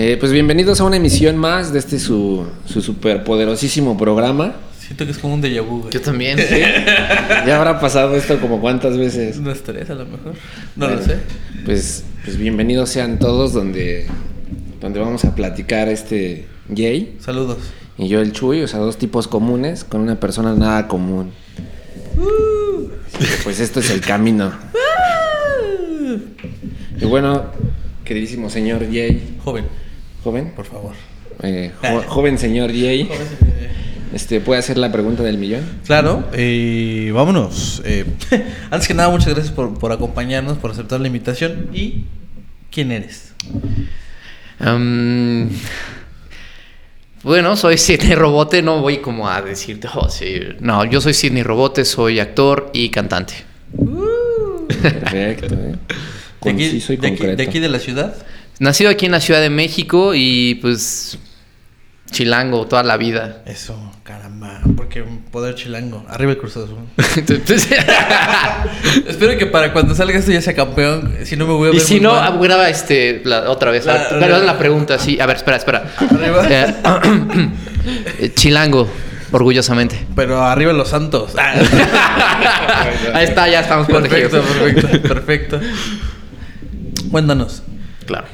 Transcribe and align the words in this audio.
Eh, 0.00 0.16
pues 0.16 0.30
bienvenidos 0.30 0.80
a 0.80 0.84
una 0.84 0.94
emisión 0.96 1.36
más 1.36 1.72
de 1.72 1.80
este 1.80 1.98
su, 1.98 2.46
su 2.66 2.80
superpoderosísimo 2.80 3.98
programa. 3.98 4.54
Siento 4.78 5.04
que 5.04 5.10
es 5.10 5.18
como 5.18 5.34
un 5.34 5.42
déjà 5.42 5.60
vu, 5.60 5.80
güey. 5.80 5.92
Yo 5.92 6.00
también. 6.00 6.38
Ya 7.44 7.56
habrá 7.56 7.80
pasado 7.80 8.14
esto 8.14 8.40
como 8.40 8.60
cuántas 8.60 8.96
veces. 8.96 9.38
Unas 9.38 9.58
tres 9.62 9.90
a 9.90 9.94
lo 9.96 10.06
mejor. 10.06 10.34
No 10.76 10.86
Bueno, 10.86 11.00
lo 11.00 11.02
sé. 11.04 11.16
Pues, 11.64 12.04
pues 12.24 12.36
bienvenidos 12.36 12.90
sean 12.90 13.18
todos 13.18 13.52
donde, 13.52 14.06
donde 14.80 15.00
vamos 15.00 15.24
a 15.24 15.34
platicar 15.34 15.88
este 15.88 16.46
Jay 16.72 17.16
Saludos. 17.18 17.58
y 17.96 18.06
yo 18.06 18.20
el 18.20 18.30
Chuy, 18.30 18.62
o 18.62 18.68
sea, 18.68 18.78
dos 18.78 18.98
tipos 18.98 19.26
comunes 19.26 19.82
con 19.82 20.00
una 20.00 20.20
persona 20.20 20.54
nada 20.54 20.86
común. 20.86 21.32
Pues 23.42 23.58
esto 23.58 23.80
es 23.80 23.90
el 23.90 24.00
camino. 24.00 24.52
Y 27.00 27.04
bueno, 27.04 27.46
queridísimo 28.04 28.48
señor 28.48 28.84
Jay, 28.92 29.36
Joven, 29.44 29.66
joven, 30.28 30.52
por 30.54 30.66
favor. 30.66 30.92
eh, 31.42 31.72
jo- 31.80 32.02
joven 32.06 32.38
señor 32.38 32.70
Jay, 32.70 33.08
este, 34.14 34.40
¿puede 34.40 34.60
hacer 34.60 34.76
la 34.78 34.90
pregunta 34.92 35.22
del 35.22 35.38
millón? 35.38 35.62
Claro, 35.86 36.28
eh, 36.32 37.10
vámonos. 37.14 37.80
Eh, 37.84 38.04
antes 38.70 38.86
que 38.88 38.94
nada, 38.94 39.08
muchas 39.10 39.32
gracias 39.34 39.52
por, 39.54 39.78
por 39.78 39.92
acompañarnos, 39.92 40.58
por 40.58 40.70
aceptar 40.72 41.00
la 41.00 41.06
invitación. 41.06 41.68
¿Y 41.72 42.04
quién 42.70 42.92
eres? 42.92 43.32
Um, 44.60 45.48
bueno, 47.22 47.56
soy 47.56 47.78
Sidney 47.78 48.14
Robote, 48.14 48.62
no 48.62 48.80
voy 48.80 48.98
como 48.98 49.28
a 49.28 49.40
decirte, 49.42 49.88
oh, 49.94 50.08
sí. 50.08 50.40
No, 50.60 50.84
yo 50.84 51.00
soy 51.00 51.14
Sidney 51.14 51.42
Robote, 51.42 51.84
soy 51.84 52.20
actor 52.20 52.70
y 52.72 52.90
cantante. 52.90 53.34
Perfecto, 54.82 55.54
¿eh? 55.54 55.74
¿De 56.40 56.50
aquí, 56.50 56.62
Conciso 56.70 56.92
y 56.92 56.96
de, 56.96 57.06
aquí, 57.08 57.16
concreto. 57.16 57.36
de 57.36 57.48
aquí 57.48 57.58
de 57.58 57.68
la 57.68 57.78
ciudad? 57.80 58.14
Nacido 58.58 58.90
aquí 58.90 59.06
en 59.06 59.12
la 59.12 59.20
Ciudad 59.20 59.40
de 59.40 59.50
México 59.50 60.12
y 60.14 60.56
pues 60.56 61.18
chilango 62.10 62.66
toda 62.66 62.82
la 62.82 62.96
vida. 62.96 63.42
Eso, 63.46 63.78
caramba. 64.02 64.60
Porque 64.76 65.04
poder 65.30 65.54
chilango. 65.54 66.04
Arriba 66.08 66.32
el 66.32 66.38
Cruz 66.38 66.56
Azul. 66.56 66.78
Espero 69.06 69.38
que 69.38 69.46
para 69.46 69.72
cuando 69.72 69.94
salga 69.94 70.18
esto 70.18 70.32
ya 70.32 70.42
sea 70.42 70.54
campeón. 70.54 71.14
Si 71.24 71.36
no 71.36 71.46
me 71.46 71.52
voy 71.52 71.68
a 71.68 71.72
ver 71.72 71.80
y 71.80 71.84
si 71.84 71.94
muy 71.94 72.02
no, 72.04 72.14
mal. 72.14 72.32
ah, 72.32 72.36
graba 72.40 72.68
este, 72.68 73.22
la- 73.24 73.50
otra 73.50 73.70
vez. 73.70 73.86
La- 73.86 73.94
A 73.94 73.98
ver, 74.14 74.18
perdón, 74.20 74.46
la 74.46 74.58
pregunta, 74.58 74.98
sí. 74.98 75.20
A 75.20 75.26
ver, 75.26 75.36
espera, 75.36 75.56
espera. 75.58 75.84
Arriba. 75.98 76.46
Eh, 76.50 76.74
eh, 78.20 78.32
chilango, 78.34 78.88
orgullosamente. 79.30 80.06
Pero 80.16 80.42
arriba 80.42 80.72
los 80.72 80.88
santos. 80.88 81.34
Ahí 81.36 83.24
está, 83.24 83.48
ya 83.48 83.60
estamos 83.60 83.86
protegidos. 83.86 84.32
perfecto, 84.32 84.88
perfecto, 84.88 85.08
perfecto. 85.08 85.60
Cuéntanos. 87.10 87.62
Claro. 88.06 88.26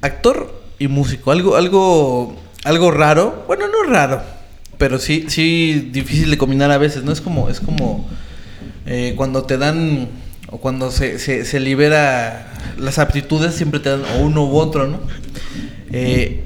Actor 0.00 0.62
y 0.78 0.88
músico. 0.88 1.32
Algo, 1.32 1.56
algo, 1.56 2.36
algo 2.64 2.90
raro. 2.90 3.44
Bueno, 3.46 3.66
no 3.68 3.90
raro. 3.90 4.22
Pero 4.78 4.98
sí, 4.98 5.26
sí 5.28 5.90
difícil 5.92 6.30
de 6.30 6.38
combinar 6.38 6.70
a 6.70 6.78
veces, 6.78 7.02
¿no? 7.02 7.12
Es 7.12 7.20
como, 7.20 7.48
es 7.48 7.60
como 7.60 8.08
eh, 8.86 9.14
cuando 9.16 9.42
te 9.42 9.58
dan 9.58 10.08
o 10.50 10.58
cuando 10.58 10.90
se, 10.90 11.18
se, 11.18 11.44
se 11.44 11.60
libera 11.60 12.52
las 12.78 12.98
aptitudes 12.98 13.54
siempre 13.54 13.80
te 13.80 13.90
dan 13.90 14.04
o 14.04 14.18
uno 14.20 14.44
u 14.46 14.56
otro, 14.56 14.86
¿no? 14.86 15.00
Eh, 15.90 16.44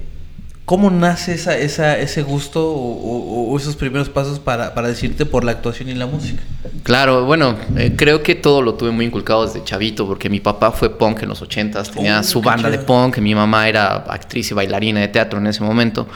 ¿Cómo 0.64 0.90
nace 0.90 1.34
esa, 1.34 1.58
esa, 1.58 1.98
ese 1.98 2.22
gusto 2.22 2.64
o, 2.70 2.76
o- 2.76 3.50
o 3.52 3.56
esos 3.58 3.74
primeros 3.76 4.08
pasos 4.08 4.38
para, 4.38 4.74
para 4.74 4.88
decirte 4.88 5.26
por 5.26 5.42
la 5.44 5.50
actuación 5.52 5.88
y 5.88 5.94
la 5.94 6.06
música? 6.06 6.40
Claro, 6.84 7.24
bueno, 7.24 7.56
eh, 7.76 7.94
creo 7.96 8.22
que 8.22 8.36
todo 8.36 8.62
lo 8.62 8.74
tuve 8.74 8.92
muy 8.92 9.04
inculcado 9.06 9.44
desde 9.44 9.64
chavito, 9.64 10.06
porque 10.06 10.28
mi 10.30 10.38
papá 10.40 10.70
fue 10.70 10.96
punk 10.96 11.22
en 11.24 11.28
los 11.30 11.42
ochentas, 11.42 11.90
tenía 11.90 12.20
Oh, 12.20 12.22
su 12.22 12.40
banda 12.40 12.70
de 12.70 12.78
punk, 12.78 13.18
mi 13.18 13.34
mamá 13.34 13.68
era 13.68 13.96
actriz 14.08 14.50
y 14.52 14.54
bailarina 14.54 15.00
de 15.00 15.08
teatro 15.08 15.40
en 15.40 15.48
ese 15.48 15.62
momento. 15.64 16.06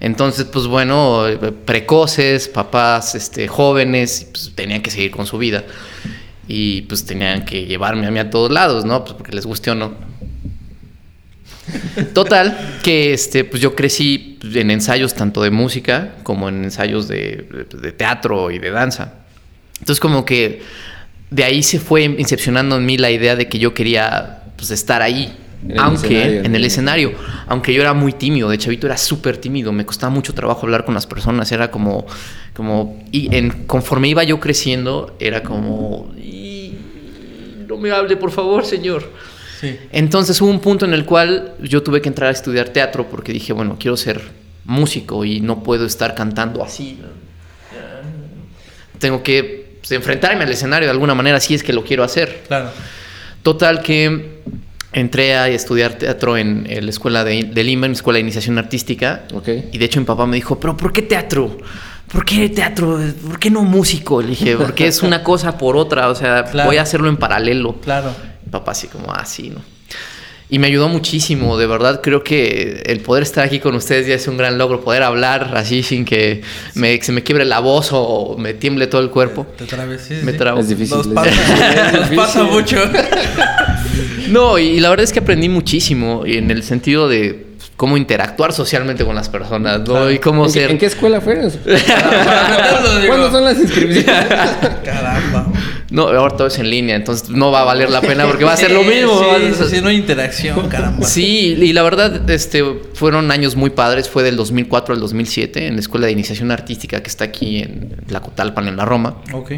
Entonces, 0.00 0.44
pues 0.44 0.66
bueno, 0.68 1.24
precoces, 1.64 2.46
papás 2.48 3.16
este, 3.16 3.48
jóvenes, 3.48 4.28
pues, 4.32 4.52
tenían 4.54 4.80
que 4.80 4.90
seguir 4.92 5.10
con 5.10 5.26
su 5.26 5.38
vida. 5.38 5.64
Y 6.46 6.82
pues 6.82 7.04
tenían 7.04 7.44
que 7.44 7.66
llevarme 7.66 8.06
a 8.06 8.10
mí 8.10 8.18
a 8.20 8.30
todos 8.30 8.50
lados, 8.50 8.84
¿no? 8.86 9.04
Pues 9.04 9.14
porque 9.14 9.32
les 9.32 9.44
guste 9.44 9.70
o 9.70 9.74
no. 9.74 9.92
Total, 12.14 12.78
que 12.82 13.12
este, 13.12 13.44
pues 13.44 13.60
yo 13.62 13.74
crecí 13.74 14.38
en 14.54 14.70
ensayos 14.70 15.14
tanto 15.14 15.42
de 15.42 15.50
música 15.50 16.14
como 16.22 16.48
en 16.48 16.64
ensayos 16.64 17.08
de, 17.08 17.66
de 17.80 17.92
teatro 17.92 18.50
y 18.50 18.58
de 18.58 18.70
danza. 18.70 19.14
Entonces 19.78 20.00
como 20.00 20.24
que 20.24 20.62
de 21.30 21.44
ahí 21.44 21.62
se 21.62 21.78
fue 21.78 22.04
incepcionando 22.04 22.76
en 22.76 22.86
mí 22.86 22.96
la 22.96 23.10
idea 23.10 23.36
de 23.36 23.48
que 23.48 23.58
yo 23.58 23.74
quería 23.74 24.42
pues, 24.56 24.70
estar 24.70 25.02
ahí. 25.02 25.32
En 25.68 25.76
aunque 25.80 26.38
en 26.38 26.54
el 26.54 26.64
escenario, 26.64 27.12
aunque 27.48 27.74
yo 27.74 27.80
era 27.80 27.92
muy 27.92 28.12
tímido, 28.12 28.48
de 28.48 28.58
chavito 28.58 28.86
era 28.86 28.96
súper 28.96 29.38
tímido, 29.38 29.72
me 29.72 29.84
costaba 29.84 30.08
mucho 30.14 30.32
trabajo 30.32 30.60
hablar 30.62 30.84
con 30.84 30.94
las 30.94 31.04
personas, 31.08 31.50
era 31.50 31.68
como, 31.72 32.06
como, 32.54 33.02
y 33.10 33.34
en, 33.34 33.64
conforme 33.66 34.06
iba 34.08 34.22
yo 34.22 34.38
creciendo, 34.38 35.16
era 35.18 35.42
como, 35.42 36.12
"Y- 36.16 36.74
no 37.66 37.76
me 37.76 37.90
hable, 37.90 38.16
por 38.16 38.30
favor, 38.30 38.64
señor. 38.64 39.10
Sí. 39.60 39.76
Entonces 39.92 40.40
hubo 40.40 40.50
un 40.50 40.60
punto 40.60 40.84
en 40.84 40.94
el 40.94 41.04
cual 41.04 41.54
yo 41.60 41.82
tuve 41.82 42.00
que 42.00 42.08
entrar 42.08 42.28
a 42.28 42.32
estudiar 42.32 42.68
teatro 42.68 43.08
porque 43.08 43.32
dije, 43.32 43.52
bueno, 43.52 43.76
quiero 43.78 43.96
ser 43.96 44.20
músico 44.64 45.24
y 45.24 45.40
no 45.40 45.62
puedo 45.62 45.84
estar 45.86 46.14
cantando 46.14 46.62
así. 46.62 46.98
Tengo 48.98 49.22
que 49.22 49.78
pues, 49.80 49.92
enfrentarme 49.92 50.44
al 50.44 50.50
escenario 50.50 50.86
de 50.86 50.92
alguna 50.92 51.14
manera 51.14 51.40
si 51.40 51.54
es 51.54 51.62
que 51.62 51.72
lo 51.72 51.84
quiero 51.84 52.02
hacer. 52.04 52.42
Claro. 52.48 52.70
Total 53.42 53.82
que 53.82 54.38
entré 54.92 55.36
a 55.36 55.48
estudiar 55.48 55.94
teatro 55.94 56.36
en, 56.36 56.66
en 56.68 56.84
la 56.84 56.90
escuela 56.90 57.22
de, 57.24 57.44
de 57.44 57.64
Lima, 57.64 57.86
en 57.86 57.92
mi 57.92 57.96
escuela 57.96 58.16
de 58.16 58.22
iniciación 58.22 58.58
artística. 58.58 59.24
Y 59.72 59.78
de 59.78 59.84
hecho 59.84 60.00
mi 60.00 60.06
papá 60.06 60.26
me 60.26 60.36
dijo, 60.36 60.58
pero 60.58 60.76
¿por 60.76 60.92
qué 60.92 61.02
teatro? 61.02 61.58
¿Por 62.10 62.24
qué 62.24 62.48
teatro? 62.48 62.98
¿Por 63.26 63.38
qué 63.38 63.50
no 63.50 63.62
músico? 63.62 64.20
Le 64.22 64.28
dije, 64.28 64.56
porque 64.56 64.86
es 64.86 65.02
una 65.02 65.22
cosa 65.22 65.56
por 65.58 65.76
otra, 65.76 66.08
o 66.08 66.14
sea, 66.14 66.44
Claro. 66.44 66.68
voy 66.68 66.78
a 66.78 66.82
hacerlo 66.82 67.08
en 67.08 67.16
paralelo. 67.18 67.74
Claro. 67.82 68.12
Papá 68.50 68.72
así 68.72 68.86
como, 68.88 69.12
ah, 69.12 69.24
sí, 69.24 69.50
¿no? 69.50 69.60
Y 70.50 70.58
me 70.58 70.66
ayudó 70.68 70.88
muchísimo, 70.88 71.58
de 71.58 71.66
verdad 71.66 72.00
creo 72.02 72.24
que 72.24 72.82
el 72.86 73.00
poder 73.00 73.22
estar 73.22 73.44
aquí 73.44 73.58
con 73.60 73.74
ustedes 73.74 74.06
ya 74.06 74.14
es 74.14 74.26
un 74.28 74.38
gran 74.38 74.56
logro, 74.56 74.80
poder 74.80 75.02
hablar 75.02 75.52
así 75.54 75.82
sin 75.82 76.06
que 76.06 76.40
me, 76.74 76.98
se 77.02 77.12
me 77.12 77.22
quiebre 77.22 77.44
la 77.44 77.60
voz 77.60 77.90
o 77.92 78.34
me 78.38 78.54
tiemble 78.54 78.86
todo 78.86 79.02
el 79.02 79.10
cuerpo. 79.10 79.46
Te 79.58 79.66
trabes, 79.66 80.00
sí, 80.08 80.14
Me 80.22 80.32
sí. 80.32 80.38
trabo. 80.38 80.60
Es 80.60 80.68
difícil. 80.70 80.96
Nos 80.96 81.06
es 81.06 81.12
pasa, 81.12 81.30
difícil. 81.30 82.00
nos 82.00 82.10
pasa 82.26 82.42
mucho. 82.44 82.76
No, 84.28 84.58
y 84.58 84.78
la 84.80 84.90
verdad 84.90 85.04
es 85.04 85.12
que 85.14 85.20
aprendí 85.20 85.48
muchísimo 85.48 86.24
en 86.26 86.50
el 86.50 86.62
sentido 86.62 87.08
de 87.08 87.46
cómo 87.78 87.96
interactuar 87.96 88.52
socialmente 88.52 89.02
con 89.04 89.14
las 89.14 89.30
personas, 89.30 89.78
¿no? 89.78 89.84
Claro. 89.86 90.10
Y 90.10 90.18
cómo 90.18 90.44
¿En, 90.44 90.52
qué, 90.52 90.60
ser... 90.60 90.70
en 90.70 90.78
qué 90.78 90.86
escuela 90.86 91.20
fue? 91.22 91.36
meterlo, 91.36 91.50
digo. 93.00 93.06
¿Cuándo 93.08 93.30
son 93.30 93.44
las 93.44 93.58
inscripciones? 93.58 94.04
Caramba. 94.84 95.46
No, 95.90 96.08
ahora 96.08 96.36
todo 96.36 96.48
es 96.48 96.58
en 96.58 96.68
línea, 96.68 96.96
entonces 96.96 97.30
no 97.30 97.50
va 97.50 97.62
a 97.62 97.64
valer 97.64 97.88
la 97.90 98.02
pena 98.02 98.26
porque 98.26 98.44
va 98.44 98.52
a 98.52 98.56
ser 98.58 98.70
lo 98.72 98.82
mismo. 98.84 99.22
Sí, 99.56 99.76
sí, 99.76 99.80
no 99.80 99.88
hay 99.88 99.96
interacción, 99.96 100.68
caramba. 100.68 101.06
Sí, 101.06 101.56
y 101.58 101.72
la 101.72 101.82
verdad, 101.82 102.28
este, 102.30 102.62
fueron 102.92 103.30
años 103.30 103.56
muy 103.56 103.70
padres. 103.70 104.08
Fue 104.08 104.22
del 104.22 104.36
2004 104.36 104.94
al 104.94 105.00
2007 105.00 105.66
en 105.66 105.74
la 105.74 105.80
Escuela 105.80 106.06
de 106.06 106.12
Iniciación 106.12 106.50
Artística 106.50 107.02
que 107.02 107.08
está 107.08 107.24
aquí 107.24 107.60
en 107.60 107.96
Tlacotalpan, 108.06 108.68
en 108.68 108.76
la 108.76 108.84
Roma. 108.84 109.22
Ok. 109.32 109.52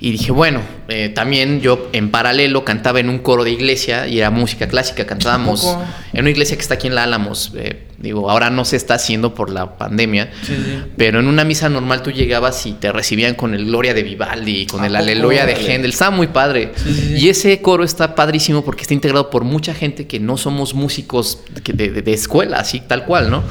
Y 0.00 0.12
dije, 0.12 0.30
bueno, 0.30 0.60
eh, 0.88 1.08
también 1.08 1.60
yo 1.60 1.88
en 1.92 2.10
paralelo 2.10 2.64
cantaba 2.64 3.00
en 3.00 3.08
un 3.08 3.18
coro 3.18 3.42
de 3.42 3.50
iglesia 3.50 4.06
y 4.06 4.18
era 4.18 4.30
música 4.30 4.68
clásica. 4.68 5.06
Cantábamos 5.06 5.76
en 6.12 6.20
una 6.20 6.30
iglesia 6.30 6.56
que 6.56 6.62
está 6.62 6.74
aquí 6.74 6.86
en 6.86 6.94
La 6.94 7.02
Álamos. 7.04 7.52
eh, 7.56 7.84
digo, 7.98 8.30
ahora 8.30 8.48
no 8.50 8.64
se 8.64 8.76
está 8.76 8.94
haciendo 8.94 9.34
por 9.34 9.50
la 9.50 9.76
pandemia. 9.76 10.30
Sí, 10.42 10.54
sí. 10.54 10.78
Pero 10.96 11.20
en 11.20 11.26
una 11.26 11.44
misa 11.44 11.68
normal 11.68 12.02
tú 12.02 12.10
llegabas 12.10 12.64
y 12.66 12.72
te 12.72 12.92
recibían 12.92 13.34
con 13.34 13.54
el 13.54 13.66
Gloria 13.66 13.92
de 13.94 14.02
Vivaldi, 14.02 14.66
con 14.66 14.82
¿A 14.82 14.86
el? 14.86 14.96
Aleluya 14.96 15.44
de. 15.46 15.54
Händel. 15.54 15.90
Estaba 15.90 16.10
muy 16.14 16.28
padre. 16.28 16.72
Sí. 16.76 17.16
Y 17.18 17.28
ese 17.28 17.60
coro 17.60 17.84
está 17.84 18.14
padrísimo 18.14 18.64
porque 18.64 18.82
está 18.82 18.94
integrado 18.94 19.30
por 19.30 19.44
mucha 19.44 19.74
gente 19.74 20.06
que 20.06 20.20
no 20.20 20.36
somos 20.36 20.74
músicos 20.74 21.40
que 21.64 21.72
de, 21.72 21.90
de- 21.90 22.02
de 22.02 22.12
escuela, 22.12 22.58
así 22.60 22.80
tal 22.80 23.04
cual, 23.04 23.30
¿no? 23.30 23.42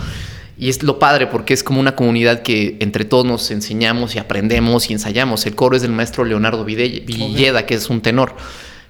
Y 0.60 0.70
es 0.70 0.82
lo 0.82 0.98
padre 0.98 1.28
porque 1.28 1.54
es 1.54 1.62
como 1.62 1.80
una 1.80 1.96
comunidad 1.96 2.42
que 2.42 2.78
entre 2.80 3.06
todos 3.06 3.26
nos 3.26 3.52
enseñamos 3.52 4.16
y 4.16 4.20
aprendemos 4.20 4.90
y 4.90 4.94
ensayamos. 4.94 5.46
El 5.46 5.54
coro 5.54 5.76
es 5.76 5.84
del 5.84 5.92
maestro 5.92 6.26
Leonardo 6.26 6.66
Villeda, 6.66 7.66
que 7.68 7.76
es 7.76 7.90
un 7.92 8.02
tenor. 8.02 8.36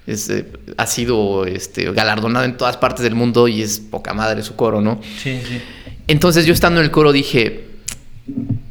Es, 0.08 0.30
eh, 0.30 0.46
ha 0.76 0.86
sido 0.86 1.44
este, 1.44 1.90
galardonado 1.92 2.46
en 2.46 2.56
todas 2.56 2.76
partes 2.78 3.02
del 3.02 3.14
mundo 3.14 3.46
y 3.46 3.62
es 3.62 3.78
poca 3.78 4.14
madre 4.14 4.42
su 4.42 4.56
coro, 4.56 4.80
¿no? 4.80 5.00
Sí, 5.22 5.40
sí. 5.46 5.60
Entonces 6.06 6.46
yo 6.46 6.54
estando 6.54 6.80
en 6.80 6.86
el 6.86 6.90
coro 6.90 7.12
dije, 7.12 7.66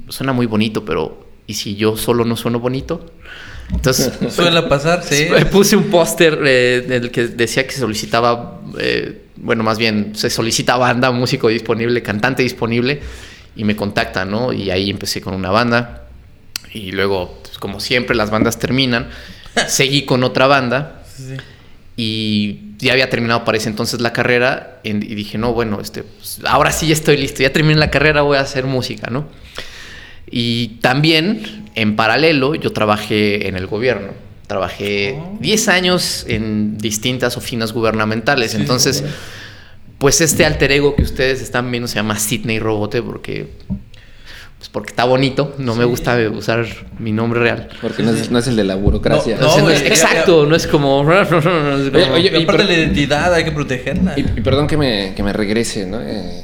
suena 0.09 0.33
muy 0.33 0.47
bonito, 0.47 0.83
pero 0.83 1.27
¿y 1.45 1.53
si 1.53 1.75
yo 1.75 1.95
solo 1.95 2.25
no 2.25 2.35
sueno 2.35 2.59
bonito? 2.59 3.13
Entonces 3.71 4.11
Suele 4.33 4.63
pasar, 4.63 5.03
sí. 5.03 5.27
puse 5.51 5.75
un 5.75 5.85
póster 5.85 6.39
eh, 6.45 6.83
en 6.85 6.91
el 6.91 7.11
que 7.11 7.27
decía 7.27 7.65
que 7.65 7.73
se 7.73 7.79
solicitaba, 7.79 8.61
eh, 8.79 9.21
bueno, 9.35 9.63
más 9.63 9.77
bien 9.77 10.13
se 10.15 10.29
solicita 10.29 10.77
banda, 10.77 11.11
músico 11.11 11.49
disponible, 11.49 12.01
cantante 12.01 12.43
disponible, 12.43 13.01
y 13.55 13.63
me 13.63 13.75
contactan, 13.75 14.31
¿no? 14.31 14.53
Y 14.53 14.69
ahí 14.69 14.89
empecé 14.89 15.21
con 15.21 15.33
una 15.33 15.51
banda, 15.51 16.07
y 16.73 16.91
luego, 16.91 17.39
pues, 17.43 17.57
como 17.57 17.79
siempre, 17.79 18.15
las 18.15 18.29
bandas 18.29 18.59
terminan, 18.59 19.09
seguí 19.67 20.05
con 20.05 20.23
otra 20.23 20.47
banda, 20.47 20.96
Sí, 21.17 21.23
sí. 21.29 21.35
y 21.97 22.59
ya 22.77 22.93
había 22.93 23.09
terminado 23.09 23.43
para 23.43 23.57
ese 23.57 23.69
entonces 23.69 23.99
la 24.01 24.13
carrera 24.13 24.79
y 24.83 24.93
dije, 24.93 25.37
no, 25.37 25.53
bueno, 25.53 25.81
este, 25.81 26.03
pues, 26.03 26.39
ahora 26.45 26.71
sí 26.71 26.87
ya 26.87 26.93
estoy 26.93 27.17
listo, 27.17 27.41
ya 27.41 27.51
terminé 27.51 27.79
la 27.79 27.89
carrera, 27.89 28.21
voy 28.21 28.37
a 28.37 28.41
hacer 28.41 28.65
música, 28.65 29.09
¿no? 29.09 29.27
Y 30.29 30.79
también, 30.81 31.65
en 31.75 31.95
paralelo, 31.95 32.55
yo 32.55 32.71
trabajé 32.71 33.47
en 33.47 33.55
el 33.55 33.67
gobierno. 33.67 34.11
Trabajé 34.47 35.19
10 35.39 35.67
años 35.67 36.25
en 36.27 36.77
distintas 36.77 37.37
oficinas 37.37 37.73
gubernamentales. 37.73 38.55
Entonces, 38.55 39.03
pues 39.97 40.21
este 40.21 40.45
alter 40.45 40.71
ego 40.71 40.95
que 40.95 41.03
ustedes 41.03 41.41
están 41.41 41.69
viendo 41.71 41.87
se 41.87 41.95
llama 41.95 42.17
Sidney 42.17 42.59
Robote 42.59 43.01
porque 43.01 43.47
pues 44.57 44.69
porque 44.69 44.89
está 44.89 45.05
bonito, 45.05 45.53
no 45.59 45.75
me 45.75 45.85
gusta 45.85 46.17
usar 46.35 46.65
mi 46.97 47.11
nombre 47.11 47.39
real. 47.39 47.69
Porque 47.79 48.01
no 48.01 48.11
es, 48.11 48.47
el 48.47 48.55
de 48.55 48.63
la 48.63 48.75
burocracia. 48.75 49.37
No, 49.37 49.69
exacto, 49.69 50.47
no 50.47 50.55
es 50.55 50.65
como... 50.65 51.01
Oye, 51.01 52.31
y 52.39 52.43
aparte 52.43 52.63
de 52.63 52.69
la 52.69 52.73
identidad 52.73 53.33
hay 53.35 53.43
que 53.43 53.51
protegerla. 53.51 54.17
Y, 54.17 54.23
perdón 54.41 54.65
que 54.65 54.75
me, 54.75 55.13
que 55.15 55.21
me 55.21 55.31
regrese, 55.31 55.85
¿no? 55.85 56.01
Eh, 56.01 56.43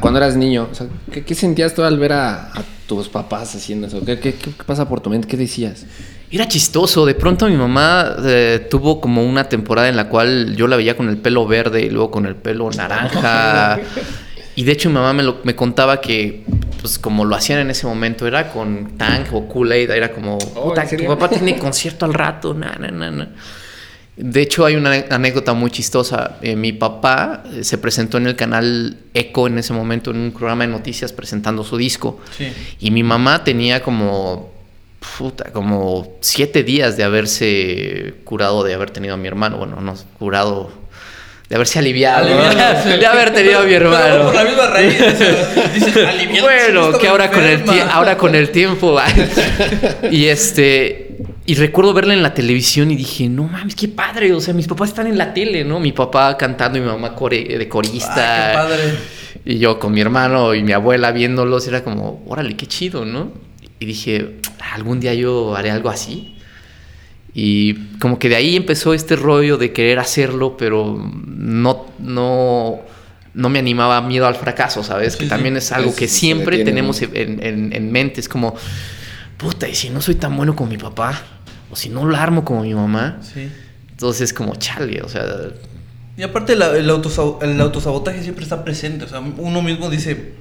cuando 0.00 0.18
eras 0.18 0.36
niño, 0.36 0.68
¿qué, 1.10 1.34
sentías 1.34 1.74
tú 1.74 1.82
al 1.82 1.98
ver 1.98 2.12
a, 2.12 2.52
tus 2.86 3.08
papás 3.08 3.54
haciendo 3.54 3.86
eso? 3.86 4.04
¿Qué, 4.04 4.34
pasa 4.66 4.86
por 4.86 5.00
tu 5.00 5.08
mente? 5.08 5.26
¿Qué 5.26 5.38
decías? 5.38 5.86
Era 6.30 6.46
chistoso. 6.48 7.06
De 7.06 7.14
pronto 7.14 7.48
mi 7.48 7.56
mamá 7.56 8.16
eh, 8.22 8.66
tuvo 8.70 9.00
como 9.00 9.24
una 9.24 9.48
temporada 9.48 9.88
en 9.88 9.96
la 9.96 10.08
cual 10.08 10.54
yo 10.56 10.66
la 10.66 10.76
veía 10.76 10.94
con 10.96 11.08
el 11.08 11.16
pelo 11.16 11.46
verde 11.46 11.82
y 11.82 11.90
luego 11.90 12.10
con 12.10 12.26
el 12.26 12.36
pelo 12.36 12.68
naranja. 12.70 13.80
y 14.56 14.64
de 14.64 14.72
hecho 14.72 14.88
mi 14.88 14.96
mamá 14.96 15.12
me, 15.12 15.22
me 15.44 15.54
contaba 15.54 16.00
que 16.00 16.44
pues 16.80 16.98
como 16.98 17.24
lo 17.24 17.34
hacían 17.36 17.58
en 17.58 17.70
ese 17.70 17.86
momento 17.86 18.26
era 18.26 18.52
con 18.52 18.96
Tank 18.96 19.32
o 19.32 19.48
Kool-Aid, 19.48 19.90
era 19.90 20.12
como, 20.12 20.36
oh, 20.36 20.68
puta, 20.68 20.86
tu 20.88 21.04
papá 21.04 21.28
tiene 21.28 21.58
concierto 21.58 22.06
al 22.06 22.14
rato, 22.14 22.54
na, 22.54 22.76
na, 22.78 23.10
na, 23.10 23.28
De 24.16 24.40
hecho, 24.40 24.64
hay 24.64 24.76
una 24.76 25.04
anécdota 25.10 25.52
muy 25.52 25.70
chistosa. 25.70 26.38
Eh, 26.42 26.56
mi 26.56 26.72
papá 26.72 27.42
eh, 27.52 27.64
se 27.64 27.76
presentó 27.78 28.18
en 28.18 28.28
el 28.28 28.36
canal 28.36 28.98
Eco 29.14 29.46
en 29.46 29.58
ese 29.58 29.72
momento, 29.72 30.10
en 30.10 30.18
un 30.18 30.32
programa 30.32 30.64
de 30.64 30.72
noticias 30.72 31.12
presentando 31.12 31.64
su 31.64 31.76
disco. 31.76 32.20
Y 32.78 32.90
mi 32.90 33.02
mamá 33.02 33.44
tenía 33.44 33.82
como, 33.82 34.52
puta, 35.18 35.52
como 35.52 36.16
siete 36.20 36.62
días 36.62 36.96
de 36.96 37.04
haberse 37.04 38.14
curado 38.24 38.62
de 38.62 38.74
haber 38.74 38.90
tenido 38.90 39.14
a 39.14 39.16
mi 39.16 39.28
hermano. 39.28 39.58
Bueno, 39.58 39.80
no, 39.80 39.94
curado 40.18 40.70
de 41.48 41.54
haberse 41.54 41.78
aliviado, 41.78 42.26
de 42.84 43.06
haber 43.06 43.32
tenido 43.32 43.60
a 43.60 43.64
mi 43.64 43.72
hermano. 43.72 44.24
por 44.24 44.34
la 44.34 44.44
misma 44.44 44.66
raíz. 44.66 44.98
bueno, 46.42 46.98
que 46.98 47.08
ahora 47.08 47.30
con, 47.30 47.44
el 47.44 47.62
ahora 47.90 48.16
con 48.16 48.34
el 48.34 48.50
tiempo. 48.50 48.98
y 50.10 50.26
este. 50.26 51.02
Y 51.48 51.54
recuerdo 51.54 51.94
verla 51.94 52.12
en 52.12 52.24
la 52.24 52.34
televisión 52.34 52.90
y 52.90 52.96
dije, 52.96 53.28
no 53.28 53.44
mames, 53.44 53.76
qué 53.76 53.86
padre. 53.86 54.32
O 54.32 54.40
sea, 54.40 54.52
mis 54.52 54.66
papás 54.66 54.88
están 54.88 55.06
en 55.06 55.16
la 55.16 55.32
tele, 55.32 55.64
¿no? 55.64 55.78
Mi 55.78 55.92
papá 55.92 56.36
cantando 56.36 56.76
y 56.78 56.80
mi 56.80 56.88
mamá 56.88 57.10
de 57.10 57.68
corista. 57.68 58.50
qué 58.50 58.56
padre. 58.56 58.82
Y 59.44 59.58
yo 59.58 59.78
con 59.78 59.92
mi 59.92 60.00
hermano 60.00 60.54
y 60.56 60.64
mi 60.64 60.72
abuela 60.72 61.12
viéndolos, 61.12 61.68
era 61.68 61.84
como, 61.84 62.24
órale, 62.26 62.56
qué 62.56 62.66
chido, 62.66 63.04
¿no? 63.04 63.30
Y 63.78 63.86
dije, 63.86 64.40
algún 64.72 64.98
día 64.98 65.14
yo 65.14 65.54
haré 65.54 65.70
algo 65.70 65.88
así. 65.88 66.35
Y 67.38 67.74
como 67.98 68.18
que 68.18 68.30
de 68.30 68.36
ahí 68.36 68.56
empezó 68.56 68.94
este 68.94 69.14
rollo 69.14 69.58
de 69.58 69.70
querer 69.74 69.98
hacerlo, 69.98 70.56
pero 70.56 70.98
no, 71.26 71.84
no, 71.98 72.80
no 73.34 73.48
me 73.50 73.58
animaba 73.58 74.00
miedo 74.00 74.26
al 74.26 74.36
fracaso, 74.36 74.82
¿sabes? 74.82 75.16
que 75.16 75.26
también 75.26 75.54
es 75.58 75.70
algo 75.70 75.94
que 75.94 76.08
siempre 76.08 76.64
tenemos 76.64 77.02
en, 77.02 77.42
en, 77.74 77.92
mente. 77.92 78.20
Es 78.20 78.30
como, 78.30 78.56
puta, 79.36 79.68
y 79.68 79.74
si 79.74 79.90
no 79.90 80.00
soy 80.00 80.14
tan 80.14 80.34
bueno 80.34 80.56
como 80.56 80.70
mi 80.70 80.78
papá, 80.78 81.20
o 81.70 81.76
si 81.76 81.90
no 81.90 82.06
lo 82.06 82.16
armo 82.16 82.42
como 82.42 82.62
mi 82.62 82.72
mamá, 82.72 83.18
sí. 83.20 83.50
entonces 83.90 84.32
como 84.32 84.54
chale, 84.56 85.02
o 85.02 85.08
sea... 85.10 85.22
Y 86.16 86.22
aparte 86.22 86.54
el, 86.54 86.62
el 86.62 86.88
autosabotaje 86.88 88.22
siempre 88.22 88.44
está 88.44 88.64
presente, 88.64 89.04
o 89.04 89.08
sea, 89.08 89.20
uno 89.20 89.60
mismo 89.60 89.90
dice, 89.90 90.32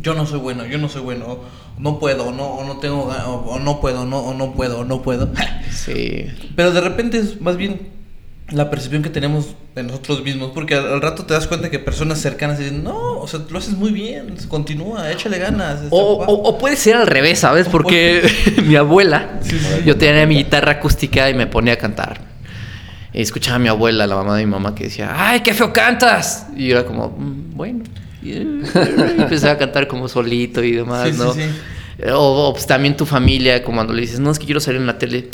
yo 0.00 0.14
no 0.14 0.26
soy 0.26 0.38
bueno, 0.40 0.66
yo 0.66 0.78
no 0.78 0.88
soy 0.88 1.02
bueno 1.02 1.38
no 1.78 1.98
puedo, 1.98 2.32
no, 2.32 2.44
o 2.44 2.64
no 2.64 2.78
tengo, 2.78 3.04
o, 3.04 3.58
no 3.58 3.80
puedo, 3.80 4.04
no, 4.04 4.18
o 4.18 4.34
no 4.34 4.52
puedo, 4.54 4.80
o 4.80 4.84
no 4.84 5.02
puedo. 5.02 5.30
Sí. 5.70 6.26
Pero 6.56 6.72
de 6.72 6.80
repente 6.80 7.18
es 7.18 7.40
más 7.40 7.56
bien 7.56 7.88
la 8.50 8.68
percepción 8.68 9.02
que 9.02 9.10
tenemos 9.10 9.54
de 9.74 9.84
nosotros 9.84 10.22
mismos, 10.22 10.50
porque 10.52 10.74
al, 10.74 11.00
rato 11.00 11.24
te 11.24 11.34
das 11.34 11.46
cuenta 11.46 11.70
que 11.70 11.78
personas 11.78 12.20
cercanas 12.20 12.58
dicen, 12.58 12.82
no, 12.82 13.18
o 13.18 13.28
sea, 13.28 13.40
lo 13.48 13.58
haces 13.58 13.74
muy 13.74 13.92
bien, 13.92 14.34
continúa, 14.48 15.10
échale 15.10 15.38
ganas. 15.38 15.82
O, 15.90 16.58
puede 16.58 16.76
ser 16.76 16.96
al 16.96 17.06
revés, 17.06 17.38
¿sabes? 17.38 17.68
Porque 17.68 18.28
mi 18.64 18.74
abuela, 18.74 19.40
yo 19.84 19.96
tenía 19.96 20.26
mi 20.26 20.36
guitarra 20.36 20.72
acústica 20.72 21.30
y 21.30 21.34
me 21.34 21.46
ponía 21.46 21.74
a 21.74 21.78
cantar. 21.78 22.20
Y 23.12 23.22
escuchaba 23.22 23.56
a 23.56 23.60
mi 23.60 23.68
abuela, 23.68 24.06
la 24.06 24.16
mamá 24.16 24.36
de 24.36 24.44
mi 24.44 24.50
mamá, 24.50 24.74
que 24.74 24.84
decía, 24.84 25.12
¡ay, 25.14 25.40
qué 25.40 25.54
feo 25.54 25.72
cantas! 25.72 26.48
Y 26.56 26.68
yo 26.68 26.78
era 26.78 26.84
como, 26.84 27.08
mm, 27.08 27.56
bueno. 27.56 27.84
Y 28.22 28.32
empecé 28.32 29.48
a 29.48 29.56
cantar 29.56 29.86
como 29.86 30.08
solito 30.08 30.62
y 30.62 30.72
demás, 30.72 31.16
¿no? 31.16 31.34
O, 32.14 32.52
pues 32.52 32.66
también 32.66 32.96
tu 32.96 33.06
familia, 33.06 33.62
como 33.62 33.78
cuando 33.78 33.92
le 33.92 34.02
dices, 34.02 34.20
no, 34.20 34.30
es 34.30 34.38
que 34.38 34.44
quiero 34.44 34.60
salir 34.60 34.80
en 34.80 34.86
la 34.86 34.98
tele 34.98 35.30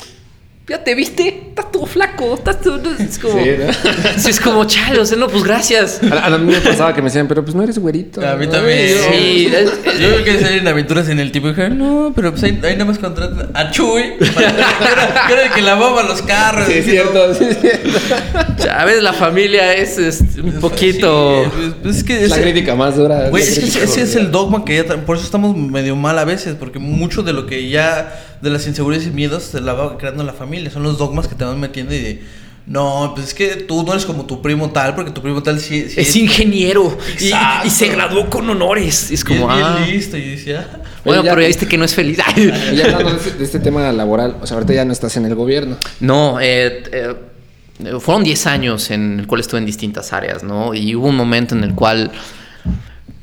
ya 0.67 0.83
te 0.83 0.95
viste, 0.95 1.29
estás 1.49 1.71
todo 1.71 1.85
flaco, 1.85 2.37
estás 2.37 2.59
todo... 2.63 2.81
Es 2.99 3.19
como, 3.19 3.35
sí, 3.35 3.51
¿no? 3.59 4.29
es 4.31 4.41
como, 4.41 4.65
chale, 4.65 4.99
o 4.99 5.05
sea, 5.05 5.19
no, 5.19 5.29
pues 5.29 5.45
gracias. 5.45 6.01
A, 6.11 6.25
a, 6.25 6.39
mí 6.39 6.53
me 6.53 6.61
pasaba 6.61 6.95
que 6.95 7.03
me 7.03 7.09
decían, 7.09 7.29
pero 7.29 7.45
pues 7.45 7.55
no 7.55 7.63
eres 7.63 7.79
güerito. 7.79 8.27
A 8.27 8.37
mí 8.37 8.47
también. 8.47 8.97
Sí. 9.13 9.53
Yo 10.01 10.25
quería 10.25 10.41
salir 10.41 10.61
en 10.61 10.69
aventuras 10.69 11.11
en 11.11 11.21
el 11.21 11.33
tipo 11.33 11.49
y 11.49 11.51
dije, 11.51 11.69
no, 11.69 12.13
pero 12.17 12.31
pues 12.31 12.45
ahí, 12.45 12.53
nada 12.53 12.87
más 12.87 12.99
contratan 12.99 13.51
a 13.53 13.71
Chuy, 13.71 14.15
que 14.19 15.33
era, 15.33 15.45
el 15.45 15.53
que 15.53 15.61
lavaba 15.61 16.03
los 16.03 16.23
carros. 16.23 16.67
Sí, 16.67 16.79
es 16.79 16.87
cierto, 16.87 17.35
sí, 17.35 17.45
es 17.45 17.61
cierto. 17.61 18.71
A 18.75 18.87
veces 18.87 19.03
la 19.03 19.13
familia 19.13 19.75
es, 19.75 19.99
un 20.43 20.61
poquito... 20.61 21.45
Pues, 21.83 21.97
es 21.99 22.05
que 22.05 22.25
es 22.25 22.31
la 22.31 22.41
crítica 22.41 22.75
más 22.75 22.97
dura. 22.97 23.29
Güey, 23.29 23.43
es 23.43 23.59
que 23.59 23.85
ese 23.85 24.03
es 24.03 24.17
el 24.17 24.31
dogma 24.31 24.65
que 24.65 24.77
ya... 24.77 24.85
Por 25.05 25.17
eso 25.17 25.27
estamos 25.27 25.55
medio 25.55 25.95
mal 25.95 26.19
a 26.19 26.25
veces, 26.25 26.57
porque 26.59 26.79
mucho 26.79 27.23
de 27.23 27.35
lo 27.35 27.47
que 27.47 27.69
ya 27.69 28.34
de 28.45 28.51
las 28.51 28.67
inseguridades 28.67 29.09
y 29.09 29.11
miedos 29.11 29.45
se 29.45 29.61
la 29.61 29.73
va 29.73 29.99
creando 29.99 30.23
la 30.23 30.35
familia. 30.35 30.71
Son 30.71 30.83
los 30.83 30.99
dogmas 30.99 31.27
que 31.27 31.35
te 31.35 31.45
van 31.45 31.59
metiendo 31.59 31.95
y 31.95 31.99
de. 31.99 32.23
No, 32.67 33.13
pues 33.15 33.29
es 33.29 33.35
que 33.35 33.57
tú 33.57 33.83
no 33.83 33.93
eres 33.93 34.07
como 34.07 34.25
tu 34.25 34.41
primo 34.41 34.71
tal, 34.71 34.95
porque 34.95 35.11
tu 35.11 35.21
primo 35.21 35.43
tal 35.43 35.61
sí, 35.61 35.87
es, 35.97 36.17
ingeniero 36.17 36.97
y, 37.21 37.69
se 37.69 37.89
graduó 37.89 38.31
con 38.31 38.49
honores. 38.49 39.11
Es 39.11 39.23
como, 39.23 39.51
ah. 39.51 39.85
listo. 39.87 40.17
Y 40.17 40.31
decía, 40.31 40.81
bueno, 41.05 41.23
pero 41.23 41.43
ya 41.43 41.49
viste 41.49 41.67
que 41.67 41.77
no 41.77 41.85
es 41.85 41.95
feliz. 41.95 42.19
ya 42.75 42.97
hablando 42.97 43.23
de 43.23 43.45
este, 43.45 43.61
tema 43.61 43.93
laboral, 43.93 44.37
o 44.41 44.47
sea, 44.47 44.57
ahorita 44.57 44.73
ya 44.73 44.85
no 44.87 44.95
estás 44.95 45.17
en 45.19 45.27
el 45.27 45.35
gobierno. 45.35 45.77
No, 46.01 46.41
eh, 46.41 46.85
eh, 46.91 48.01
fueron 48.01 48.25
10 48.25 48.47
años 48.47 48.91
en 48.91 49.21
el 49.21 49.27
cual 49.27 49.43
estuve 49.43 49.61
en 49.61 49.67
distintas 49.67 50.15
áreas, 50.15 50.43
¿no? 50.43 50.73
Y 50.73 50.95
hubo 50.95 51.09
un 51.09 51.17
momento 51.17 51.55
en 51.55 51.65
el 51.65 51.75
cual, 51.75 52.13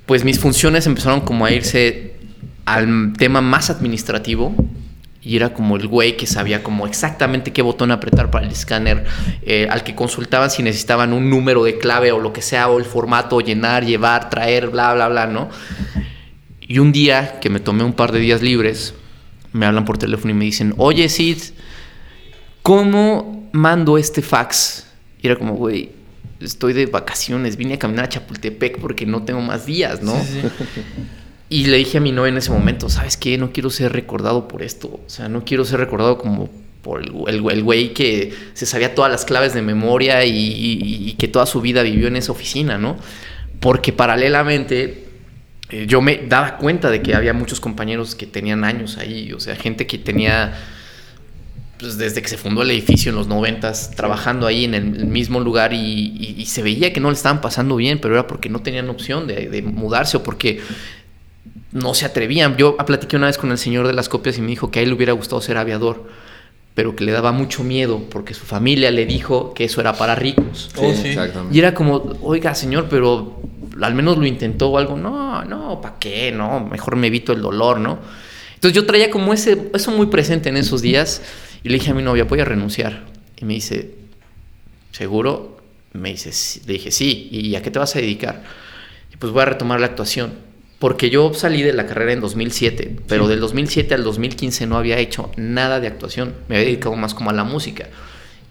pues 0.05 0.23
mis 0.23 0.39
funciones 0.39 0.85
empezaron 0.85 1.21
como 1.21 1.45
a 1.47 1.51
irse 1.51 2.13
al 2.65 3.13
tema 3.17 3.41
más 3.41 3.71
administrativo 3.71 4.53
y 5.23 5.35
era 5.35 5.53
como 5.53 5.75
el 5.75 5.87
güey 5.87 6.17
que 6.17 6.25
sabía 6.25 6.63
como 6.63 6.87
exactamente 6.87 7.53
qué 7.53 7.61
botón 7.61 7.91
apretar 7.91 8.31
para 8.31 8.45
el 8.45 8.51
escáner, 8.51 9.05
eh, 9.43 9.67
al 9.69 9.83
que 9.83 9.93
consultaban 9.93 10.49
si 10.49 10.63
necesitaban 10.63 11.13
un 11.13 11.29
número 11.29 11.63
de 11.63 11.77
clave 11.77 12.11
o 12.11 12.19
lo 12.19 12.33
que 12.33 12.41
sea, 12.41 12.69
o 12.69 12.79
el 12.79 12.85
formato, 12.85 13.39
llenar, 13.39 13.85
llevar, 13.85 14.29
traer, 14.29 14.69
bla, 14.69 14.93
bla, 14.93 15.09
bla, 15.09 15.27
¿no? 15.27 15.49
Y 16.61 16.79
un 16.79 16.91
día 16.91 17.39
que 17.39 17.49
me 17.49 17.59
tomé 17.59 17.83
un 17.83 17.93
par 17.93 18.11
de 18.11 18.19
días 18.19 18.41
libres, 18.41 18.95
me 19.53 19.65
hablan 19.65 19.85
por 19.85 19.97
teléfono 19.97 20.31
y 20.31 20.35
me 20.35 20.45
dicen, 20.45 20.73
oye 20.77 21.07
Sid, 21.07 21.37
¿cómo 22.63 23.49
mando 23.51 23.97
este 23.97 24.21
fax? 24.23 24.87
Y 25.21 25.27
era 25.27 25.35
como, 25.35 25.53
güey, 25.53 25.91
estoy 26.39 26.73
de 26.73 26.87
vacaciones, 26.87 27.57
vine 27.57 27.75
a 27.75 27.79
caminar 27.79 28.05
a 28.05 28.09
Chapultepec 28.09 28.79
porque 28.79 29.05
no 29.05 29.23
tengo 29.23 29.41
más 29.41 29.67
días, 29.67 30.01
¿no? 30.01 30.15
Sí, 30.19 30.41
sí. 30.41 30.47
Y 31.51 31.65
le 31.65 31.75
dije 31.75 31.97
a 31.97 32.01
mi 32.01 32.13
novia 32.13 32.29
en 32.29 32.37
ese 32.37 32.49
momento, 32.49 32.87
¿sabes 32.87 33.17
qué? 33.17 33.37
No 33.37 33.51
quiero 33.51 33.69
ser 33.69 33.91
recordado 33.91 34.47
por 34.47 34.63
esto. 34.63 34.87
O 34.87 35.09
sea, 35.09 35.27
no 35.27 35.43
quiero 35.43 35.65
ser 35.65 35.81
recordado 35.81 36.17
como 36.17 36.49
por 36.81 37.01
el, 37.01 37.11
el, 37.27 37.61
güey 37.61 37.93
que 37.93 38.33
se 38.53 38.65
sabía 38.65 38.95
todas 38.95 39.11
las 39.11 39.25
claves 39.25 39.53
de 39.53 39.61
memoria 39.61 40.23
y, 40.23 41.13
que 41.19 41.27
toda 41.27 41.45
su 41.45 41.59
vida 41.59 41.83
vivió 41.83 42.07
en 42.07 42.15
esa 42.15 42.31
oficina, 42.31 42.77
¿no? 42.77 42.95
Porque 43.59 43.91
paralelamente 43.91 45.07
eh, 45.71 45.87
yo 45.89 45.99
me 45.99 46.21
daba 46.25 46.55
cuenta 46.55 46.89
de 46.89 47.01
que 47.01 47.15
había 47.15 47.33
muchos 47.33 47.59
compañeros 47.59 48.15
que 48.15 48.27
tenían 48.27 48.63
años 48.63 48.97
ahí, 48.97 49.33
o 49.33 49.41
sea, 49.41 49.57
gente 49.57 49.85
que 49.85 49.97
tenía, 49.97 50.57
pues 51.79 51.97
desde 51.97 52.21
que 52.21 52.29
se 52.29 52.37
fundó 52.37 52.61
el 52.61 52.71
edificio 52.71 53.09
en 53.09 53.17
los 53.17 53.27
noventas, 53.27 53.91
trabajando 53.91 54.47
ahí 54.47 54.63
en 54.63 54.73
el, 54.73 55.05
mismo 55.05 55.41
lugar 55.41 55.73
y, 55.73 56.45
se 56.47 56.63
veía 56.63 56.93
que 56.93 57.01
no 57.01 57.09
le 57.09 57.15
estaban 57.15 57.41
pasando 57.41 57.75
bien, 57.75 57.99
pero 57.99 58.13
era 58.13 58.25
porque 58.25 58.47
no 58.47 58.61
tenían 58.61 58.89
opción 58.89 59.27
de, 59.27 59.49
de 59.49 59.61
mudarse 59.61 60.15
o 60.15 60.23
porque 60.23 60.61
no 61.71 61.93
se 61.93 62.05
atrevían. 62.05 62.57
Yo 62.57 62.77
platiqué 62.77 63.15
una 63.15 63.27
vez 63.27 63.37
con 63.37 63.51
el 63.51 63.57
señor 63.57 63.87
de 63.87 63.93
las 63.93 64.09
copias 64.09 64.37
y 64.37 64.41
me 64.41 64.47
dijo 64.47 64.71
que 64.71 64.79
a 64.79 64.81
él 64.81 64.89
le 64.89 64.95
hubiera 64.95 65.13
gustado 65.13 65.41
ser 65.41 65.57
aviador, 65.57 66.09
pero 66.73 66.95
que 66.95 67.03
le 67.03 67.11
daba 67.11 67.31
mucho 67.31 67.63
miedo 67.63 68.03
porque 68.09 68.33
su 68.33 68.45
familia 68.45 68.91
le 68.91 69.05
dijo 69.05 69.53
que 69.53 69.65
eso 69.65 69.81
era 69.81 69.93
para 69.93 70.15
ricos. 70.15 70.69
Oh, 70.77 70.93
y 71.51 71.59
era 71.59 71.73
como, 71.73 72.17
oiga, 72.21 72.55
señor, 72.55 72.87
pero 72.89 73.41
al 73.81 73.95
menos 73.95 74.17
lo 74.17 74.25
intentó 74.25 74.69
o 74.69 74.77
algo. 74.77 74.97
No, 74.97 75.43
no, 75.43 75.81
¿para 75.81 75.95
qué? 75.99 76.31
No, 76.31 76.59
mejor 76.59 76.95
me 76.95 77.07
evito 77.07 77.33
el 77.33 77.41
dolor, 77.41 77.79
¿no? 77.79 77.99
Entonces 78.55 78.75
yo 78.75 78.85
traía 78.85 79.09
como 79.09 79.33
ese, 79.33 79.69
eso 79.73 79.91
muy 79.91 80.07
presente 80.07 80.49
en 80.49 80.57
esos 80.57 80.81
días 80.81 81.21
y 81.63 81.69
le 81.69 81.75
dije 81.75 81.91
a 81.91 81.93
mi 81.93 82.03
novia, 82.03 82.25
voy 82.25 82.39
a 82.41 82.45
renunciar. 82.45 83.05
Y 83.37 83.45
me 83.45 83.55
dice, 83.55 83.95
¿seguro? 84.91 85.57
Me 85.93 86.09
dice, 86.09 86.31
sí. 86.31 86.61
le 86.67 86.73
dije, 86.73 86.91
sí, 86.91 87.27
¿y 87.31 87.55
a 87.55 87.61
qué 87.61 87.71
te 87.71 87.79
vas 87.79 87.95
a 87.95 87.99
dedicar? 87.99 88.43
Y 89.11 89.17
pues 89.17 89.33
voy 89.33 89.41
a 89.41 89.45
retomar 89.45 89.79
la 89.79 89.87
actuación. 89.87 90.50
Porque 90.81 91.11
yo 91.11 91.31
salí 91.35 91.61
de 91.61 91.73
la 91.73 91.85
carrera 91.85 92.11
en 92.13 92.21
2007, 92.21 92.95
pero 93.07 93.27
del 93.27 93.39
2007 93.39 93.93
al 93.93 94.03
2015 94.03 94.65
no 94.65 94.77
había 94.77 94.97
hecho 94.97 95.29
nada 95.37 95.79
de 95.79 95.85
actuación. 95.85 96.33
Me 96.47 96.55
había 96.55 96.65
dedicado 96.69 96.95
más 96.95 97.13
como 97.13 97.29
a 97.29 97.33
la 97.33 97.43
música 97.43 97.87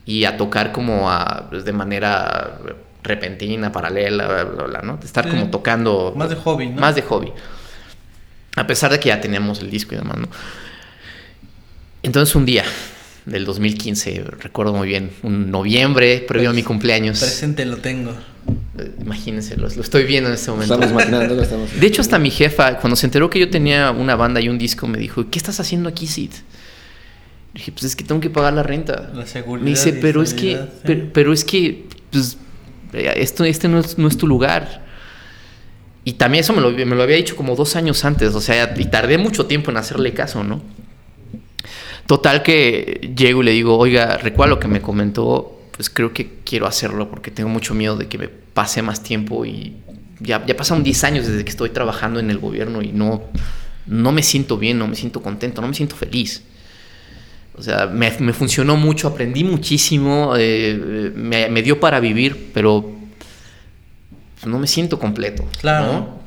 y 0.06 0.24
a 0.26 0.36
tocar 0.36 0.70
como 0.70 1.10
a, 1.10 1.48
pues, 1.50 1.64
de 1.64 1.72
manera 1.72 2.60
repentina, 3.02 3.72
paralela, 3.72 4.28
bla, 4.28 4.44
bla, 4.44 4.64
bla, 4.64 4.82
¿no? 4.82 4.96
De 4.98 5.06
estar 5.06 5.24
Sí. 5.24 5.30
como 5.30 5.50
tocando. 5.50 6.12
Más 6.16 6.30
de 6.30 6.36
hobby, 6.36 6.68
¿no? 6.68 6.80
Más 6.80 6.94
de 6.94 7.02
hobby. 7.02 7.32
A 8.54 8.64
pesar 8.64 8.92
de 8.92 9.00
que 9.00 9.08
ya 9.08 9.20
teníamos 9.20 9.58
el 9.58 9.68
disco 9.68 9.96
y 9.96 9.98
demás, 9.98 10.18
¿no? 10.18 10.28
Entonces 12.04 12.32
un 12.36 12.46
día 12.46 12.62
del 13.26 13.44
2015, 13.44 14.24
recuerdo 14.40 14.72
muy 14.74 14.88
bien, 14.88 15.10
un 15.22 15.50
noviembre 15.50 16.24
previo 16.26 16.50
a 16.50 16.52
mi 16.52 16.62
cumpleaños. 16.62 17.20
Presente 17.20 17.64
lo 17.64 17.76
tengo. 17.78 18.12
Eh, 18.78 18.92
Imagínense, 19.02 19.56
lo, 19.56 19.68
lo 19.68 19.82
estoy 19.82 20.04
viendo 20.04 20.28
en 20.28 20.34
este 20.34 20.50
momento. 20.50 20.74
Estamos 20.74 20.94
maquinando, 20.94 21.34
lo 21.34 21.42
estamos. 21.42 21.78
De 21.78 21.86
hecho, 21.86 22.00
hasta 22.00 22.18
mi 22.18 22.30
jefa, 22.30 22.78
cuando 22.78 22.96
se 22.96 23.06
enteró 23.06 23.28
que 23.30 23.38
yo 23.38 23.50
tenía 23.50 23.90
una 23.90 24.16
banda 24.16 24.40
y 24.40 24.48
un 24.48 24.58
disco, 24.58 24.86
me 24.86 24.98
dijo, 24.98 25.26
¿qué 25.30 25.38
estás 25.38 25.60
haciendo 25.60 25.88
aquí, 25.88 26.06
Sid? 26.06 26.30
Le 27.52 27.58
dije, 27.58 27.72
pues 27.72 27.84
es 27.84 27.96
que 27.96 28.04
tengo 28.04 28.20
que 28.20 28.30
pagar 28.30 28.52
la 28.52 28.62
renta. 28.62 29.10
La 29.14 29.26
seguridad 29.26 29.64
Me 29.64 29.70
dice, 29.70 29.92
pero 29.92 30.22
es 30.22 30.34
que, 30.34 30.52
estabilidad, 30.52 30.74
sí". 30.74 30.82
pero, 30.84 31.12
pero 31.12 31.32
es 31.32 31.44
que, 31.44 31.84
pues, 32.10 32.38
eh, 32.92 33.12
esto, 33.16 33.44
este 33.44 33.68
no 33.68 33.80
es, 33.80 33.98
no 33.98 34.08
es 34.08 34.16
tu 34.16 34.26
lugar. 34.26 34.88
Y 36.04 36.14
también 36.14 36.42
eso 36.42 36.52
me 36.54 36.62
lo, 36.62 36.70
me 36.70 36.96
lo 36.96 37.02
había 37.02 37.16
dicho 37.16 37.36
como 37.36 37.56
dos 37.56 37.76
años 37.76 38.04
antes, 38.04 38.34
o 38.34 38.40
sea, 38.40 38.74
y 38.78 38.86
tardé 38.86 39.18
mucho 39.18 39.46
tiempo 39.46 39.70
en 39.70 39.76
hacerle 39.76 40.14
caso, 40.14 40.42
¿no? 40.42 40.62
Total 42.10 42.42
que 42.42 43.12
llego 43.16 43.40
y 43.40 43.44
le 43.44 43.52
digo, 43.52 43.78
oiga, 43.78 44.16
recuerda 44.16 44.50
lo 44.50 44.58
que 44.58 44.66
me 44.66 44.82
comentó, 44.82 45.60
pues 45.70 45.88
creo 45.88 46.12
que 46.12 46.40
quiero 46.44 46.66
hacerlo 46.66 47.08
porque 47.08 47.30
tengo 47.30 47.48
mucho 47.48 47.72
miedo 47.72 47.96
de 47.96 48.08
que 48.08 48.18
me 48.18 48.26
pase 48.26 48.82
más 48.82 49.04
tiempo 49.04 49.46
y 49.46 49.76
ya, 50.18 50.44
ya 50.44 50.56
pasaron 50.56 50.82
10 50.82 51.04
años 51.04 51.28
desde 51.28 51.44
que 51.44 51.50
estoy 51.50 51.70
trabajando 51.70 52.18
en 52.18 52.28
el 52.30 52.38
gobierno 52.40 52.82
y 52.82 52.88
no, 52.88 53.22
no 53.86 54.10
me 54.10 54.24
siento 54.24 54.58
bien, 54.58 54.76
no 54.76 54.88
me 54.88 54.96
siento 54.96 55.22
contento, 55.22 55.62
no 55.62 55.68
me 55.68 55.74
siento 55.74 55.94
feliz. 55.94 56.42
O 57.54 57.62
sea, 57.62 57.86
me, 57.86 58.10
me 58.18 58.32
funcionó 58.32 58.76
mucho, 58.76 59.06
aprendí 59.06 59.44
muchísimo, 59.44 60.34
eh, 60.36 61.12
me, 61.14 61.48
me 61.48 61.62
dio 61.62 61.78
para 61.78 62.00
vivir, 62.00 62.50
pero 62.52 62.90
no 64.46 64.58
me 64.58 64.66
siento 64.66 64.98
completo. 64.98 65.48
Claro. 65.60 65.92
¿no? 65.92 66.20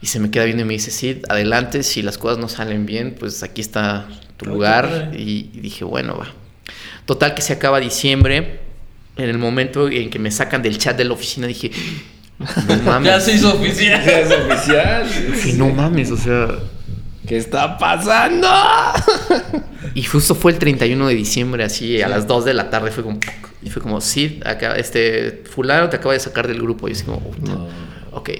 Y 0.00 0.06
se 0.06 0.20
me 0.20 0.30
queda 0.30 0.44
viendo 0.44 0.62
y 0.62 0.66
me 0.66 0.74
dice, 0.74 0.92
sí, 0.92 1.20
adelante, 1.28 1.82
si 1.82 2.00
las 2.00 2.16
cosas 2.16 2.38
no 2.38 2.48
salen 2.48 2.86
bien, 2.86 3.16
pues 3.18 3.42
aquí 3.42 3.60
está 3.60 4.06
tu 4.36 4.46
lugar. 4.46 5.12
Y, 5.16 5.50
y 5.54 5.60
dije, 5.60 5.84
bueno, 5.84 6.16
va. 6.18 6.28
Total 7.06 7.34
que 7.34 7.42
se 7.42 7.52
acaba 7.52 7.80
diciembre. 7.80 8.60
En 9.16 9.28
el 9.28 9.38
momento 9.38 9.88
en 9.88 10.10
que 10.10 10.18
me 10.18 10.30
sacan 10.30 10.62
del 10.62 10.76
chat 10.78 10.96
de 10.96 11.04
la 11.04 11.12
oficina, 11.14 11.46
dije, 11.46 11.70
no 12.66 12.76
mames. 12.84 13.06
Ya 13.12 13.20
se 13.20 13.32
hizo 13.34 13.54
oficial. 13.54 14.08
Es 14.08 14.30
oficial. 14.50 15.06
Dije, 15.32 15.52
no 15.54 15.68
mames, 15.70 16.10
o 16.10 16.16
sea. 16.16 16.48
¿Qué 17.26 17.36
está 17.38 17.78
pasando? 17.78 18.48
Y 19.94 20.02
justo 20.02 20.34
fue 20.34 20.50
el 20.52 20.58
31 20.58 21.06
de 21.06 21.14
diciembre, 21.14 21.62
así 21.62 22.02
a 22.02 22.08
las 22.08 22.26
2 22.26 22.44
de 22.46 22.54
la 22.54 22.68
tarde, 22.70 22.90
fue 22.90 23.04
como. 23.04 23.20
Y 23.62 23.70
fue 23.70 23.80
como, 23.80 24.00
sí, 24.00 24.40
acá, 24.44 24.74
este, 24.76 25.42
Fulano 25.48 25.88
te 25.88 25.96
acaba 25.96 26.14
de 26.14 26.20
sacar 26.20 26.48
del 26.48 26.60
grupo. 26.60 26.88
Y 26.88 26.92
así 26.92 27.04
como, 27.04 27.22
No. 27.42 27.68
ok. 28.12 28.30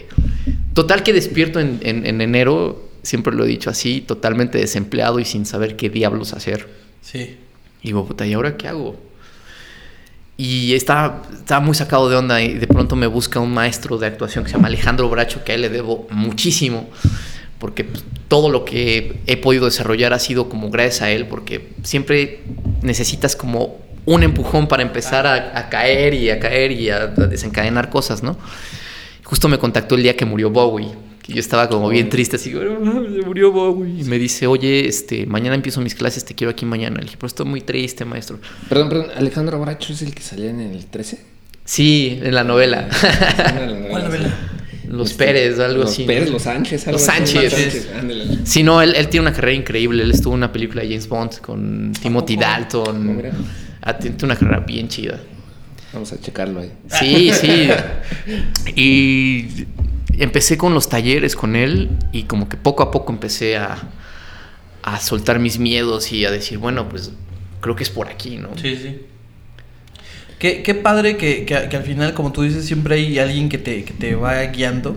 Total 0.72 1.02
que 1.04 1.12
despierto 1.12 1.60
en, 1.60 1.78
en- 1.82 2.04
en 2.06 2.20
enero, 2.20 2.83
siempre 3.04 3.34
lo 3.34 3.44
he 3.44 3.48
dicho 3.48 3.70
así, 3.70 4.00
totalmente 4.00 4.58
desempleado 4.58 5.20
y 5.20 5.24
sin 5.24 5.46
saber 5.46 5.76
qué 5.76 5.90
diablos 5.90 6.32
hacer. 6.32 6.68
Sí. 7.02 7.36
Y 7.82 7.88
digo, 7.88 8.04
puta, 8.06 8.26
¿y 8.26 8.32
ahora 8.32 8.56
qué 8.56 8.66
hago? 8.66 8.96
Y 10.36 10.74
estaba, 10.74 11.22
estaba 11.32 11.60
muy 11.60 11.74
sacado 11.74 12.08
de 12.08 12.16
onda 12.16 12.42
y 12.42 12.54
de 12.54 12.66
pronto 12.66 12.96
me 12.96 13.06
busca 13.06 13.38
un 13.38 13.54
maestro 13.54 13.98
de 13.98 14.06
actuación 14.08 14.42
que 14.42 14.50
se 14.50 14.56
llama 14.56 14.68
Alejandro 14.68 15.08
Bracho, 15.08 15.44
que 15.44 15.52
a 15.52 15.54
él 15.54 15.60
le 15.60 15.68
debo 15.68 16.08
muchísimo, 16.10 16.88
porque 17.60 17.84
pues, 17.84 18.04
todo 18.26 18.48
lo 18.48 18.64
que 18.64 19.20
he 19.26 19.36
podido 19.36 19.66
desarrollar 19.66 20.12
ha 20.12 20.18
sido 20.18 20.48
como 20.48 20.70
gracias 20.70 21.02
a 21.02 21.10
él, 21.10 21.26
porque 21.28 21.74
siempre 21.84 22.40
necesitas 22.82 23.36
como 23.36 23.78
un 24.06 24.22
empujón 24.22 24.66
para 24.66 24.82
empezar 24.82 25.26
a, 25.26 25.58
a 25.58 25.68
caer 25.68 26.14
y 26.14 26.30
a 26.30 26.40
caer 26.40 26.72
y 26.72 26.90
a, 26.90 27.02
a 27.02 27.06
desencadenar 27.06 27.90
cosas, 27.90 28.22
¿no? 28.22 28.36
Justo 29.22 29.48
me 29.48 29.58
contactó 29.58 29.94
el 29.94 30.02
día 30.02 30.16
que 30.16 30.24
murió 30.24 30.50
Bowie, 30.50 30.90
que 31.26 31.32
yo 31.32 31.40
estaba 31.40 31.70
como 31.70 31.88
bien 31.88 32.10
triste, 32.10 32.36
así, 32.36 32.50
"No 32.50 32.78
mames, 32.80 33.14
se 33.14 33.22
murió 33.22 33.50
Bowie. 33.50 34.02
Y 34.02 34.04
me 34.04 34.18
dice, 34.18 34.46
oye, 34.46 34.86
este, 34.86 35.24
mañana 35.24 35.54
empiezo 35.54 35.80
mis 35.80 35.94
clases, 35.94 36.22
te 36.26 36.34
quiero 36.34 36.50
aquí 36.50 36.66
mañana. 36.66 36.96
Le 36.98 37.04
dije, 37.04 37.16
pero 37.16 37.28
estoy 37.28 37.46
muy 37.46 37.62
triste, 37.62 38.04
maestro. 38.04 38.38
Perdón, 38.68 38.90
perdón, 38.90 39.06
Alejandro 39.16 39.58
Bracho 39.58 39.94
es 39.94 40.02
el 40.02 40.14
que 40.14 40.22
salía 40.22 40.50
en 40.50 40.60
el 40.60 40.84
13. 40.86 41.18
Sí, 41.66 42.18
en 42.22 42.34
la 42.34 42.44
novela. 42.44 42.90
¿Cuál 43.88 44.04
novela? 44.04 44.34
Los 44.86 45.12
Este, 45.12 45.24
Pérez, 45.24 45.58
algo 45.60 45.84
los 45.84 45.92
así. 45.92 46.04
Pérez, 46.04 46.28
los 46.28 46.42
Sánchez, 46.42 46.86
algo 46.88 46.98
Los. 46.98 47.06
Sánchez. 47.06 47.88
ándale. 47.98 48.24
Sí, 48.44 48.62
no, 48.62 48.82
él, 48.82 48.94
él 48.94 49.08
tiene 49.08 49.26
una 49.28 49.34
carrera 49.34 49.54
increíble. 49.54 50.02
Él 50.02 50.10
estuvo 50.10 50.34
en 50.34 50.40
una 50.40 50.52
película 50.52 50.82
de 50.82 50.88
James 50.88 51.08
Bond 51.08 51.38
con 51.40 51.92
Timothy? 52.02 52.36
Dalton. 52.36 53.22
Ah, 53.80 53.96
tiene 53.96 54.14
una 54.24 54.36
carrera 54.36 54.60
bien 54.60 54.88
chida. 54.88 55.18
Vamos 55.94 56.12
a 56.12 56.20
checarlo 56.20 56.60
ahí. 56.60 56.70
Sí, 57.00 57.30
sí. 57.32 57.68
Y 58.76 59.46
empecé 60.18 60.56
con 60.58 60.74
los 60.74 60.88
talleres 60.88 61.36
con 61.36 61.56
él 61.56 61.90
y 62.12 62.24
como 62.24 62.48
que 62.48 62.56
poco 62.56 62.82
a 62.82 62.90
poco 62.90 63.12
empecé 63.12 63.56
a, 63.56 63.76
a 64.82 65.00
soltar 65.00 65.38
mis 65.38 65.58
miedos 65.58 66.12
y 66.12 66.24
a 66.24 66.30
decir, 66.30 66.58
bueno, 66.58 66.88
pues 66.88 67.12
creo 67.60 67.74
que 67.76 67.82
es 67.82 67.90
por 67.90 68.08
aquí, 68.08 68.36
¿no? 68.36 68.50
Sí, 68.60 68.76
sí. 68.76 69.00
Qué, 70.38 70.62
qué 70.62 70.74
padre 70.74 71.16
que, 71.16 71.44
que- 71.46 71.68
que 71.68 71.76
al 71.76 71.84
final, 71.84 72.12
como 72.14 72.32
tú 72.32 72.42
dices, 72.42 72.64
siempre 72.66 72.96
hay 72.96 73.18
alguien 73.18 73.48
que 73.48 73.58
te, 73.58 73.84
que 73.84 73.92
te 73.92 74.14
va 74.14 74.42
guiando. 74.46 74.96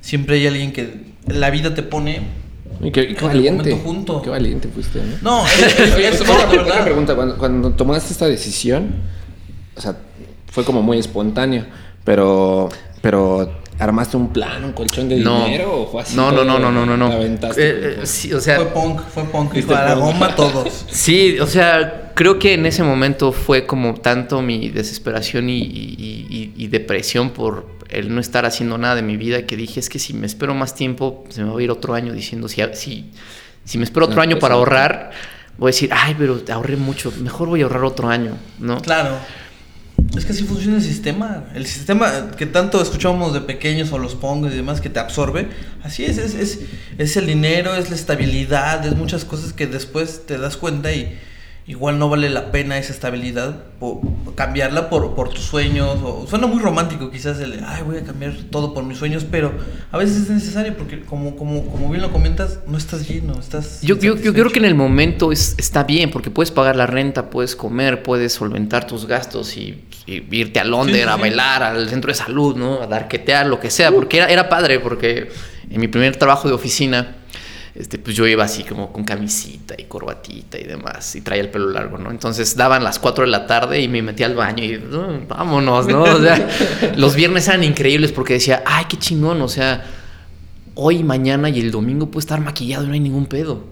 Siempre 0.00 0.36
hay 0.36 0.46
alguien 0.46 0.72
que 0.72 0.94
la 1.28 1.50
vida 1.50 1.74
te 1.74 1.82
pone. 1.82 2.22
Y 2.82 2.90
qué, 2.90 3.02
y 3.02 3.14
qué 3.14 3.24
valiente. 3.26 3.72
junto. 3.84 4.22
Qué 4.22 4.30
valiente 4.30 4.68
fuiste, 4.68 5.00
¿no? 5.22 5.42
No, 5.42 5.46
es, 5.46 5.62
es- 6.20 6.26
no, 6.26 6.34
verdad. 6.50 6.82
pregunta, 6.84 7.14
cuando, 7.14 7.36
cuando 7.36 7.70
tomaste 7.72 8.12
esta 8.12 8.26
decisión, 8.26 8.94
o 9.76 9.80
sea, 9.80 9.96
fue 10.50 10.64
como 10.64 10.82
muy 10.82 10.98
espontáneo, 10.98 11.66
pero, 12.04 12.68
pero 13.02 13.60
¿armaste 13.80 14.16
un 14.16 14.32
plan, 14.32 14.62
un 14.64 14.72
colchón 14.72 15.08
de 15.08 15.16
No. 15.16 15.44
dinero 15.44 15.82
o 15.82 15.86
fue 15.90 16.02
así? 16.02 16.14
no, 16.16 16.30
no, 16.30 16.44
no, 16.44 16.58
no, 16.58 16.70
no, 16.70 16.84
no, 16.86 16.96
no. 16.96 17.08
¿Te 17.10 17.16
aventaste? 17.16 17.62
Eh, 17.68 17.96
eh, 18.02 18.06
sí, 18.06 18.32
o 18.32 18.40
sea, 18.40 18.56
Fue 18.56 18.66
punk, 18.66 19.00
fue 19.12 19.24
punk. 19.24 19.50
Fuiste 19.52 19.72
Dijo, 19.72 19.82
a 19.82 19.84
la 19.86 19.94
goma 19.94 20.34
todos. 20.36 20.86
Sí, 20.90 21.38
o 21.40 21.46
sea, 21.46 22.12
creo 22.14 22.38
que 22.38 22.54
en 22.54 22.66
ese 22.66 22.82
momento 22.82 23.32
fue 23.32 23.66
como 23.66 23.94
tanto 23.94 24.42
mi 24.42 24.68
desesperación 24.68 25.48
y, 25.48 25.58
y- 25.58 26.26
y- 26.30 26.52
y 26.56 26.66
depresión 26.68 27.30
por 27.30 27.66
el 27.88 28.14
no 28.14 28.20
estar 28.20 28.46
haciendo 28.46 28.78
nada 28.78 28.94
de 28.94 29.02
mi 29.02 29.16
vida 29.16 29.46
que 29.46 29.56
dije, 29.56 29.80
es 29.80 29.88
que 29.88 29.98
si 29.98 30.14
me 30.14 30.26
espero 30.26 30.54
más 30.54 30.74
tiempo, 30.74 31.24
se 31.30 31.42
me 31.42 31.50
va 31.50 31.58
a 31.58 31.62
ir 31.62 31.70
otro 31.70 31.94
año 31.94 32.12
diciendo, 32.12 32.48
si, 32.48 32.62
si, 32.74 33.10
si 33.64 33.78
me 33.78 33.84
espero 33.84 34.06
otro 34.06 34.16
No, 34.16 34.22
año 34.22 34.32
pues, 34.36 34.42
para 34.42 34.54
sí. 34.54 34.58
ahorrar, 34.58 35.10
voy 35.58 35.70
a 35.70 35.72
decir, 35.72 35.90
ay, 35.92 36.14
pero 36.18 36.40
ahorré 36.52 36.76
mucho, 36.76 37.12
mejor 37.20 37.48
voy 37.48 37.60
a 37.60 37.64
ahorrar 37.64 37.84
otro 37.84 38.08
año, 38.08 38.36
¿no? 38.60 38.80
Claro. 38.80 39.16
Es 40.16 40.24
que 40.24 40.32
así 40.32 40.42
funciona 40.44 40.76
el 40.76 40.82
sistema. 40.82 41.44
El 41.54 41.66
sistema 41.66 42.32
que 42.36 42.46
tanto 42.46 42.82
escuchamos 42.82 43.32
de 43.32 43.40
pequeños 43.40 43.92
o 43.92 43.98
los 43.98 44.14
pongos 44.14 44.52
y 44.52 44.56
demás 44.56 44.80
que 44.80 44.90
te 44.90 44.98
absorbe. 44.98 45.48
Así 45.82 46.04
es, 46.04 46.18
es, 46.18 46.34
es, 46.34 46.60
es 46.98 47.16
el 47.16 47.26
dinero, 47.26 47.74
es 47.74 47.90
la 47.90 47.96
estabilidad, 47.96 48.84
es 48.84 48.96
muchas 48.96 49.24
cosas 49.24 49.52
que 49.52 49.66
después 49.66 50.26
te 50.26 50.38
das 50.38 50.56
cuenta 50.56 50.92
y 50.92 51.16
igual 51.66 51.98
no 51.98 52.08
vale 52.08 52.30
la 52.30 52.50
pena 52.50 52.78
esa 52.78 52.92
estabilidad 52.92 53.64
cambiarla 54.34 54.90
por, 54.90 55.14
por 55.14 55.30
tus 55.30 55.44
sueños. 55.44 55.98
O, 56.02 56.26
suena 56.28 56.46
muy 56.46 56.60
romántico 56.60 57.10
quizás 57.10 57.40
el, 57.40 57.62
ay, 57.66 57.82
voy 57.84 57.98
a 57.98 58.04
cambiar 58.04 58.32
todo 58.50 58.74
por 58.74 58.84
mis 58.84 58.98
sueños, 58.98 59.24
pero 59.30 59.52
a 59.90 59.98
veces 59.98 60.16
es 60.18 60.30
necesario 60.30 60.76
porque 60.76 61.00
como, 61.00 61.36
como, 61.36 61.66
como 61.66 61.88
bien 61.88 62.02
lo 62.02 62.12
comentas, 62.12 62.60
no 62.66 62.76
estás 62.76 63.08
lleno, 63.08 63.38
estás... 63.38 63.80
Yo, 63.82 63.98
yo, 63.98 64.16
yo 64.16 64.32
creo 64.32 64.50
que 64.50 64.58
en 64.58 64.64
el 64.64 64.74
momento 64.74 65.32
es, 65.32 65.54
está 65.58 65.84
bien, 65.84 66.10
porque 66.10 66.30
puedes 66.30 66.50
pagar 66.50 66.76
la 66.76 66.86
renta, 66.86 67.30
puedes 67.30 67.56
comer, 67.56 68.02
puedes 68.02 68.32
solventar 68.32 68.86
tus 68.86 69.06
gastos 69.06 69.56
y, 69.56 69.84
y 70.06 70.24
irte 70.30 70.60
a 70.60 70.64
Londres 70.64 70.96
Sí, 70.96 71.02
sí, 71.02 71.08
a 71.08 71.14
sí. 71.14 71.20
bailar, 71.20 71.62
al 71.62 71.88
centro 71.88 72.08
de 72.08 72.14
salud, 72.14 72.56
¿no? 72.56 72.82
A 72.82 72.86
darquetear, 72.86 73.46
lo 73.46 73.60
que 73.60 73.70
sea, 73.70 73.92
porque 73.92 74.18
era, 74.18 74.26
era 74.26 74.48
padre, 74.48 74.80
porque 74.80 75.30
en 75.70 75.80
mi 75.80 75.88
primer 75.88 76.16
trabajo 76.16 76.48
de 76.48 76.54
oficina, 76.54 77.16
este, 77.74 77.98
pues 77.98 78.16
yo 78.16 78.26
iba 78.26 78.44
así 78.44 78.64
como 78.64 78.92
con 78.92 79.04
camisita 79.04 79.74
y 79.78 79.84
corbatita 79.84 80.58
y 80.58 80.64
demás, 80.64 81.14
y 81.14 81.20
traía 81.20 81.42
el 81.42 81.50
pelo 81.50 81.70
largo, 81.70 81.98
¿no? 81.98 82.10
Entonces 82.10 82.56
daban 82.56 82.82
las 82.82 82.98
4 82.98 83.24
de 83.24 83.30
la 83.30 83.46
tarde 83.46 83.80
y 83.80 83.88
me 83.88 84.02
metía 84.02 84.26
al 84.26 84.34
baño 84.34 84.64
y 84.64 84.78
"No, 84.78 85.20
vámonos, 85.28 85.86
¿no? 85.86 86.02
O 86.02 86.20
sea, 86.20 86.48
los 86.96 87.14
viernes 87.14 87.46
eran 87.48 87.62
increíbles 87.64 88.12
porque 88.12 88.34
decía, 88.34 88.62
ay, 88.66 88.86
qué 88.88 88.96
chingón, 88.98 89.40
o 89.42 89.48
sea, 89.48 89.84
hoy, 90.74 91.02
mañana 91.04 91.48
y 91.48 91.60
el 91.60 91.70
domingo 91.70 92.06
puedo 92.10 92.20
estar 92.20 92.40
maquillado 92.40 92.84
y 92.84 92.88
no 92.88 92.94
hay 92.94 93.00
ningún 93.00 93.26
pedo. 93.26 93.64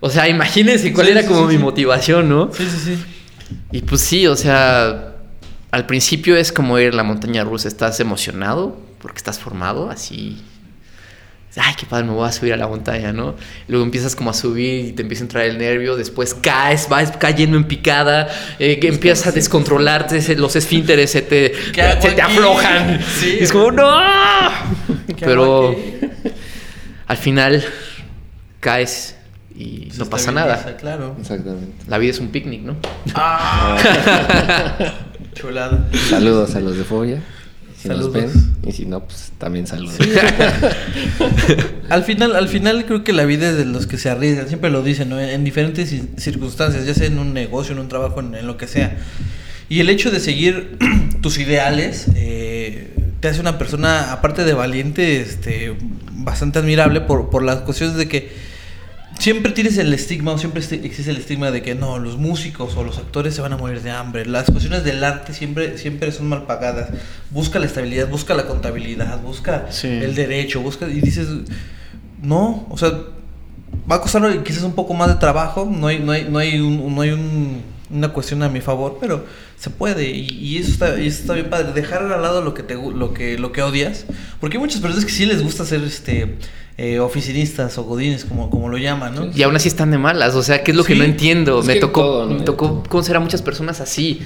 O 0.00 0.10
sea, 0.10 0.28
imagínense 0.28 0.92
cuál 0.92 1.06
Sí, 1.06 1.12
era 1.12 1.22
sí, 1.22 1.28
como 1.28 1.48
sí, 1.50 1.56
mi 1.56 1.62
motivación, 1.62 2.28
¿no? 2.28 2.50
Sí, 2.52 2.64
sí, 2.70 2.78
sí. 2.96 3.04
Y 3.72 3.82
pues 3.82 4.00
sí, 4.00 4.26
o 4.26 4.36
sea, 4.36 5.14
al 5.70 5.86
principio 5.86 6.36
es 6.36 6.52
como 6.52 6.78
ir 6.78 6.92
a 6.92 6.96
la 6.96 7.02
montaña 7.04 7.44
rusa, 7.44 7.68
estás 7.68 8.00
emocionado 8.00 8.76
porque 9.00 9.18
estás 9.18 9.38
formado, 9.38 9.90
así 9.90 10.42
ay, 11.56 11.74
qué 11.78 11.86
padre, 11.86 12.04
me 12.06 12.12
voy 12.12 12.28
a 12.28 12.32
subir 12.32 12.52
a 12.52 12.56
la 12.56 12.68
montaña, 12.68 13.12
¿no? 13.12 13.34
Luego 13.68 13.84
empiezas 13.84 14.14
como 14.14 14.30
a 14.30 14.34
subir 14.34 14.84
y 14.86 14.92
te 14.92 15.02
empieza 15.02 15.22
a 15.22 15.26
entrar 15.26 15.44
el 15.46 15.58
nervio, 15.58 15.96
después 15.96 16.34
caes, 16.34 16.88
vas 16.88 17.12
cayendo 17.18 17.56
en 17.56 17.64
picada, 17.64 18.28
eh, 18.58 18.78
que 18.78 18.88
empiezas 18.88 19.26
a 19.28 19.32
descontrolarte, 19.32 20.22
se- 20.22 20.36
los 20.36 20.54
esfínteres 20.56 21.10
se 21.10 21.22
te, 21.22 21.52
¿Qué 21.72 21.82
hago 21.82 22.02
se 22.02 22.10
te 22.12 22.22
aflojan. 22.22 23.00
Sí. 23.18 23.38
Es 23.40 23.50
como, 23.52 23.72
¡no! 23.72 23.90
¿Qué 25.16 25.24
Pero 25.26 25.74
al 27.06 27.16
final 27.16 27.64
caes 28.60 29.16
y 29.56 29.88
Se 29.90 29.98
no 29.98 30.06
pasa 30.06 30.30
nada. 30.32 30.76
Claro. 30.78 31.16
Exactamente. 31.20 31.72
La 31.88 31.98
vida 31.98 32.12
es 32.12 32.18
un 32.20 32.28
picnic, 32.28 32.62
¿no? 32.62 32.76
Ah. 33.14 33.76
Chulada. 35.34 35.88
Saludos 36.08 36.54
a 36.54 36.60
los 36.60 36.76
de 36.76 36.84
Fobia. 36.84 37.20
Si 37.80 37.88
nos 37.88 37.98
Saludos. 37.98 38.12
ven. 38.34 38.54
Y 38.66 38.72
si 38.72 38.84
no, 38.84 39.04
pues 39.04 39.32
también 39.38 39.66
saludos. 39.66 39.96
Al 41.88 42.04
final, 42.04 42.36
al 42.36 42.48
final 42.48 42.84
creo 42.86 43.02
que 43.04 43.12
la 43.12 43.24
vida 43.24 43.50
es 43.50 43.56
de 43.56 43.64
los 43.64 43.86
que 43.86 43.98
se 43.98 44.10
arriesgan, 44.10 44.48
siempre 44.48 44.70
lo 44.70 44.82
dicen, 44.82 45.08
¿no? 45.08 45.18
En 45.20 45.42
diferentes 45.44 45.92
ci- 45.92 46.06
circunstancias, 46.18 46.86
ya 46.86 46.94
sea 46.94 47.06
en 47.06 47.18
un 47.18 47.32
negocio, 47.34 47.72
en 47.72 47.80
un 47.80 47.88
trabajo, 47.88 48.20
en, 48.20 48.34
en 48.34 48.46
lo 48.46 48.56
que 48.56 48.68
sea. 48.68 48.96
Y 49.68 49.80
el 49.80 49.88
hecho 49.88 50.10
de 50.10 50.20
seguir 50.20 50.78
tus 51.22 51.38
ideales 51.38 52.06
eh, 52.14 52.94
te 53.20 53.28
hace 53.28 53.40
una 53.40 53.58
persona, 53.58 54.12
aparte 54.12 54.44
de 54.44 54.52
valiente, 54.52 55.20
este, 55.20 55.74
bastante 56.12 56.58
admirable 56.60 57.00
por, 57.00 57.30
por 57.30 57.42
las 57.42 57.60
cuestiones 57.62 57.96
de 57.96 58.08
que 58.08 58.30
siempre 59.20 59.52
tienes 59.52 59.78
el 59.78 59.92
estigma, 59.94 60.32
o 60.32 60.38
siempre 60.38 60.60
este- 60.60 60.84
existe 60.84 61.10
el 61.10 61.18
estigma 61.18 61.50
de 61.50 61.62
que 61.62 61.74
no, 61.74 61.98
los 61.98 62.16
músicos 62.16 62.74
o 62.76 62.82
los 62.82 62.98
actores 62.98 63.34
se 63.34 63.40
van 63.40 63.52
a 63.52 63.56
morir 63.56 63.80
de 63.82 63.90
hambre. 63.90 64.26
Las 64.26 64.50
cuestiones 64.50 64.82
del 64.82 65.04
arte 65.04 65.32
siempre, 65.34 65.78
siempre 65.78 66.10
son 66.10 66.28
mal 66.28 66.46
pagadas. 66.46 66.88
Busca 67.30 67.58
la 67.58 67.66
estabilidad, 67.66 68.08
busca 68.08 68.34
la 68.34 68.46
contabilidad, 68.46 69.20
busca 69.20 69.66
Sí. 69.70 69.86
el 69.88 70.14
derecho, 70.14 70.60
busca 70.60 70.88
y 70.88 71.00
dices, 71.00 71.28
no, 72.22 72.66
o 72.70 72.76
sea, 72.78 72.90
va 73.90 73.96
a 73.96 74.00
costar 74.00 74.42
quizás 74.42 74.62
un 74.62 74.72
poco 74.74 74.94
más 74.94 75.08
de 75.08 75.14
trabajo, 75.16 75.70
no 75.70 75.86
hay, 75.86 75.98
no 76.00 76.12
hay, 76.12 76.26
no 76.28 76.38
hay, 76.38 76.58
un- 76.58 76.94
no 76.94 77.00
hay 77.02 77.10
un- 77.10 77.62
una 77.90 78.10
cuestión 78.10 78.42
a 78.42 78.48
mi 78.48 78.60
favor, 78.60 78.98
pero 79.00 79.24
se 79.58 79.70
puede 79.70 80.10
y, 80.10 80.28
y 80.30 80.58
eso, 80.58 80.70
está, 80.70 81.00
y 81.00 81.06
eso 81.06 81.20
está 81.22 81.34
bien 81.34 81.50
padre, 81.50 81.72
dejar 81.72 82.02
al 82.04 82.22
lado 82.22 82.42
lo 82.42 82.54
que, 82.54 82.62
te, 82.62 82.74
lo, 82.74 83.12
que, 83.12 83.38
lo 83.38 83.52
que 83.52 83.62
odias, 83.62 84.06
porque 84.40 84.56
hay 84.56 84.62
muchas 84.62 84.80
personas 84.80 85.04
que 85.04 85.10
sí 85.10 85.26
les 85.26 85.42
gusta 85.42 85.64
ser 85.64 85.82
este, 85.82 86.36
eh, 86.78 86.98
oficinistas 87.00 87.76
o 87.78 87.84
godines, 87.84 88.24
como, 88.24 88.48
como 88.50 88.68
lo 88.68 88.78
llaman, 88.78 89.14
¿no? 89.14 89.30
Y 89.34 89.42
aún 89.42 89.56
así 89.56 89.68
están 89.68 89.90
de 89.90 89.98
malas, 89.98 90.34
o 90.34 90.42
sea, 90.42 90.62
¿qué 90.62 90.70
es 90.70 90.76
lo 90.76 90.84
que 90.84 90.94
no 90.94 91.04
entiendo? 91.04 91.60
es 91.60 91.66
me 91.66 91.76
tocó, 91.76 92.00
todo, 92.00 92.26
¿no? 92.26 92.38
me 92.38 92.44
tocó 92.44 92.82
conocer 92.84 93.16
a 93.16 93.20
muchas 93.20 93.42
personas 93.42 93.80
así. 93.80 94.20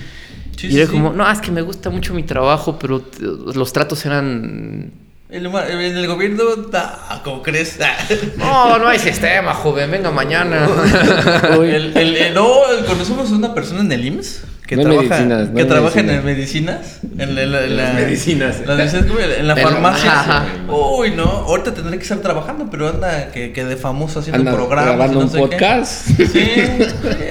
Sí, 0.57 0.69
y 0.69 0.77
era 0.77 0.87
sí. 0.87 0.93
como, 0.93 1.13
no, 1.13 1.29
es 1.31 1.41
que 1.41 1.51
me 1.51 1.63
gusta 1.63 1.91
mucho 1.91 2.15
mi 2.15 2.23
trabajo, 2.23 2.79
pero 2.79 3.05
los 3.21 3.73
tratos 3.73 4.05
eran... 4.07 5.04
El 5.31 5.47
en 5.47 5.97
el 5.97 6.07
gobierno, 6.07 6.43
ah, 6.75 7.21
¿cómo 7.25 7.43
crees? 7.43 7.79
No, 8.37 8.79
no 8.79 8.89
hay 8.89 8.99
sistema, 8.99 9.55
joven, 9.55 9.91
venga 9.91 10.11
mañana. 10.11 10.69
El- 11.53 11.97
el- 11.97 12.17
el- 12.17 12.35
no, 12.35 12.53
conocemos 12.87 13.33
a 13.33 13.35
una 13.35 13.55
persona 13.55 13.81
en 13.81 13.91
el 13.91 14.05
IMSS 14.05 14.43
que 14.67 14.77
No 14.77 14.83
trabaja, 14.83 15.03
medicinas, 15.09 15.49
no 15.49 15.55
que 15.57 15.61
en 15.63 15.69
trabaja 15.69 16.01
en 16.01 16.07
medicinas. 16.25 16.25
medicinas. 16.25 17.01
En, 17.19 17.35
la- 17.35 17.43
en 17.43 17.53
la- 17.53 17.65
en 17.65 17.77
las 17.77 17.89
la- 17.95 18.01
medicinas. 18.01 18.61
las 18.67 18.77
medicinas, 18.79 19.29
la 19.29 19.35
En 19.39 19.47
la- 19.49 19.57
farmacia. 19.57 20.21
ajá. 20.21 20.45
Uy, 20.69 21.11
no, 21.13 21.25
ahorita 21.25 21.73
tendré 21.75 21.97
que 21.97 22.03
estar 22.03 22.19
trabajando, 22.19 22.69
pero 22.71 22.89
anda 22.89 23.31
que, 23.33 23.53
que 23.53 23.65
de 23.65 23.77
famoso 23.77 24.21
haciendo 24.21 24.41
Anda 24.41 24.53
programas. 24.53 24.87
grabando 24.87 25.19
no 25.21 25.25
un 25.27 25.31
sé 25.31 25.37
qué. 25.37 25.43
podcast. 25.43 26.07
Sí, 26.07 26.27
sí, 26.27 26.51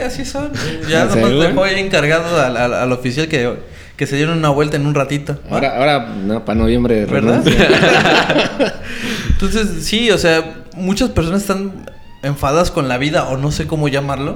así 0.06 0.26
son. 0.26 0.52
Ya 0.90 1.04
¿En 1.04 1.10
nomás 1.22 1.48
dejó 1.48 1.64
ahí 1.64 1.80
encargado 1.80 2.42
al, 2.42 2.58
al- 2.58 2.74
al 2.74 2.92
oficial 2.92 3.28
que, 3.28 3.54
que 3.98 4.08
se 4.08 4.16
dieron 4.16 4.38
una 4.38 4.50
vuelta 4.50 4.78
en 4.78 4.86
un 4.86 4.96
ratito. 4.96 5.40
Ahora, 5.50 5.78
ahora, 5.78 6.16
no, 6.24 6.46
para 6.46 6.60
noviembre. 6.60 7.06
¿Verdad? 7.06 7.44
Entonces, 9.30 9.86
sí, 9.86 10.10
o 10.12 10.18
sea, 10.18 10.64
muchas 10.76 11.10
personas 11.12 11.42
están 11.42 11.86
enfadadas 12.24 12.72
con 12.72 12.88
la 12.88 12.98
vida 12.98 13.28
o 13.28 13.38
no 13.38 13.52
sé 13.52 13.68
cómo 13.68 13.90
llamarlo 13.90 14.36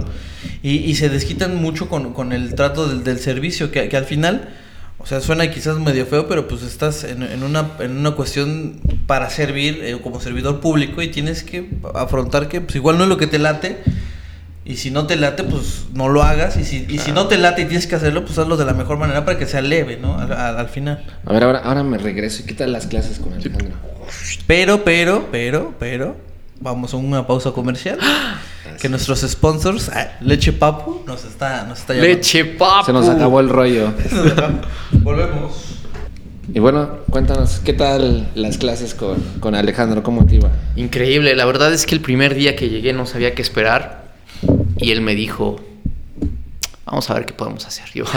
y, 0.62 0.76
y 0.76 0.96
se 0.96 1.10
desquitan 1.10 1.56
mucho 1.56 1.88
con, 1.90 2.14
con 2.14 2.34
el 2.34 2.54
trato 2.54 2.88
del, 2.88 3.04
del 3.04 3.18
servicio 3.18 3.72
que, 3.72 3.88
que 3.88 3.98
al 3.98 4.04
final, 4.06 4.50
o 4.98 5.06
sea, 5.06 5.22
suena 5.22 5.50
quizás 5.50 5.80
medio 5.80 6.06
feo, 6.06 6.28
pero 6.28 6.48
pues 6.48 6.64
estás 6.64 7.04
en, 7.06 7.24
en 7.24 7.44
una, 7.44 7.72
en 7.80 7.98
una 7.98 8.12
cuestión 8.12 8.82
para 9.08 9.30
servir 9.30 9.80
eh, 9.84 9.98
como 10.04 10.20
servidor 10.20 10.60
público 10.60 11.02
y 11.02 11.08
tienes 11.08 11.44
que 11.44 11.70
afrontar 11.96 12.50
que 12.50 12.62
pues 12.62 12.76
igual 12.76 12.98
no 12.98 13.06
es 13.06 13.10
lo 13.10 13.18
que 13.18 13.28
te 13.28 13.40
late. 13.40 13.78
Y 14.70 14.76
si 14.76 14.92
no 14.92 15.08
te 15.08 15.16
late, 15.16 15.44
pues 15.46 15.86
no 15.94 16.10
lo 16.10 16.24
hagas. 16.24 16.58
Y 16.58 16.66
si, 16.66 16.86
y 16.90 17.00
si 17.00 17.14
no 17.14 17.28
te 17.28 17.38
late 17.38 17.62
y 17.62 17.66
tienes 17.66 17.88
que 17.88 17.96
hacerlo, 17.96 18.26
pues 18.26 18.38
hazlo 18.38 18.58
de 18.58 18.66
la 18.66 18.74
mejor 18.74 18.98
manera 18.98 19.24
para 19.24 19.38
que 19.40 19.46
sea 19.46 19.62
leve, 19.62 19.96
¿no? 19.98 20.20
Al, 20.20 20.34
al- 20.34 20.58
al 20.58 20.68
final. 20.70 21.06
A 21.26 21.32
ver, 21.32 21.44
ahora, 21.46 21.60
ahora 21.60 21.84
me 21.84 21.98
regreso. 21.98 22.44
¿Y 22.44 22.46
qué 22.48 22.54
tal 22.54 22.74
las 22.74 22.86
clases 22.88 23.20
con 23.20 23.32
Alejandro? 23.34 23.76
Pero, 24.46 24.84
pero, 24.84 25.28
pero, 25.32 25.74
pero, 25.80 26.18
vamos 26.60 26.94
a 26.94 26.98
una 26.98 27.26
pausa 27.26 27.52
comercial. 27.52 27.98
que 28.82 28.90
nuestros 28.90 29.22
sponsors, 29.22 29.88
ah, 29.90 30.18
Leche 30.20 30.52
Papu, 30.52 31.02
nos 31.08 31.24
está, 31.24 31.64
nos 31.64 31.80
está 31.80 31.94
llamando. 31.94 32.14
Leche 32.16 32.44
papu. 32.44 32.86
Se 32.88 32.94
nos 32.94 33.08
acabó 33.08 33.40
el 33.40 33.48
rollo. 33.50 33.94
Volvemos. 34.92 35.76
Y 36.54 36.60
bueno, 36.60 36.90
cuéntanos, 37.10 37.60
¿qué 37.64 37.74
tal 37.74 38.28
las 38.36 38.58
clases 38.58 38.94
con, 38.94 39.18
con 39.40 39.54
Alejandro? 39.56 40.02
¿Cómo 40.04 40.26
te 40.26 40.36
iba? 40.36 40.50
Increíble, 40.76 41.36
la 41.36 41.46
verdad 41.46 41.74
es 41.74 41.86
que 41.86 41.94
el 41.96 42.02
primer 42.02 42.36
día 42.36 42.56
que 42.56 42.70
llegué 42.70 42.94
no 42.94 43.06
sabía 43.06 43.36
qué 43.36 43.42
esperar 43.42 44.07
y 44.80 44.92
él 44.92 45.02
me 45.02 45.16
dijo, 45.16 45.60
vamos 46.86 47.10
a 47.10 47.14
ver 47.16 47.26
qué 47.26 47.34
podemos 47.34 47.66
hacer. 47.66 47.86
Yo. 47.94 48.06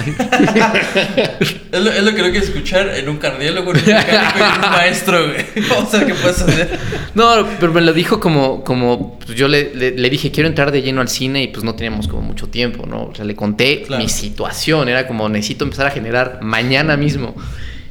Es 1.73 1.81
lo, 1.85 1.91
es 1.93 2.03
lo 2.03 2.15
que 2.15 2.23
no 2.23 2.33
que 2.33 2.39
escuchar 2.39 2.89
en 2.97 3.09
un 3.09 3.17
cardiólogo, 3.19 3.71
en 3.73 3.79
un 3.79 3.85
mecánico 3.87 4.39
y 4.39 4.43
en 4.43 4.65
un 4.65 4.71
maestro, 4.71 5.29
güey. 5.29 5.47
Vamos 5.71 5.95
a 5.95 5.99
ver 5.99 6.07
qué 6.09 6.15
puedes 6.15 6.43
hacer. 6.43 6.79
No, 7.15 7.47
pero 7.61 7.73
me 7.73 7.81
lo 7.81 7.93
dijo 7.93 8.19
como, 8.19 8.65
como 8.65 9.19
pues 9.21 9.37
yo 9.39 9.47
le, 9.49 9.73
le- 9.75 9.93
le 9.93 10.11
dije, 10.11 10.31
quiero 10.33 10.49
entrar 10.49 10.73
de 10.73 10.83
lleno 10.83 11.01
al 11.01 11.09
cine 11.09 11.45
y 11.45 11.49
pues 11.49 11.63
no 11.65 11.75
teníamos 11.77 12.09
como 12.09 12.23
mucho 12.23 12.49
tiempo, 12.49 12.87
¿no? 12.87 13.05
O 13.05 13.15
sea, 13.15 13.25
le 13.25 13.37
conté 13.37 13.83
Claro. 13.83 14.03
mi 14.03 14.09
situación, 14.09 14.89
era 14.89 15.07
como, 15.07 15.29
necesito 15.29 15.65
empezar 15.65 15.87
a 15.87 15.91
generar 15.91 16.41
mañana 16.43 16.97
mismo. 16.97 17.35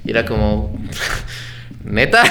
Y 0.03 0.12
era 0.12 0.25
como, 0.25 0.77
neta. 1.86 2.21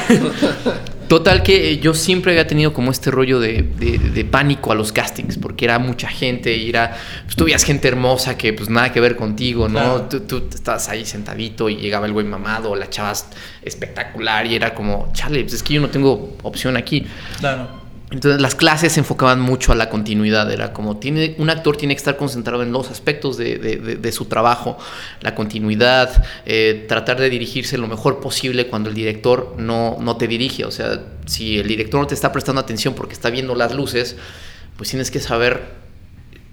Total 1.08 1.42
que 1.42 1.72
eh, 1.72 1.78
yo 1.78 1.94
siempre 1.94 2.32
había 2.32 2.46
tenido 2.46 2.72
como 2.74 2.90
este 2.90 3.10
rollo 3.10 3.40
de, 3.40 3.62
de- 3.62 3.98
de 3.98 4.24
pánico 4.24 4.72
a 4.72 4.74
los 4.74 4.92
castings, 4.92 5.38
porque 5.38 5.64
era 5.64 5.78
mucha 5.78 6.06
gente 6.08 6.54
y 6.56 6.68
era, 6.68 6.96
pues 7.24 7.34
tú 7.34 7.44
veías 7.46 7.64
gente 7.64 7.88
hermosa 7.88 8.36
que 8.36 8.52
pues 8.52 8.68
nada 8.68 8.92
que 8.92 9.00
ver 9.00 9.16
contigo, 9.16 9.68
¿no? 9.68 9.78
Claro. 9.80 10.02
Tú, 10.02 10.20
tú 10.20 10.48
estabas 10.54 10.88
ahí 10.90 11.06
sentadito 11.06 11.68
y 11.70 11.76
llegaba 11.76 12.06
el 12.06 12.12
güey 12.12 12.26
mamado, 12.26 12.76
la 12.76 12.90
chava 12.90 13.12
espectacular 13.62 14.46
y 14.46 14.54
era 14.54 14.74
como, 14.74 15.10
chale, 15.14 15.42
pues 15.42 15.54
es 15.54 15.62
que 15.62 15.74
yo 15.74 15.80
no 15.80 15.88
tengo 15.88 16.36
opción 16.42 16.76
aquí. 16.76 17.06
Claro. 17.40 17.87
Entonces 18.10 18.40
las 18.40 18.54
clases 18.54 18.92
se 18.94 19.00
enfocaban 19.00 19.38
mucho 19.38 19.70
a 19.70 19.74
la 19.74 19.90
continuidad, 19.90 20.50
era 20.50 20.72
como 20.72 20.96
tiene, 20.96 21.34
un 21.36 21.50
actor 21.50 21.76
tiene 21.76 21.94
que 21.94 21.98
estar 21.98 22.16
concentrado 22.16 22.62
en 22.62 22.72
los 22.72 22.90
aspectos 22.90 23.36
de, 23.36 23.58
de- 23.58 24.12
su 24.12 24.24
trabajo, 24.24 24.78
la 25.20 25.34
continuidad, 25.34 26.24
eh, 26.46 26.86
tratar 26.88 27.20
de 27.20 27.28
dirigirse 27.28 27.76
lo 27.76 27.86
mejor 27.86 28.18
posible 28.20 28.66
cuando 28.68 28.88
el 28.88 28.94
director 28.94 29.54
no, 29.58 29.98
no 30.00 30.16
te 30.16 30.26
dirige, 30.26 30.64
o 30.64 30.70
sea, 30.70 31.02
si 31.26 31.58
el 31.58 31.68
director 31.68 32.00
no 32.00 32.06
te 32.06 32.14
está 32.14 32.32
prestando 32.32 32.62
atención 32.62 32.94
porque 32.94 33.12
está 33.12 33.28
viendo 33.28 33.54
las 33.54 33.74
luces, 33.74 34.16
pues 34.78 34.88
tienes 34.88 35.10
que 35.10 35.20
saber 35.20 35.64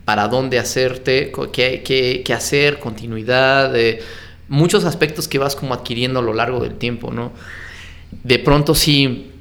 para 0.03 0.27
dónde 0.27 0.59
hacerte, 0.59 1.31
qué, 1.53 1.83
qué- 1.85 2.21
qué 2.25 2.33
hacer, 2.33 2.79
continuidad, 2.79 3.73
eh, 3.77 4.01
muchos 4.49 4.83
aspectos 4.83 5.29
que 5.29 5.39
vas 5.39 5.55
como 5.55 5.73
adquiriendo 5.73 6.19
a 6.19 6.21
lo 6.21 6.33
largo 6.33 6.59
del 6.59 6.75
tiempo, 6.75 7.11
¿no? 7.11 7.31
De 8.23 8.39
pronto 8.39 8.75
sí 8.75 9.31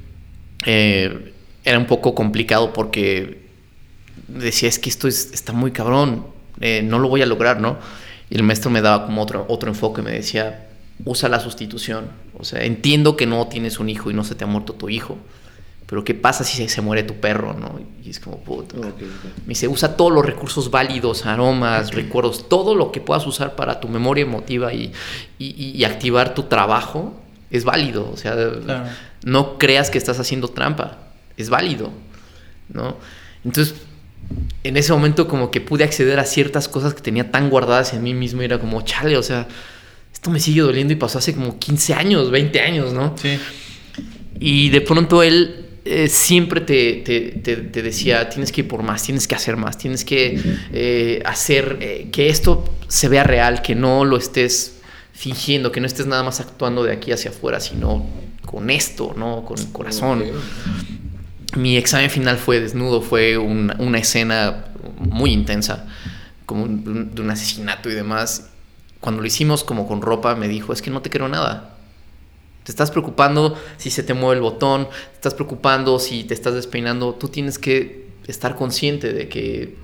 eh, 0.65 1.33
era 1.65 1.77
un 1.79 1.85
poco 1.87 2.13
complicado 2.15 2.71
porque 2.73 3.45
decía, 4.27 4.69
es 4.69 4.79
que 4.79 4.89
esto 4.89 5.07
es- 5.07 5.31
está 5.33 5.51
muy 5.53 5.71
cabrón, 5.71 6.25
eh, 6.61 6.81
no 6.83 6.99
lo 6.99 7.09
voy 7.09 7.21
a 7.21 7.25
lograr, 7.25 7.59
¿no? 7.59 7.77
Y 8.29 8.35
el 8.35 8.43
maestro 8.43 8.71
me 8.71 8.81
daba 8.81 9.05
como 9.05 9.21
otro, 9.21 9.45
otro 9.49 9.69
enfoque, 9.69 10.01
me 10.01 10.11
decía, 10.11 10.67
usa 11.03 11.27
la 11.29 11.39
sustitución, 11.39 12.05
o 12.37 12.43
sea, 12.45 12.63
entiendo 12.63 13.17
que 13.17 13.25
no 13.25 13.47
tienes 13.47 13.79
un 13.79 13.89
hijo 13.89 14.09
y 14.09 14.13
no 14.13 14.23
se 14.23 14.35
te 14.35 14.43
ha 14.43 14.47
muerto 14.47 14.73
tu 14.73 14.89
hijo, 14.89 15.17
pero 15.85 16.03
¿qué 16.03 16.15
pasa 16.15 16.43
si 16.43 16.57
se, 16.57 16.67
se 16.69 16.81
muere 16.81 17.03
tu 17.03 17.15
perro, 17.15 17.53
no? 17.53 17.79
Y 18.03 18.09
es 18.09 18.19
como, 18.19 18.37
puta. 18.39 18.75
Me 18.77 19.49
dice, 19.49 19.67
usa 19.67 19.95
todos 19.97 20.11
los 20.11 20.25
recursos 20.25 20.71
válidos, 20.71 21.25
aromas, 21.25 21.91
recuerdos, 21.91 22.49
todo 22.49 22.73
lo 22.73 22.91
que 22.91 23.01
puedas 23.01 23.27
usar 23.27 23.55
para 23.55 23.79
tu 23.79 23.87
memoria 23.87 24.23
emotiva 24.23 24.73
y, 24.73 24.91
y- 25.37 25.45
y- 25.47 25.71
y 25.77 25.83
activar 25.83 26.33
tu 26.33 26.43
trabajo 26.43 27.13
es 27.51 27.63
válido. 27.65 28.09
O 28.11 28.17
sea, 28.17 28.33
Claro. 28.35 28.85
no 29.23 29.57
creas 29.59 29.91
que 29.91 29.99
estás 29.99 30.19
haciendo 30.19 30.47
trampa, 30.47 30.97
es 31.37 31.49
válido, 31.49 31.91
¿no? 32.69 32.97
Entonces, 33.43 33.75
en 34.63 34.77
ese 34.77 34.91
momento 34.91 35.27
como 35.27 35.51
que 35.51 35.61
pude 35.61 35.83
acceder 35.83 36.19
a 36.19 36.25
ciertas 36.25 36.67
cosas 36.67 36.93
que 36.93 37.01
tenía 37.01 37.29
tan 37.31 37.49
guardadas 37.49 37.93
en 37.93 38.01
mí 38.03 38.13
mismo 38.13 38.41
y 38.41 38.45
era 38.45 38.59
como, 38.59 38.81
chale, 38.81 39.17
o 39.17 39.23
sea, 39.23 39.47
esto 40.13 40.29
me 40.31 40.39
sigue 40.39 40.61
doliendo 40.61 40.93
y 40.93 40.95
pasó 40.95 41.19
hace 41.19 41.33
como 41.35 41.59
15 41.59 41.93
años, 41.93 42.31
20 42.31 42.59
años, 42.61 42.93
¿no? 42.93 43.15
Sí. 43.21 43.37
Y 44.39 44.69
de 44.69 44.81
pronto 44.81 45.21
él 45.23 45.65
eh, 45.85 46.07
siempre 46.07 46.61
te, 46.61 47.03
te- 47.05 47.39
te- 47.43 47.57
te 47.57 47.81
decía, 47.83 48.27
tienes 48.29 48.51
que 48.51 48.61
ir 48.61 48.67
por 48.67 48.81
más, 48.81 49.03
tienes 49.03 49.27
que 49.27 49.35
hacer 49.35 49.55
más, 49.57 49.77
tienes 49.77 50.03
que 50.03 50.41
eh, 50.73 51.21
hacer 51.25 51.77
eh, 51.81 52.07
que 52.11 52.29
esto 52.29 52.65
se 52.87 53.07
vea 53.07 53.23
real, 53.23 53.61
que 53.61 53.75
no 53.75 54.03
lo 54.03 54.17
estés 54.17 54.77
fingiendo, 55.13 55.71
que 55.71 55.79
no 55.79 55.85
estés 55.87 56.07
nada 56.07 56.23
más 56.23 56.39
actuando 56.39 56.83
de 56.83 56.91
aquí 56.91 57.11
hacia 57.11 57.29
afuera, 57.29 57.59
sino 57.59 58.05
con 58.45 58.69
esto, 58.71 59.13
¿no? 59.15 59.45
Con 59.45 59.59
el 59.59 59.67
corazón. 59.71 60.23
Mi 61.55 61.77
examen 61.77 62.09
final 62.09 62.37
fue 62.37 62.59
desnudo, 62.59 63.01
fue 63.01 63.37
una, 63.37 63.75
una 63.79 63.97
escena 63.99 64.65
muy 64.99 65.31
intensa, 65.31 65.85
como 66.45 66.63
un- 66.63 67.15
de 67.15 67.21
un 67.21 67.29
asesinato 67.29 67.89
y 67.89 67.93
demás. 67.93 68.49
Cuando 68.99 69.21
lo 69.21 69.27
hicimos 69.27 69.63
como 69.63 69.87
con 69.87 70.01
ropa, 70.01 70.35
me 70.35 70.47
dijo, 70.47 70.73
es 70.73 70.81
que 70.81 70.91
no 70.91 71.01
te 71.01 71.09
quiero 71.09 71.27
nada. 71.27 71.75
Te 72.63 72.71
estás 72.71 72.89
preocupando 72.91 73.57
si 73.77 73.91
se 73.91 74.01
te 74.03 74.13
mueve 74.15 74.37
el 74.37 74.41
botón, 74.41 74.87
te 74.89 75.15
estás 75.15 75.35
preocupando 75.35 75.99
si 75.99 76.23
te 76.23 76.33
estás 76.33 76.55
despeinando. 76.55 77.13
Tú 77.13 77.27
tienes 77.27 77.59
que 77.59 78.07
estar 78.27 78.55
consciente 78.55 79.13
de 79.13 79.29
que 79.29 79.75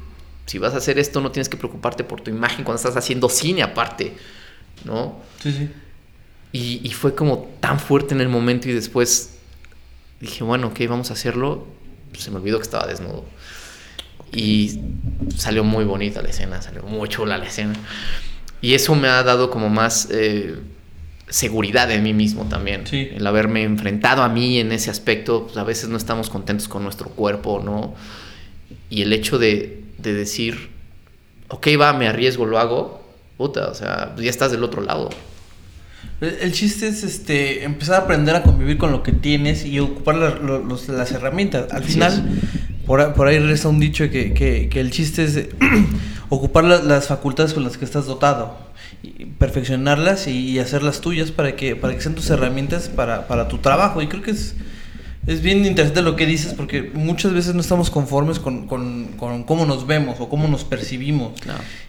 si 0.47 0.57
vas 0.57 0.73
a 0.73 0.77
hacer 0.77 0.97
esto, 0.97 1.21
no 1.21 1.31
tienes 1.31 1.47
que 1.47 1.57
preocuparte 1.57 2.03
por 2.03 2.21
tu 2.21 2.31
imagen 2.31 2.63
cuando 2.65 2.77
estás 2.77 2.97
haciendo 2.97 3.29
cine 3.29 3.61
aparte, 3.61 4.13
¿no? 4.83 5.19
Sí, 5.43 5.51
sí. 5.51 5.69
Y, 6.53 6.81
y 6.83 6.91
fue 6.91 7.13
como 7.15 7.49
tan 7.59 7.79
fuerte 7.79 8.13
en 8.15 8.21
el 8.21 8.27
momento 8.29 8.67
y 8.67 8.73
después 8.73 9.35
dije, 10.21 10.43
bueno, 10.43 10.67
ok, 10.67 10.79
vamos 10.87 11.09
a 11.09 11.13
hacerlo. 11.13 11.67
Se 12.17 12.31
me 12.31 12.37
olvidó 12.37 12.57
que 12.57 12.63
estaba 12.63 12.87
desnudo. 12.87 13.25
Y 14.31 14.79
salió 15.35 15.63
muy 15.63 15.83
bonita 15.83 16.21
la 16.21 16.29
escena, 16.29 16.61
salió 16.61 16.83
muy 16.83 17.09
chula 17.09 17.37
la 17.37 17.47
escena. 17.47 17.73
Y 18.61 18.75
eso 18.75 18.95
me 18.95 19.07
ha 19.07 19.23
dado 19.23 19.49
como 19.49 19.69
más 19.69 20.07
eh, 20.11 20.55
seguridad 21.27 21.91
en 21.91 22.03
mí 22.03 22.13
mismo 22.13 22.45
también. 22.45 22.85
Sí. 22.85 23.09
El 23.13 23.25
haberme 23.25 23.63
enfrentado 23.63 24.21
a 24.21 24.29
mí 24.29 24.59
en 24.59 24.71
ese 24.71 24.89
aspecto, 24.91 25.45
pues 25.45 25.57
a 25.57 25.63
veces 25.63 25.89
no 25.89 25.97
estamos 25.97 26.29
contentos 26.29 26.67
con 26.67 26.83
nuestro 26.83 27.09
cuerpo, 27.09 27.61
¿no? 27.63 27.95
Y 28.89 29.01
el 29.01 29.11
hecho 29.11 29.39
de, 29.39 29.83
de 29.97 30.13
decir, 30.13 30.69
ok, 31.49 31.67
va, 31.79 31.93
me 31.93 32.07
arriesgo, 32.07 32.45
lo 32.45 32.59
hago, 32.59 33.03
puta, 33.37 33.67
o 33.69 33.73
sea, 33.73 34.15
ya 34.17 34.29
estás 34.29 34.51
del 34.51 34.63
otro 34.63 34.81
lado. 34.81 35.09
El, 36.21 36.51
chiste 36.51 36.87
es 36.87 37.03
este 37.03 37.63
empezar 37.63 37.95
a 37.95 38.03
aprender 38.03 38.35
a 38.35 38.43
convivir 38.43 38.77
con 38.77 38.91
lo 38.91 39.01
que 39.01 39.11
tienes 39.11 39.65
y 39.65 39.79
ocupar 39.79 40.15
la- 40.15 40.35
lo- 40.35 40.59
los- 40.63 40.87
las 40.87 41.11
herramientas. 41.11 41.71
Al 41.73 41.83
final, 41.83 42.29
por, 42.85 43.27
ahí 43.27 43.39
resta 43.39 43.69
un 43.69 43.79
dicho 43.79 44.07
que, 44.11 44.33
que- 44.33 44.69
que 44.69 44.79
el 44.79 44.91
chiste 44.91 45.23
es 45.23 45.47
ocupar 46.29 46.63
la- 46.63 46.81
las 46.83 47.07
facultades 47.07 47.53
con 47.53 47.63
las 47.63 47.77
que 47.77 47.85
estás 47.85 48.05
dotado, 48.05 48.55
y 49.01 49.25
perfeccionarlas 49.25 50.27
y, 50.27 50.49
y 50.51 50.59
hacerlas 50.59 51.01
tuyas 51.01 51.31
para 51.31 51.55
que, 51.55 51.75
para 51.75 51.95
que 51.95 52.01
sean 52.01 52.13
tus 52.13 52.29
herramientas 52.29 52.87
para, 52.87 53.27
para 53.27 53.47
tu 53.47 53.57
trabajo. 53.57 54.01
Y 54.03 54.07
creo 54.07 54.21
que 54.21 54.31
es, 54.31 54.53
es 55.27 55.41
bien 55.41 55.65
interesante 55.65 56.01
lo 56.01 56.15
que 56.15 56.25
dices 56.25 56.53
porque 56.55 56.81
muchas 56.93 57.31
veces 57.33 57.53
no 57.53 57.61
estamos 57.61 57.91
conformes 57.91 58.39
con, 58.39 58.65
con- 58.67 59.07
con 59.17 59.43
cómo 59.43 59.65
nos 59.67 59.85
vemos 59.85 60.19
o 60.19 60.29
cómo 60.29 60.47
nos 60.47 60.63
percibimos. 60.63 61.33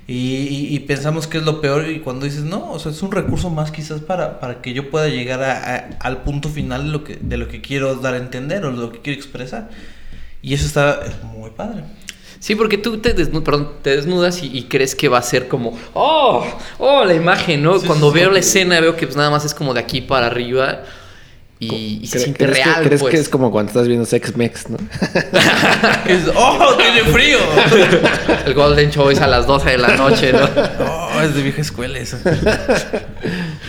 Y, 0.06 0.36
y- 0.36 0.74
y 0.74 0.78
pensamos 0.80 1.26
que 1.26 1.38
es 1.38 1.44
lo 1.44 1.60
peor 1.60 1.88
y 1.88 2.00
cuando 2.00 2.26
dices, 2.26 2.42
no, 2.42 2.70
o 2.72 2.78
sea, 2.78 2.92
es 2.92 3.00
un 3.02 3.10
recurso 3.12 3.48
más 3.50 3.70
quizás 3.70 4.00
para, 4.00 4.38
para 4.40 4.60
que 4.60 4.74
yo 4.74 4.90
pueda 4.90 5.08
llegar 5.08 5.42
a- 5.42 5.74
a- 5.76 5.88
al 6.00 6.22
punto 6.24 6.48
final 6.50 6.84
de 6.86 6.90
lo, 6.90 7.04
que, 7.04 7.16
de 7.20 7.36
lo 7.38 7.48
que 7.48 7.60
quiero 7.62 7.94
dar 7.96 8.14
a 8.14 8.18
entender 8.18 8.64
o 8.66 8.70
lo 8.70 8.92
que 8.92 9.00
quiero 9.00 9.18
expresar. 9.18 9.70
Y 10.42 10.52
eso 10.54 10.66
está 10.66 11.00
es 11.06 11.22
muy 11.24 11.50
padre. 11.50 11.84
Sí, 12.40 12.56
porque 12.56 12.76
tú 12.76 12.98
te, 12.98 13.14
desnu- 13.16 13.44
perdón, 13.44 13.70
te 13.82 13.96
desnudas 13.96 14.42
y, 14.42 14.48
y 14.58 14.64
crees 14.64 14.94
que 14.96 15.08
va 15.08 15.18
a 15.18 15.22
ser 15.22 15.46
como, 15.48 15.78
oh, 15.94 16.44
oh, 16.78 17.04
la 17.04 17.14
imagen, 17.14 17.62
¿no? 17.62 17.78
Sí, 17.78 17.86
Cuando 17.86 18.08
sí, 18.10 18.14
veo 18.16 18.28
sí. 18.28 18.34
la 18.34 18.40
escena 18.40 18.80
veo 18.80 18.96
que 18.96 19.06
pues 19.06 19.16
nada 19.16 19.30
más 19.30 19.44
es 19.44 19.54
como 19.54 19.72
de 19.72 19.80
aquí 19.80 20.00
para 20.00 20.26
arriba 20.26 20.82
y, 21.66 22.00
y 22.02 22.06
se 22.06 22.18
¿Cre- 22.18 22.22
siente 22.22 22.46
¿Crees, 22.46 22.58
que, 22.66 22.82
crees 22.84 23.00
pues. 23.00 23.10
que 23.14 23.20
es 23.20 23.28
como 23.28 23.50
cuando 23.50 23.70
estás 23.70 23.86
viendo 23.88 24.04
Sex 24.06 24.36
Mex, 24.36 24.68
no? 24.70 24.76
Es, 26.06 26.22
¡Oh, 26.34 26.74
tiene 26.76 27.02
frío! 27.10 27.38
El 28.46 28.54
Golden 28.54 28.90
Choice 28.90 29.22
a 29.22 29.26
las 29.26 29.46
12 29.46 29.70
de 29.70 29.78
la 29.78 29.96
noche, 29.96 30.32
¿no? 30.32 30.40
No, 30.40 31.20
es 31.22 31.34
de 31.34 31.42
vieja 31.42 31.60
escuela 31.60 31.98
eso. 31.98 32.18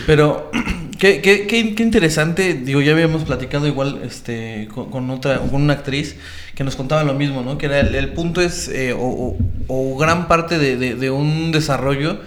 Pero, 0.06 0.50
qué, 0.98 1.20
qué, 1.20 1.46
qué, 1.46 1.74
qué 1.74 1.82
interesante. 1.82 2.54
Digo, 2.54 2.80
ya 2.80 2.92
habíamos 2.92 3.24
platicado 3.24 3.66
igual 3.66 4.00
este, 4.04 4.68
con, 4.74 4.90
con 4.90 5.10
otra, 5.10 5.38
con 5.38 5.54
una 5.62 5.74
actriz 5.74 6.16
que 6.54 6.64
nos 6.64 6.76
contaba 6.76 7.04
lo 7.04 7.14
mismo, 7.14 7.42
¿no? 7.42 7.58
Que 7.58 7.66
era 7.66 7.80
el, 7.80 7.94
el 7.94 8.12
punto 8.12 8.40
es, 8.40 8.68
eh, 8.68 8.92
o, 8.92 8.98
o- 8.98 9.36
o 9.68 9.96
gran 9.96 10.28
parte 10.28 10.58
de, 10.58 10.76
de- 10.76 10.94
de 10.94 11.10
un 11.10 11.52
desarrollo 11.52 12.18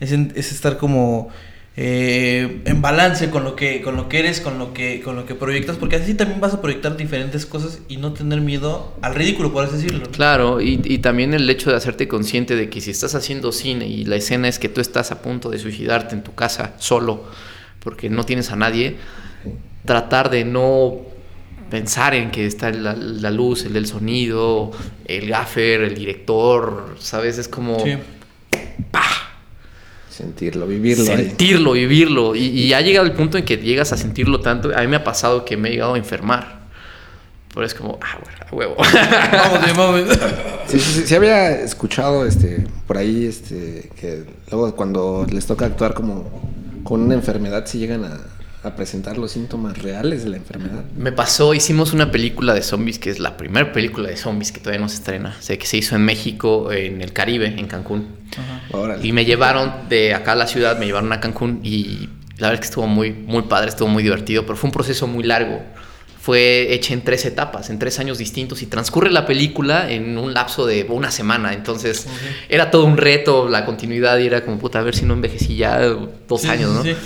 es, 0.00 0.12
en- 0.12 0.32
es 0.36 0.52
estar 0.52 0.76
como 0.76 1.28
eh, 1.78 2.62
en 2.64 2.80
balance 2.80 3.28
con 3.28 3.44
lo 3.44 3.54
que 3.54 3.82
con 3.82 3.96
lo 3.96 4.08
que 4.08 4.20
eres, 4.20 4.40
con 4.40 4.58
lo 4.58 4.72
que 4.72 5.02
con 5.02 5.14
lo 5.14 5.26
que 5.26 5.34
proyectas, 5.34 5.76
porque 5.76 5.96
así 5.96 6.14
también 6.14 6.40
vas 6.40 6.54
a 6.54 6.62
proyectar 6.62 6.96
diferentes 6.96 7.44
cosas 7.44 7.80
y 7.88 7.98
no 7.98 8.14
tener 8.14 8.40
miedo 8.40 8.94
al 9.02 9.14
ridículo, 9.14 9.52
por 9.52 9.64
así 9.64 9.76
decirlo. 9.76 10.06
¿no? 10.06 10.10
Claro, 10.10 10.62
y, 10.62 10.80
y 10.84 10.98
también 10.98 11.34
el 11.34 11.48
hecho 11.50 11.70
de 11.70 11.76
hacerte 11.76 12.08
consciente 12.08 12.56
de 12.56 12.70
que 12.70 12.80
si 12.80 12.90
estás 12.90 13.14
haciendo 13.14 13.52
cine 13.52 13.86
y 13.86 14.04
la 14.06 14.16
escena 14.16 14.48
es 14.48 14.58
que 14.58 14.70
tú 14.70 14.80
estás 14.80 15.12
a 15.12 15.20
punto 15.20 15.50
de 15.50 15.58
suicidarte 15.58 16.14
en 16.14 16.22
tu 16.22 16.34
casa 16.34 16.72
solo 16.78 17.24
porque 17.80 18.08
no 18.08 18.24
tienes 18.24 18.50
a 18.50 18.56
nadie, 18.56 18.96
tratar 19.84 20.30
de 20.30 20.44
no 20.44 20.96
pensar 21.70 22.14
en 22.14 22.30
que 22.30 22.46
está 22.46 22.70
la, 22.70 22.94
la 22.94 23.30
luz, 23.30 23.64
el 23.64 23.86
sonido, 23.86 24.72
el 25.04 25.28
gaffer, 25.28 25.82
el 25.82 25.94
director, 25.94 26.96
¿sabes? 26.98 27.38
Es 27.38 27.48
como 27.48 27.78
Sí. 27.80 27.92
Sentirlo, 30.16 30.66
vivirlo. 30.66 31.12
ahí. 31.12 31.26
sentirlo, 31.26 31.72
vivirlo. 31.72 32.34
Y, 32.34 32.46
y 32.46 32.72
ha 32.72 32.80
llegado 32.80 33.06
el 33.06 33.12
punto 33.12 33.36
en 33.36 33.44
que 33.44 33.58
llegas 33.58 33.92
a 33.92 33.96
sentirlo 33.96 34.40
tanto. 34.40 34.70
A 34.74 34.80
mí 34.80 34.86
me 34.86 34.96
ha 34.96 35.04
pasado 35.04 35.44
que 35.44 35.56
me 35.56 35.68
he 35.68 35.72
llegado 35.72 35.94
a 35.94 35.98
enfermar. 35.98 36.66
Pero 37.52 37.66
es 37.66 37.74
como, 37.74 37.98
ah, 38.02 38.18
bueno, 38.22 38.38
a 38.46 38.54
huevo. 38.54 38.76
Vamos, 39.32 39.76
vamos. 39.76 40.18
Sí, 40.68 40.78
sí, 40.78 40.92
sí, 40.92 41.02
sí 41.06 41.14
había 41.14 41.50
escuchado 41.60 42.26
este 42.26 42.66
por 42.86 42.98
ahí 42.98 43.26
este 43.26 43.90
que 43.98 44.24
luego 44.50 44.74
cuando 44.74 45.26
les 45.30 45.46
toca 45.46 45.66
actuar 45.66 45.94
como 45.94 46.28
con 46.82 47.00
una 47.00 47.14
enfermedad 47.14 47.64
si 47.66 47.78
llegan 47.78 48.04
a, 48.04 48.20
a 48.66 48.76
presentar 48.76 49.16
los 49.18 49.32
síntomas 49.32 49.78
reales 49.78 50.24
de 50.24 50.30
la 50.30 50.36
enfermedad. 50.36 50.84
Me 50.96 51.12
pasó, 51.12 51.54
hicimos 51.54 51.92
una 51.92 52.10
película 52.10 52.54
de 52.54 52.62
zombies, 52.62 52.98
que 52.98 53.10
es 53.10 53.18
la 53.18 53.36
primera 53.36 53.72
película 53.72 54.08
de 54.08 54.16
zombies 54.16 54.52
que 54.52 54.60
todavía 54.60 54.80
no 54.80 54.88
se 54.88 54.96
estrena. 54.96 55.36
Sé 55.40 55.58
que 55.58 55.66
se 55.66 55.76
hizo 55.76 55.94
en 55.96 56.04
México, 56.04 56.72
en 56.72 57.02
el 57.02 57.12
Caribe, 57.12 57.46
en 57.58 57.66
Cancún. 57.66 58.06
Y 59.02 59.12
me 59.12 59.24
llevaron 59.24 59.88
de 59.88 60.14
acá 60.14 60.32
a 60.32 60.36
la 60.36 60.46
ciudad, 60.46 60.78
me 60.78 60.86
llevaron 60.86 61.12
a 61.12 61.20
Cancún 61.20 61.60
y 61.62 62.08
la 62.38 62.48
verdad 62.48 62.54
es 62.54 62.60
que 62.60 62.66
estuvo 62.66 62.86
muy, 62.86 63.12
muy 63.12 63.42
padre, 63.42 63.68
estuvo 63.68 63.88
muy 63.88 64.02
divertido, 64.02 64.44
pero 64.44 64.56
fue 64.56 64.68
un 64.68 64.72
proceso 64.72 65.06
muy 65.06 65.24
largo. 65.24 65.62
Fue 66.20 66.74
hecha 66.74 66.92
en 66.92 67.02
tres 67.02 67.24
etapas, 67.24 67.70
en 67.70 67.78
tres 67.78 68.00
años 68.00 68.18
distintos 68.18 68.60
y 68.60 68.66
transcurre 68.66 69.12
la 69.12 69.26
película 69.26 69.88
en 69.88 70.18
un 70.18 70.34
lapso 70.34 70.66
de 70.66 70.84
una 70.88 71.12
semana. 71.12 71.52
Entonces 71.54 72.08
era 72.48 72.72
todo 72.72 72.84
un 72.84 72.96
reto, 72.96 73.48
la 73.48 73.64
continuidad 73.64 74.18
y 74.18 74.26
era 74.26 74.44
como, 74.44 74.58
puta, 74.58 74.80
a 74.80 74.82
ver 74.82 74.96
si 74.96 75.04
no 75.04 75.14
envejecí 75.14 75.54
ya 75.56 75.78
dos 76.26 76.40
Sí, 76.40 76.48
años, 76.48 76.72
¿no? 76.72 76.82
sí. 76.82 76.96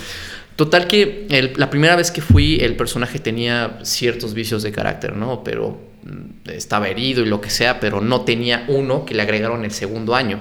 Total 0.61 0.85
que 0.85 1.25
la 1.57 1.71
primera 1.71 1.95
vez 1.95 2.11
que 2.11 2.21
fui, 2.21 2.59
el 2.61 2.75
personaje 2.75 3.17
tenía 3.17 3.79
ciertos 3.81 4.35
vicios 4.35 4.61
de 4.61 4.71
carácter, 4.71 5.15
¿no? 5.15 5.43
Pero 5.43 5.81
mm, 6.03 6.51
estaba 6.51 6.87
herido 6.87 7.23
y 7.23 7.25
lo 7.25 7.41
que 7.41 7.49
sea, 7.49 7.79
pero 7.79 7.99
no 7.99 8.21
tenía 8.21 8.65
uno 8.67 9.03
que 9.03 9.15
le 9.15 9.23
agregaron 9.23 9.65
el 9.65 9.71
segundo 9.71 10.13
año. 10.13 10.39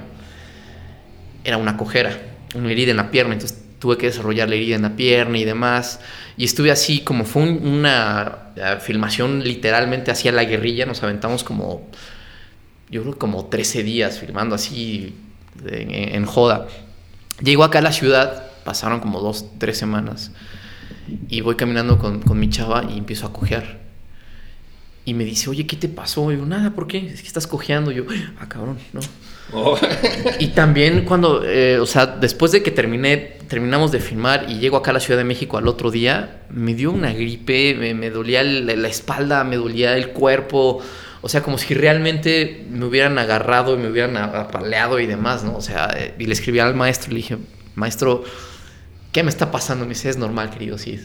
Era 1.42 1.56
una 1.56 1.78
cojera, 1.78 2.20
una 2.54 2.70
herida 2.70 2.90
en 2.90 2.98
la 2.98 3.10
pierna, 3.10 3.32
entonces 3.32 3.62
tuve 3.78 3.96
que 3.96 4.08
desarrollar 4.08 4.50
la 4.50 4.56
herida 4.56 4.76
en 4.76 4.82
la 4.82 4.94
pierna 4.94 5.38
y 5.38 5.44
demás. 5.46 6.00
Y 6.36 6.44
estuve 6.44 6.70
así, 6.70 7.00
como 7.00 7.24
fue 7.24 7.44
un- 7.44 7.66
una 7.66 8.50
eh, 8.56 8.76
filmación 8.78 9.42
literalmente 9.42 10.10
hacia 10.10 10.32
la 10.32 10.44
guerrilla, 10.44 10.84
nos 10.84 11.02
aventamos 11.02 11.44
como, 11.44 11.88
yo 12.90 13.00
creo 13.00 13.16
como 13.18 13.46
13 13.46 13.82
días 13.82 14.18
filmando 14.18 14.54
así 14.54 15.14
en, 15.66 15.90
en 16.14 16.26
joda. 16.26 16.66
Llego 17.42 17.64
acá 17.64 17.78
a 17.78 17.82
la 17.82 17.92
ciudad, 17.92 18.49
pasaron 18.64 19.00
como 19.00 19.20
dos, 19.20 19.46
tres 19.58 19.78
semanas, 19.78 20.32
y 21.28 21.40
voy 21.40 21.56
caminando 21.56 21.98
con, 21.98 22.20
con 22.20 22.38
mi 22.38 22.48
chava 22.50 22.84
y 22.90 22.98
empiezo 22.98 23.26
a 23.26 23.32
cojear. 23.32 23.80
Y 25.04 25.14
me 25.14 25.24
dice, 25.24 25.48
oye, 25.50 25.66
¿qué 25.66 25.76
te 25.76 25.88
pasó? 25.88 26.30
Y 26.30 26.36
yo, 26.36 26.46
nada, 26.46 26.70
¿por 26.70 26.86
qué? 26.86 26.98
Es 26.98 27.22
que 27.22 27.26
estás 27.26 27.46
cojeando. 27.46 27.90
Y 27.90 27.96
yo, 27.96 28.04
ah, 28.38 28.48
cabrón, 28.48 28.78
¿no? 28.92 29.00
Y 30.38 30.48
también 30.48 31.04
cuando, 31.04 31.42
eh, 31.44 31.80
o 31.80 31.86
sea, 31.86 32.06
después 32.06 32.52
de 32.52 32.62
que 32.62 32.70
terminé, 32.70 33.16
terminamos 33.48 33.90
de 33.90 33.98
filmar 33.98 34.46
y 34.48 34.58
llego 34.58 34.76
acá 34.76 34.90
a 34.90 34.94
la 34.94 35.00
Ciudad 35.00 35.18
de 35.18 35.24
México 35.24 35.56
al 35.58 35.66
otro 35.66 35.90
día, 35.90 36.42
me 36.50 36.74
dio 36.74 36.92
una 36.92 37.12
gripe, 37.12 37.74
me, 37.74 37.94
me 37.94 38.10
dolía 38.10 38.42
el- 38.42 38.66
la 38.80 38.88
espalda, 38.88 39.42
me 39.42 39.56
dolía 39.56 39.96
el 39.96 40.10
cuerpo, 40.10 40.80
o 41.22 41.28
sea, 41.28 41.42
como 41.42 41.58
si 41.58 41.74
realmente 41.74 42.64
me 42.70 42.84
hubieran 42.84 43.18
agarrado 43.18 43.74
y 43.74 43.78
me 43.78 43.88
hubieran 43.90 44.16
apaleado 44.16 45.00
y 45.00 45.06
demás, 45.06 45.42
¿no? 45.42 45.56
O 45.56 45.62
sea, 45.62 45.90
eh, 45.96 46.14
y 46.18 46.26
le 46.26 46.32
escribí 46.34 46.60
al 46.60 46.76
maestro 46.76 47.10
y 47.10 47.14
le 47.14 47.16
dije, 47.16 47.38
maestro, 47.74 48.22
¿qué 49.12 49.22
me 49.22 49.30
está 49.30 49.50
pasando? 49.50 49.84
Me 49.84 49.90
dice, 49.90 50.08
es 50.08 50.16
normal, 50.16 50.50
querido 50.50 50.78
Sid. 50.78 51.00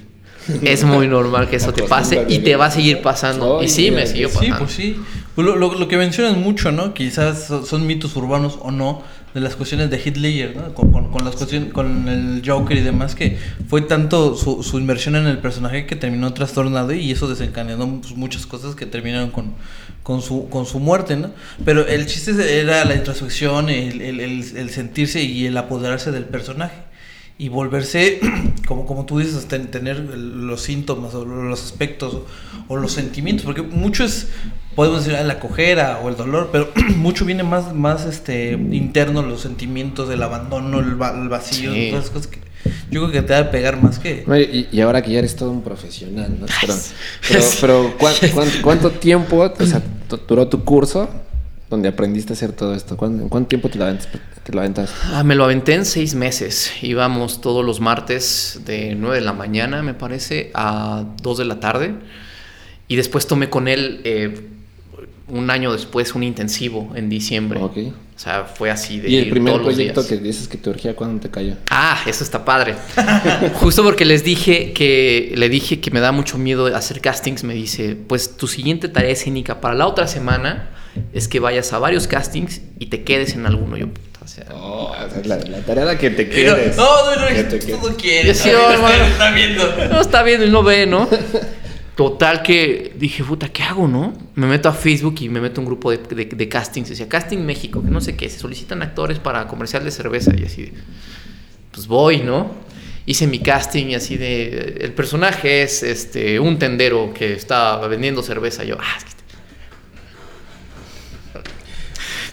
Es 0.61 0.83
muy 0.83 1.07
normal 1.07 1.49
que 1.49 1.55
eso 1.55 1.73
te 1.73 1.83
pase 1.83 2.25
y 2.29 2.39
te 2.39 2.55
va 2.55 2.67
a 2.67 2.71
seguir 2.71 3.01
pasando. 3.01 3.63
Y 3.63 3.67
sí, 3.69 3.89
me 3.89 4.05
siguió 4.05 4.29
Sí, 4.29 4.35
pasando. 4.35 4.57
pues 4.59 4.71
sí. 4.73 4.95
Pues 5.33 5.45
lo, 5.45 5.55
lo- 5.55 5.73
lo 5.73 5.87
que 5.87 5.97
mencionas 5.97 6.37
mucho, 6.37 6.71
¿no? 6.71 6.93
Quizás 6.93 7.47
so- 7.47 7.65
son 7.65 7.87
mitos 7.87 8.15
urbanos 8.15 8.59
o 8.61 8.69
no, 8.71 9.01
de 9.33 9.41
las 9.41 9.55
cuestiones 9.55 9.89
de 9.89 9.97
Ledger, 10.11 10.55
¿no? 10.55 10.73
Con, 10.75 10.91
con- 10.91 11.09
con 11.11 11.25
las 11.25 11.35
cuestiones, 11.35 11.73
con 11.73 12.07
el 12.07 12.41
Joker 12.45 12.77
y 12.77 12.81
demás, 12.81 13.15
que 13.15 13.37
fue 13.67 13.81
tanto 13.81 14.35
su, 14.35 14.61
su 14.63 14.77
inmersión 14.79 15.15
en 15.15 15.25
el 15.25 15.39
personaje 15.39 15.87
que 15.87 15.95
terminó 15.95 16.31
trastornado 16.33 16.93
y 16.93 17.11
eso 17.11 17.27
desencadenó 17.27 17.99
pues, 18.01 18.15
muchas 18.15 18.45
cosas 18.45 18.75
que 18.75 18.85
terminaron 18.85 19.31
con, 19.31 19.55
con, 20.03 20.21
su, 20.21 20.47
con 20.49 20.65
su 20.67 20.79
muerte, 20.79 21.17
¿no? 21.17 21.31
Pero 21.65 21.85
el 21.87 22.05
chiste 22.05 22.59
era 22.61 22.85
la 22.85 22.93
introspección, 22.95 23.69
el, 23.69 23.99
el- 23.99 24.19
el- 24.19 24.57
el 24.57 24.69
sentirse 24.69 25.21
y 25.23 25.47
el 25.47 25.57
apoderarse 25.57 26.11
del 26.11 26.25
personaje. 26.25 26.75
Y 27.37 27.49
volverse, 27.49 28.19
como, 28.67 28.85
como 28.85 29.05
tú 29.05 29.19
dices, 29.19 29.45
ten- 29.47 29.69
tener 29.71 29.97
el- 29.97 30.47
los 30.47 30.61
síntomas 30.61 31.13
o 31.15 31.25
los 31.25 31.61
aspectos 31.63 32.19
o, 32.67 32.77
los 32.77 32.91
sentimientos, 32.93 33.45
porque 33.45 33.61
mucho 33.61 34.03
es, 34.05 34.27
podemos 34.75 35.05
decir, 35.05 35.19
la 35.25 35.39
cojera 35.39 35.99
o 36.03 36.09
el 36.09 36.15
dolor, 36.15 36.49
pero 36.51 36.69
mucho 36.95 37.25
viene 37.25 37.43
más, 37.43 37.73
más 37.73 38.05
este, 38.05 38.53
interno, 38.53 39.21
los 39.21 39.41
sentimientos 39.41 40.07
del 40.09 40.23
abandono, 40.23 40.79
el, 40.79 40.99
va- 41.01 41.11
el 41.21 41.27
vacío, 41.29 41.73
Sí. 41.73 41.87
todas 41.89 42.05
esas 42.05 42.13
cosas 42.15 42.27
que 42.27 42.39
yo 42.89 43.01
creo 43.01 43.11
que 43.11 43.21
te 43.21 43.33
va 43.33 43.39
a 43.39 43.51
pegar 43.51 43.81
más 43.83 43.99
que... 43.99 44.23
Y, 44.71 44.75
y 44.75 44.81
ahora 44.81 45.01
que 45.03 45.11
ya 45.11 45.19
eres 45.19 45.35
todo 45.35 45.51
un 45.51 45.61
profesional, 45.61 46.35
¿no? 46.39 46.47
Pero, 46.61 46.73
pero, 47.27 47.43
pero 47.61 47.97
¿cuán- 47.99 48.15
cuán- 48.33 48.49
¿cuánto 48.63 48.91
tiempo 48.91 49.37
o 49.59 49.65
sea, 49.65 49.83
tu- 50.07 50.17
duró 50.27 50.47
tu 50.47 50.63
curso 50.63 51.07
donde 51.69 51.87
aprendiste 51.89 52.33
a 52.33 52.35
hacer 52.35 52.51
todo 52.51 52.75
esto? 52.75 52.95
¿Cuán- 52.97 53.21
¿En 53.21 53.29
cuánto 53.29 53.49
tiempo 53.49 53.69
te 53.69 53.77
lo, 53.79 53.85
aventas- 53.85 54.07
te 54.43 54.53
lo 54.53 54.59
aventaste? 54.59 54.95
Ah, 55.13 55.23
me 55.23 55.35
lo 55.35 55.43
aventé 55.45 55.73
en 55.73 55.85
seis 55.85 56.13
meses. 56.15 56.71
Íbamos 56.81 57.41
todos 57.41 57.65
los 57.65 57.79
martes 57.79 58.61
de 58.65 58.95
9 58.95 59.15
de 59.17 59.21
la 59.25 59.33
mañana, 59.33 59.81
me 59.81 59.93
parece, 59.93 60.51
a 60.53 61.03
2 61.21 61.37
de 61.39 61.45
la 61.45 61.59
tarde. 61.59 61.95
Y 62.87 62.95
después 62.97 63.25
tomé 63.27 63.49
con 63.49 63.67
él 63.67 64.01
eh, 64.03 64.47
un 65.27 65.49
año 65.49 65.73
después 65.73 66.13
un 66.13 66.21
intensivo 66.23 66.91
en 66.95 67.09
diciembre. 67.09 67.59
Ok. 67.61 67.77
O 68.15 68.19
sea, 68.19 68.43
fue 68.45 68.69
así 68.71 68.99
de 69.01 69.09
Y 69.09 69.17
el 69.17 69.25
ir 69.25 69.31
primer 69.31 69.53
todos 69.55 69.65
los 69.65 69.73
proyecto 69.75 70.01
días. 70.03 70.09
que 70.09 70.17
dices 70.25 70.47
que 70.47 70.57
te 70.57 70.69
urgía, 70.69 70.95
¿cuándo 70.95 71.19
te 71.19 71.29
cayó? 71.29 71.55
Ah, 71.69 71.99
eso 72.05 72.23
está 72.23 72.45
padre. 72.45 72.75
Justo 73.55 73.83
porque 73.83 74.05
les 74.05 74.23
dije 74.23 74.71
que 74.71 75.33
le 75.35 75.49
dije 75.49 75.81
que 75.81 75.91
me 75.91 75.99
da 75.99 76.11
mucho 76.13 76.37
miedo 76.37 76.67
hacer 76.73 77.01
castings, 77.01 77.43
me 77.43 77.53
dice, 77.55 77.97
pues 78.07 78.37
tu 78.37 78.47
siguiente 78.47 78.87
tarea 78.87 79.09
escénica 79.11 79.59
para 79.59 79.73
la 79.75 79.85
otra 79.87 80.07
semana 80.07 80.69
es 81.13 81.27
que 81.27 81.39
vayas 81.39 81.71
a 81.73 81.79
varios 81.79 82.07
castings 82.07 82.61
y 82.79 82.87
te 82.87 83.03
quedes 83.03 83.33
en 83.35 83.45
alguno. 83.45 83.77
Yo, 83.77 83.87
puta, 83.87 84.19
o 84.23 84.27
sea, 84.27 84.45
Oh, 84.53 84.93
la, 85.25 85.37
la 85.37 85.59
tarea 85.61 85.83
era 85.83 85.97
que 85.97 86.09
te 86.09 86.29
quedes. 86.29 86.75
no, 86.77 86.83
no, 87.15 87.21
no, 87.21 87.27
Que 87.27 87.43
te 87.43 87.59
tú 87.59 87.77
no 87.89 87.95
quieres. 87.95 88.37
Sí, 88.37 88.49
hermano. 88.49 89.05
está- 89.05 89.31
viendo. 89.31 89.75
no 89.89 90.01
está 90.01 90.23
viendo 90.23 90.45
y 90.45 90.49
no 90.51 90.63
ve, 90.63 90.85
¿no? 90.85 91.07
Total 91.95 92.41
que 92.43 92.91
dije, 92.97 93.23
puta, 93.23 93.47
¿qué 93.47 93.63
hago, 93.63 93.87
no? 93.87 94.13
Me 94.35 94.47
meto 94.47 94.67
a 94.67 94.73
Facebook 94.73 95.15
y 95.21 95.29
me 95.29 95.39
meto 95.39 95.61
a 95.61 95.63
un 95.63 95.65
grupo 95.67 95.91
de, 95.91 95.97
de, 95.99 96.25
de 96.25 96.49
castings. 96.49 96.89
Decía, 96.89 97.07
Casting 97.07 97.37
México, 97.45 97.81
que 97.81 97.89
no 97.89 98.01
sé 98.01 98.17
qué, 98.17 98.29
se 98.29 98.37
solicitan 98.37 98.81
actores 98.81 99.19
para 99.19 99.47
comercial 99.47 99.85
de 99.85 99.91
cerveza. 99.91 100.33
Y 100.37 100.43
así, 100.43 100.73
pues 101.71 101.87
voy, 101.87 102.17
¿no? 102.19 102.51
Hice 103.05 103.27
mi 103.27 103.39
casting 103.39 103.85
y 103.91 103.95
así 103.95 104.17
de... 104.17 104.77
El 104.81 104.91
personaje 104.91 105.61
es 105.61 105.83
este, 105.83 106.37
un 106.39 106.59
tendero 106.59 107.13
que 107.13 107.31
está 107.33 107.77
vendiendo 107.87 108.21
cerveza. 108.23 108.65
Yo, 108.65 108.75
ah, 108.77 108.95
es 108.97 109.05
que... 109.05 109.11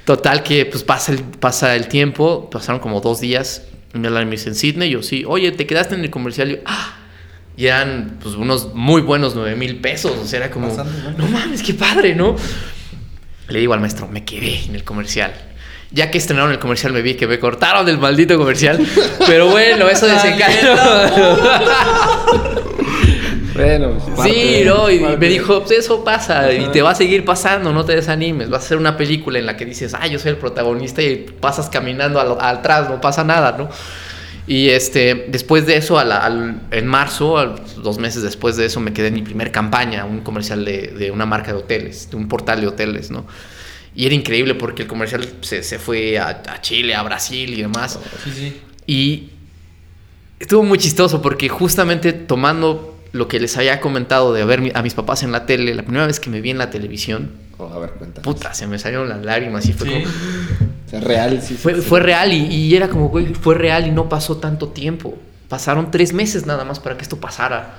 Total 0.04 0.42
que 0.42 0.66
pues 0.66 0.82
pasa 0.82 1.12
el, 1.12 1.22
pasa 1.22 1.76
el 1.76 1.88
tiempo, 1.88 2.50
pasaron 2.50 2.80
como 2.80 3.00
dos 3.00 3.20
días. 3.20 3.62
Me 3.92 4.08
hablan 4.08 4.24
y 4.24 4.26
me 4.26 4.32
dicen, 4.32 4.54
Sidney, 4.54 4.90
yo 4.90 5.02
sí, 5.02 5.24
oye, 5.26 5.52
te 5.52 5.66
quedaste 5.66 5.94
en 5.94 6.02
el 6.02 6.10
comercial. 6.10 6.50
Yo, 6.50 6.56
ah, 6.64 6.98
y 7.56 7.66
eran 7.66 8.18
pues 8.22 8.34
unos 8.34 8.74
muy 8.74 9.02
buenos 9.02 9.34
9 9.34 9.54
mil 9.56 9.76
pesos. 9.76 10.12
O 10.18 10.26
sea, 10.26 10.38
era 10.40 10.50
como, 10.50 10.68
Bastante 10.68 10.92
no 11.18 11.26
mames, 11.28 11.62
qué 11.62 11.74
padre, 11.74 12.14
¿no? 12.14 12.34
Le 13.48 13.58
digo 13.60 13.74
al 13.74 13.80
maestro, 13.80 14.08
me 14.08 14.24
quedé 14.24 14.64
en 14.64 14.74
el 14.74 14.84
comercial. 14.84 15.32
Ya 15.90 16.10
que 16.10 16.16
estrenaron 16.16 16.50
el 16.50 16.58
comercial, 16.58 16.92
me 16.92 17.02
vi 17.02 17.14
que 17.14 17.26
me 17.26 17.38
cortaron 17.38 17.84
del 17.84 17.98
maldito 17.98 18.38
comercial. 18.38 18.84
Pero 19.26 19.50
bueno, 19.50 19.88
eso 19.88 20.06
desencadenó. 20.06 20.74
Bueno, 23.54 23.92
pues, 24.16 24.30
Sí, 24.32 24.62
no, 24.64 24.90
y 24.90 24.98
parte 25.00 25.16
me 25.18 25.28
dijo, 25.28 25.60
pues 25.60 25.72
eso 25.80 26.02
pasa 26.04 26.52
y 26.52 26.68
te 26.72 26.80
va 26.82 26.90
a 26.90 26.94
seguir 26.94 27.24
pasando, 27.24 27.72
no 27.72 27.84
te 27.84 27.94
desanimes. 27.94 28.48
Vas 28.50 28.62
a 28.62 28.66
hacer 28.66 28.78
una 28.78 28.96
película 28.96 29.38
en 29.38 29.46
la 29.46 29.56
que 29.56 29.64
dices, 29.64 29.94
ah, 29.98 30.06
yo 30.06 30.18
soy 30.18 30.30
el 30.30 30.36
protagonista 30.38 31.02
y 31.02 31.16
pasas 31.40 31.68
caminando 31.68 32.20
al, 32.20 32.36
atrás, 32.40 32.88
no 32.88 33.00
pasa 33.00 33.24
nada, 33.24 33.56
¿no? 33.58 33.68
Y 34.46 34.70
este, 34.70 35.26
después 35.28 35.66
de 35.66 35.76
eso, 35.76 35.98
a 35.98 36.04
la- 36.04 36.18
al- 36.18 36.60
en 36.70 36.86
marzo, 36.86 37.38
al- 37.38 37.60
dos 37.82 37.98
meses 37.98 38.22
después 38.22 38.56
de 38.56 38.66
eso, 38.66 38.80
me 38.80 38.92
quedé 38.92 39.08
en 39.08 39.14
mi 39.14 39.22
primer 39.22 39.52
campaña, 39.52 40.04
un 40.04 40.20
comercial 40.20 40.64
de, 40.64 40.88
de 40.88 41.10
una 41.10 41.26
marca 41.26 41.52
de 41.52 41.58
hoteles, 41.58 42.10
de 42.10 42.16
un 42.16 42.26
portal 42.28 42.60
de 42.60 42.66
hoteles, 42.66 43.10
¿no? 43.10 43.24
Y 43.94 44.06
era 44.06 44.14
increíble 44.14 44.54
porque 44.54 44.82
el 44.82 44.88
comercial 44.88 45.28
se, 45.42 45.62
se 45.62 45.78
fue 45.78 46.18
a, 46.18 46.42
a 46.48 46.60
Chile, 46.62 46.94
a 46.94 47.02
Brasil 47.02 47.52
y 47.52 47.60
demás. 47.62 47.98
Sí, 48.24 48.30
sí. 48.34 48.60
Y 48.86 49.28
estuvo 50.40 50.62
muy 50.64 50.78
chistoso 50.78 51.20
porque 51.22 51.48
justamente 51.48 52.12
tomando 52.12 52.91
lo 53.12 53.28
que 53.28 53.40
les 53.40 53.56
había 53.56 53.80
comentado 53.80 54.32
de 54.32 54.44
ver 54.44 54.72
a 54.74 54.82
mis 54.82 54.94
papás 54.94 55.22
en 55.22 55.32
la 55.32 55.46
tele, 55.46 55.74
la 55.74 55.82
primera 55.82 56.06
vez 56.06 56.20
que 56.20 56.30
me 56.30 56.40
vi 56.40 56.50
en 56.50 56.58
la 56.58 56.70
televisión, 56.70 57.30
Oh, 57.58 57.68
a 57.68 57.78
ver, 57.78 57.90
cuéntanos. 57.90 58.24
puta, 58.24 58.54
se 58.54 58.66
me 58.66 58.78
salieron 58.78 59.08
las 59.08 59.22
lágrimas 59.24 59.66
y 59.66 59.72
fue 59.72 59.86
Sí. 59.88 59.94
como... 59.94 60.06
O 60.06 60.90
sea, 60.90 61.00
real, 61.00 61.40
sí. 61.42 61.54
Fue, 61.54 61.74
sí, 61.74 61.80
fue 61.80 62.00
real 62.00 62.32
y, 62.32 62.46
y 62.46 62.74
era 62.76 62.88
como, 62.88 63.08
güey, 63.08 63.34
fue 63.34 63.54
real 63.54 63.86
y 63.86 63.90
no 63.92 64.08
pasó 64.08 64.36
tanto 64.38 64.68
tiempo. 64.68 65.16
Pasaron 65.48 65.90
tres 65.90 66.12
meses 66.12 66.44
nada 66.46 66.64
más 66.64 66.80
para 66.80 66.96
que 66.96 67.02
esto 67.02 67.18
pasara. 67.18 67.74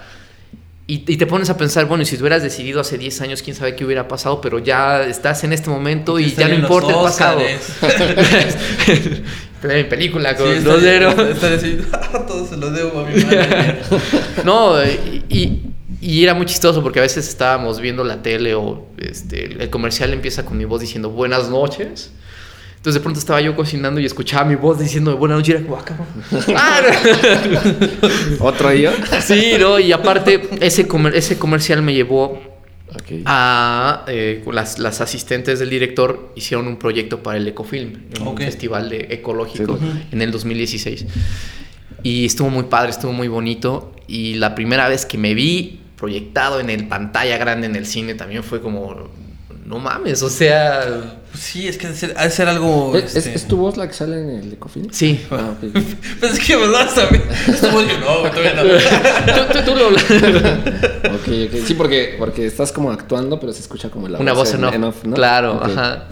Y, 0.88 1.04
y 1.12 1.17
te 1.17 1.26
pones 1.28 1.50
a 1.50 1.58
pensar, 1.58 1.86
bueno, 1.86 2.04
y 2.04 2.06
si 2.06 2.17
hubieras 2.17 2.43
decidido 2.43 2.82
hace 2.82 2.98
10 2.98 3.22
años, 3.22 3.41
quién 3.41 3.56
sabe 3.56 3.76
qué 3.76 3.86
hubiera 3.86 4.08
pasado, 4.08 4.41
pero 4.41 4.60
ya 4.60 5.04
estás 5.04 5.43
en 5.43 5.54
este 5.54 5.69
momento 5.69 6.19
y 6.19 6.32
ya 6.34 6.48
no 6.48 6.56
importa 6.56 6.89
el 6.89 6.96
pasado. 7.04 7.39
Tener 9.63 9.84
mi 9.86 9.89
película 9.89 10.36
con 10.36 10.45
Sí, 10.54 10.60
dos 10.60 10.84
estaría- 10.84 11.13
dedos. 11.15 11.86
"Ah, 11.93 12.26
todo 12.28 12.45
se 12.45 12.58
lo 12.58 12.69
debo 12.69 12.99
a 12.99 13.06
mi 13.10 13.23
madre. 13.23 13.80
No, 14.43 14.76
y, 14.84 15.23
y- 15.30 15.62
y 16.02 16.21
era 16.23 16.34
muy 16.34 16.45
chistoso 16.45 16.84
porque 16.84 16.99
a 16.99 17.02
veces 17.02 17.28
estábamos 17.30 17.80
viendo 17.80 18.04
la 18.04 18.21
tele 18.21 18.56
o 18.56 18.88
este, 18.97 19.45
el 19.63 19.69
comercial 19.69 20.12
empieza 20.12 20.43
con 20.43 20.58
mi 20.58 20.65
voz 20.65 20.82
diciendo 20.82 21.10
buenas 21.10 21.47
noches. 21.49 22.12
Entonces 22.76 22.95
de 22.95 22.99
pronto 22.99 23.19
estaba 23.21 23.39
yo 23.39 23.56
cocinando 23.56 24.02
y 24.02 24.06
escuchaba 24.06 24.43
mi 24.43 24.56
voz 24.56 24.78
diciendo 24.80 25.15
buenas 25.15 25.38
noches 25.38 25.56
y 25.56 25.58
era 25.58 25.65
como, 25.65 25.78
ah. 26.58 26.82
Ah, 26.82 26.82
¿Otro 28.39 28.69
día? 28.71 28.91
sí, 29.21 29.54
¿no? 29.58 29.80
Y 29.80 29.93
aparte 29.93 30.49
ese, 30.60 30.86
comer- 30.89 31.15
ese 31.15 31.38
comercial 31.39 31.82
me 31.82 31.93
llevó 31.93 32.41
Ok. 32.95 33.21
a 33.25 34.06
eh, 34.08 34.43
las, 34.51 34.79
las 34.79 35.01
asistentes 35.01 35.60
del 35.60 35.69
director 35.69 36.32
hicieron 36.36 36.67
un 36.67 36.77
proyecto 36.77 37.21
para 37.23 37.38
el 37.38 37.47
Ecofilm, 37.47 37.93
un 38.21 38.27
Ok. 38.27 38.39
festival 38.39 38.89
de 38.89 39.08
ecológico 39.12 39.77
Sí. 39.77 39.86
en 40.12 40.21
el 40.21 40.32
2016. 40.32 41.06
Y 42.03 42.25
estuvo 42.25 42.49
muy 42.49 42.63
padre, 42.63 42.91
estuvo 42.91 43.13
muy 43.13 43.27
bonito. 43.27 43.91
Y 44.08 44.36
la 44.36 44.56
primera 44.56 44.88
vez 44.89 45.06
que 45.06 45.17
me 45.17 45.34
vi 45.34 45.79
proyectado 45.97 46.60
en 46.60 46.69
el 46.69 46.88
pantalla 46.88 47.38
grande 47.38 47.67
en 47.67 47.75
el 47.77 47.86
cine 47.86 48.13
también 48.13 48.43
fue 48.43 48.60
como, 48.62 49.10
no 49.65 49.80
mames, 49.80 50.21
o 50.23 50.30
sea, 50.30 51.19
Sí, 51.36 51.67
es 51.67 51.78
que 51.80 51.88
ha 51.88 51.89
de 51.89 51.95
ser, 51.95 52.13
ha 52.15 52.26
de 52.26 52.30
ser 52.30 52.47
algo. 52.47 52.95
¿Es, 52.95 53.06
es- 53.06 53.15
este- 53.26 53.34
es 53.34 53.47
tu 53.47 53.58
voz 53.58 53.76
la 53.76 53.88
que 53.88 53.93
sale 53.95 54.21
en 54.21 54.30
el 54.30 54.54
ecofilm? 54.54 54.89
sí. 54.91 55.19
Ah. 55.32 55.54
Pues 56.19 56.34
es 56.34 56.39
que 56.39 56.56
me 56.58 56.67
vas 56.67 56.95
a 56.97 57.06
ver. 57.08 57.23
Estuvo 57.47 57.82
yo, 57.82 57.97
no, 57.99 58.30
todavía 58.30 58.54
no. 58.54 58.63
Tú- 59.34 59.54
tú- 59.60 59.65
tú 59.71 59.76
lo- 59.76 59.89
Ok, 61.15 61.28
ok. 61.28 61.65
Sí, 61.65 61.73
porque, 61.73 62.15
porque 62.19 62.45
estás 62.45 62.71
como 62.71 62.91
actuando, 62.91 63.39
pero 63.39 63.52
se 63.52 63.62
escucha 63.62 63.89
como 63.89 64.08
la 64.08 64.19
Una 64.19 64.34
voz 64.34 64.54
en 64.54 64.63
off. 64.84 65.04
¿no? 65.06 65.15
Claro, 65.15 65.60
ajá. 65.63 66.08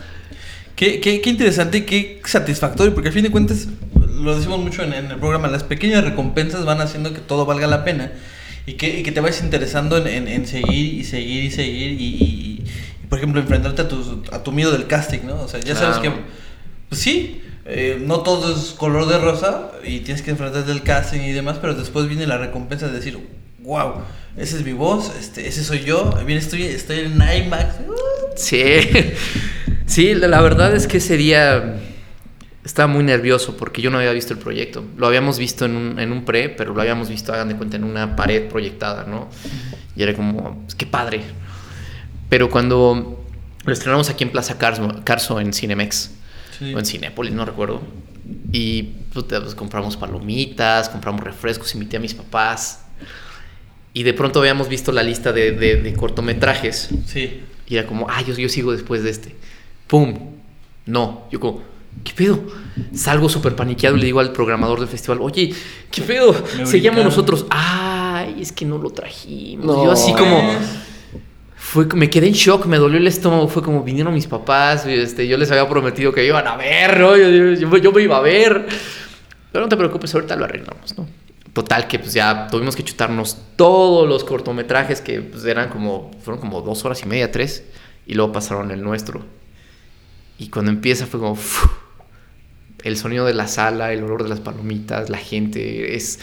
Qué, 0.76 1.00
qué, 1.00 1.22
qué 1.22 1.30
interesante 1.30 1.80
y 1.80 1.82
qué 1.82 2.22
satisfactorio, 2.26 2.94
porque 2.96 3.10
al 3.10 3.14
fin 3.14 3.24
de 3.24 3.30
cuentas, 3.30 3.68
lo 4.20 4.36
decimos 4.36 4.60
mucho 4.60 4.82
en, 4.82 4.94
en 4.94 5.06
el 5.12 5.18
programa, 5.18 5.48
las 5.48 5.64
pequeñas 5.64 6.04
recompensas 6.04 6.66
van 6.66 6.82
haciendo 6.82 7.14
que 7.14 7.20
todo 7.20 7.46
valga 7.46 7.68
la 7.68 7.84
pena 7.84 8.12
y 8.66 8.74
que, 8.74 9.00
y 9.00 9.04
que 9.04 9.12
te 9.12 9.20
vayas 9.22 9.44
interesando 9.44 9.98
en, 9.98 10.08
en- 10.08 10.28
en 10.28 10.48
seguir 10.48 10.96
y 10.96 11.04
seguir 11.04 11.44
y 11.44 11.52
seguir 11.52 11.92
y, 12.02 12.06
y- 12.06 12.64
y, 12.64 12.64
por 13.12 13.18
ejemplo, 13.18 13.42
enfrentarte 13.42 13.82
a 13.82 13.90
tu, 13.90 14.24
a 14.32 14.42
tu 14.42 14.54
miedo 14.54 14.72
del 14.72 14.88
casting, 14.88 15.26
¿no? 15.26 15.42
O 15.42 15.48
sea, 15.50 15.60
ya 15.60 15.76
sabes 15.76 15.98
que, 15.98 16.10
pues 16.88 17.02
sí, 17.02 17.42
eh, 17.66 18.02
no 18.02 18.22
todo 18.22 18.56
es 18.56 18.72
color 18.72 19.06
de 19.06 19.18
rosa 19.18 19.70
y 19.84 20.00
tienes 20.00 20.22
que 20.24 20.32
enfrentarte 20.32 20.72
al 20.72 20.82
casting 20.82 21.20
y 21.20 21.34
demás, 21.34 21.58
pero 21.60 21.74
después 21.74 22.08
viene 22.08 22.26
la 22.26 22.38
recompensa 22.38 22.88
de 22.88 22.94
decir, 22.94 23.20
wow, 23.64 23.96
esa 24.38 24.56
es 24.56 24.64
mi 24.64 24.72
voz, 24.72 25.12
este, 25.20 25.46
ese 25.46 25.66
soy 25.66 25.82
yo, 25.82 26.18
bien 26.26 26.38
estoy, 26.38 26.64
estoy 26.64 27.00
en 27.00 27.16
IMAX. 27.16 27.82
uh, 27.86 27.94
Sí, 28.38 28.64
sí, 29.88 30.16
la, 30.16 30.30
la 30.30 30.40
verdad 30.40 30.74
es 30.74 30.88
que 30.88 31.00
ese 31.00 31.18
día 31.18 31.82
estaba 32.64 32.88
muy 32.88 33.04
nervioso 33.04 33.58
porque 33.58 33.82
yo 33.82 33.90
no 33.90 33.98
había 33.98 34.14
visto 34.14 34.32
el 34.32 34.40
proyecto. 34.40 34.86
Lo 34.96 35.06
habíamos 35.06 35.38
visto 35.38 35.66
en 35.66 35.76
un, 35.76 36.00
en 36.00 36.14
un 36.14 36.24
pre, 36.24 36.48
pero 36.48 36.74
lo 36.74 36.80
habíamos 36.80 37.10
visto, 37.10 37.34
hagan 37.34 37.50
de 37.50 37.58
cuenta, 37.58 37.76
en 37.76 37.84
una 37.84 38.16
pared 38.16 38.48
proyectada, 38.48 39.04
¿no? 39.04 39.28
Y 39.98 40.04
era 40.04 40.14
como, 40.14 40.66
qué 40.78 40.86
padre. 40.86 41.24
Pero 42.32 42.50
cuando 42.50 43.22
lo 43.66 43.74
estrenamos 43.74 44.10
aquí 44.10 44.24
en 44.24 44.30
Plaza 44.32 44.58
Carso, 44.58 44.90
Carso 45.04 45.40
en 45.42 45.52
Cinemex, 45.52 46.12
Sí. 46.58 46.74
o 46.74 46.80
en 46.80 46.86
Cinépolis, 46.86 47.34
no 47.34 47.44
recuerdo. 47.44 47.82
Y 48.54 48.84
puta, 49.14 49.42
pues, 49.42 49.54
compramos 49.54 49.98
palomitas, 49.98 50.88
compramos 50.88 51.24
refrescos, 51.26 51.74
invité 51.76 51.98
a 51.98 52.00
mis 52.00 52.14
papás. 52.14 52.86
Y 53.94 54.04
de 54.04 54.14
pronto 54.14 54.40
habíamos 54.40 54.70
visto 54.70 54.94
la 54.94 55.04
lista 55.04 55.34
de, 55.34 55.52
de- 55.52 55.76
de 55.82 55.94
cortometrajes. 55.94 56.90
Sí. 57.06 57.42
Y 57.68 57.76
era 57.76 57.86
como, 57.86 58.08
ah, 58.10 58.22
yo, 58.22 58.34
yo 58.36 58.48
sigo 58.48 58.72
después 58.72 59.04
de 59.04 59.10
este. 59.10 59.36
¡Pum! 59.88 60.18
No. 60.86 61.24
Yo 61.32 61.42
como, 61.42 61.62
¿qué 62.06 62.14
pedo? 62.14 62.40
Salgo 62.96 63.28
súper 63.28 63.58
paniqueado 63.58 63.98
y 63.98 64.00
le 64.00 64.06
digo 64.06 64.22
al 64.22 64.32
programador 64.32 64.80
del 64.80 64.88
festival, 64.88 65.20
oye, 65.22 65.54
¿qué 65.92 66.02
pedo? 66.02 66.32
Me 66.32 66.66
Seguíamos 66.66 67.04
brincaron. 67.04 67.04
nosotros. 67.06 67.46
Ay, 67.50 68.38
es 68.40 68.54
que 68.54 68.64
no 68.64 68.78
lo 68.78 68.92
trajimos. 68.92 69.66
No. 69.66 69.84
Yo 69.84 69.92
así 69.92 70.14
como... 70.14 70.42
Pues, 70.42 70.70
Fue, 71.72 71.86
me 71.96 72.10
quedé 72.10 72.28
en 72.28 72.34
shock, 72.34 72.66
me 72.66 72.78
dolió 72.78 72.98
el 72.98 73.08
estómago. 73.08 73.48
Fue 73.48 73.64
como 73.64 73.82
vinieron 73.82 74.14
mis 74.14 74.28
papás. 74.28 74.86
Este, 74.86 75.26
yo 75.26 75.38
les 75.38 75.50
había 75.52 75.70
prometido 75.70 76.12
que 76.12 76.26
iban 76.26 76.46
a 76.46 76.58
ver, 76.58 77.00
¿no? 77.00 77.16
Yo, 77.16 77.30
yo- 77.56 77.78
yo- 77.78 77.92
me 77.94 78.02
iba 78.02 78.18
a 78.18 78.22
ver. 78.22 78.66
Pero 79.54 79.64
no 79.64 79.70
te 79.70 79.78
preocupes, 79.78 80.14
ahorita 80.14 80.36
lo 80.36 80.44
arreglamos, 80.44 80.98
¿no? 80.98 81.08
Total, 81.54 81.88
que 81.88 81.98
pues 81.98 82.14
ya 82.14 82.48
tuvimos 82.52 82.76
que 82.76 82.84
chutarnos 82.84 83.38
todos 83.56 84.06
los 84.08 84.26
cortometrajes 84.26 85.00
que 85.00 85.22
pues, 85.22 85.46
eran 85.46 85.70
como, 85.70 86.12
fueron 86.22 86.42
como 86.42 86.62
dos 86.62 86.84
horas 86.84 87.02
y 87.04 87.06
media, 87.06 87.32
tres, 87.32 87.64
y 88.06 88.16
luego 88.16 88.34
pasaron 88.34 88.72
el 88.72 88.82
nuestro. 88.84 89.26
Y 90.38 90.50
cuando 90.50 90.72
empieza 90.72 91.06
fue 91.06 91.22
como, 91.22 91.38
el 92.84 92.98
sonido 92.98 93.26
de 93.26 93.34
la 93.34 93.48
sala, 93.48 93.94
el 93.94 94.04
olor 94.04 94.24
de 94.24 94.30
las 94.30 94.42
palomitas, 94.42 95.10
la 95.10 95.18
gente, 95.20 95.96
es, 95.96 96.20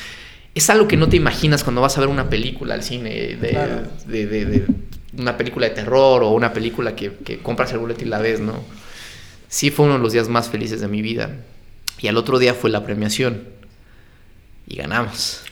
es 0.54 0.68
algo 0.70 0.88
que 0.88 0.98
no 0.98 1.08
te 1.08 1.16
imaginas 1.16 1.62
cuando 1.64 1.80
vas 1.80 1.96
a 1.96 2.00
ver 2.00 2.08
una 2.10 2.28
película 2.28 2.74
al 2.74 2.82
cine, 2.82 3.36
de, 3.40 3.48
Claro. 3.50 3.82
de- 4.06 4.26
de- 4.26 4.44
de 4.44 4.66
una 5.16 5.36
película 5.36 5.68
de 5.68 5.74
terror 5.74 6.22
o 6.22 6.30
una 6.30 6.52
película 6.52 6.94
que, 6.94 7.14
que 7.24 7.38
compras 7.38 7.72
el 7.72 7.78
boleto 7.78 8.02
y 8.04 8.08
la 8.08 8.18
ves, 8.18 8.40
¿no? 8.40 8.62
Sí 9.48 9.70
fue 9.70 9.86
uno 9.86 9.94
de 9.94 10.00
los 10.00 10.12
días 10.12 10.28
más 10.28 10.48
felices 10.48 10.80
de 10.80 10.88
mi 10.88 11.02
vida. 11.02 11.36
Y 12.00 12.08
al 12.08 12.16
otro 12.16 12.38
día 12.38 12.54
fue 12.54 12.70
la 12.70 12.84
premiación. 12.84 13.44
Y 14.66 14.76
ganamos. 14.76 15.42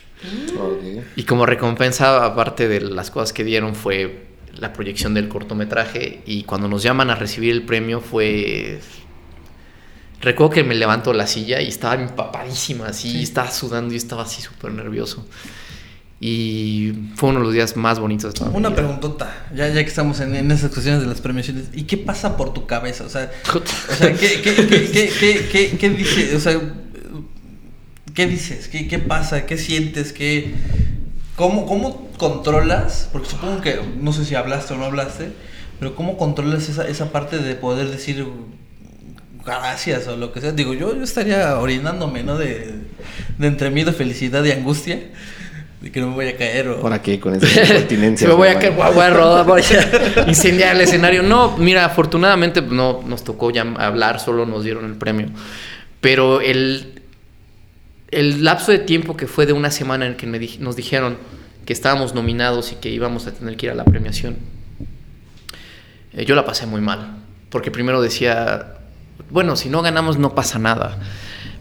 Y 1.15 1.23
como 1.23 1.45
recompensa, 1.45 2.25
aparte 2.25 2.67
de 2.67 2.81
las 2.81 3.11
cosas 3.11 3.33
que 3.33 3.43
dieron, 3.43 3.75
fue 3.75 4.27
la 4.53 4.73
proyección 4.73 5.13
del 5.13 5.27
cortometraje. 5.27 6.21
Y 6.25 6.43
cuando 6.43 6.67
nos 6.67 6.83
llaman 6.83 7.09
a 7.09 7.15
recibir 7.15 7.51
el 7.51 7.63
premio 7.63 8.01
fue... 8.01 8.79
Recuerdo 10.19 10.53
que 10.53 10.63
me 10.63 10.73
levanto 10.73 11.11
de 11.11 11.17
la 11.17 11.27
silla 11.27 11.61
y 11.61 11.67
estaba 11.67 12.01
empapadísima, 12.01 12.87
así, 12.87 13.21
estaba 13.21 13.51
sudando 13.51 13.93
y 13.93 13.97
estaba 13.97 14.23
así 14.23 14.41
súper 14.41 14.71
nervioso. 14.71 15.27
Y 16.19 16.93
fue 17.15 17.29
uno 17.29 17.39
de 17.39 17.45
los 17.45 17.53
días 17.53 17.77
más 17.77 17.99
bonitos 17.99 18.33
de 18.33 18.39
toda 18.39 18.49
mi 18.49 18.57
Una 18.57 18.69
vida. 18.69 18.77
preguntota, 18.77 19.47
ya, 19.55 19.67
ya 19.67 19.83
que 19.83 19.89
estamos 19.89 20.19
en, 20.19 20.35
en 20.35 20.49
esas 20.49 20.71
cuestiones 20.71 21.01
de 21.01 21.07
las 21.07 21.21
premiaciones, 21.21 21.65
¿y 21.73 21.83
qué 21.83 21.95
pasa 21.97 22.35
por 22.37 22.53
tu 22.53 22.65
cabeza? 22.65 23.03
O 23.03 23.09
sea, 23.09 23.29
o 23.53 23.95
sea 23.95 24.13
¿qué, 24.13 24.41
qué, 24.41 24.55
qué, 25.51 25.77
qué, 25.77 25.89
dices? 25.91 26.33
O 26.33 26.39
sea, 26.39 26.59
¿qué 28.15 28.25
dices? 28.25 28.67
¿Qué, 28.67 28.87
qué 28.87 28.97
pasa? 28.97 29.45
¿Qué 29.45 29.59
sientes? 29.59 30.11
¿Qué, 30.11 30.55
cómo, 31.35 31.67
¿Cómo 31.67 32.09
controlas? 32.17 33.09
Porque 33.11 33.29
supongo 33.29 33.61
que, 33.61 33.79
no 34.01 34.11
sé 34.11 34.25
si 34.25 34.33
hablaste 34.33 34.73
o 34.73 34.77
no 34.77 34.85
hablaste, 34.85 35.29
pero 35.79 35.95
¿cómo 35.95 36.17
controlas 36.17 36.67
esa, 36.67 36.87
esa 36.87 37.11
parte 37.11 37.37
de 37.37 37.53
poder 37.53 37.91
decir 37.91 38.25
gracias 39.45 40.07
o 40.07 40.17
lo 40.17 40.33
que 40.33 40.41
sea? 40.41 40.51
Digo, 40.51 40.73
yo, 40.73 40.95
yo 40.95 41.03
estaría 41.03 41.59
orinándome, 41.59 42.23
¿no? 42.23 42.39
De, 42.39 42.73
de 43.37 43.47
entre 43.47 43.69
miedo, 43.69 43.93
felicidad 43.93 44.43
y 44.43 44.51
angustia. 44.51 44.99
De 45.81 45.91
que 45.91 45.99
no 46.01 46.07
me 46.09 46.15
voy 46.15 46.27
a 46.27 46.35
caer 46.35 46.69
o... 46.69 46.79
¿Por 46.81 46.91
aquí 46.91 47.19
con 47.19 47.35
esa 47.35 47.45
incontinencia? 47.75 48.25
Se 48.25 48.27
me 48.33 48.33
voy 48.33 48.47
a 48.47 48.57
caer, 48.57 48.73
voy 48.73 48.83
a- 49.05 49.09
rodar, 49.11 49.45
voy 49.45 49.61
a 49.61 50.25
incendiar 50.27 50.75
el 50.75 50.81
escenario. 50.81 51.21
No, 51.21 51.55
mira, 51.57 51.85
afortunadamente 51.85 52.61
no 52.63 53.03
nos 53.05 53.23
tocó 53.23 53.51
ya 53.51 53.61
hablar, 53.61 54.19
solo 54.19 54.45
nos 54.47 54.63
dieron 54.63 54.85
el 54.85 54.95
premio. 54.95 55.27
Pero 56.01 56.41
el, 56.41 57.01
el 58.09 58.43
lapso 58.43 58.71
de 58.71 58.79
tiempo 58.79 59.15
que 59.15 59.27
fue 59.27 59.45
de 59.45 59.53
una 59.53 59.69
semana 59.69 60.07
en 60.07 60.15
que 60.15 60.25
me 60.25 60.39
nos 60.59 60.75
dijeron 60.75 61.17
que 61.65 61.73
estábamos 61.73 62.15
nominados 62.15 62.71
y 62.71 62.75
que 62.75 62.89
íbamos 62.89 63.27
a 63.27 63.33
tener 63.33 63.55
que 63.57 63.67
ir 63.67 63.71
a 63.71 63.75
la 63.75 63.83
premiación, 63.85 64.37
eh, 66.13 66.25
yo 66.25 66.33
la 66.35 66.45
pasé 66.45 66.65
muy 66.65 66.81
mal. 66.81 67.17
Porque 67.49 67.69
primero 67.71 68.01
decía, 68.01 68.77
bueno, 69.29 69.55
si 69.55 69.69
no 69.69 69.81
ganamos 69.81 70.17
no 70.17 70.33
pasa 70.33 70.57
nada. 70.59 70.97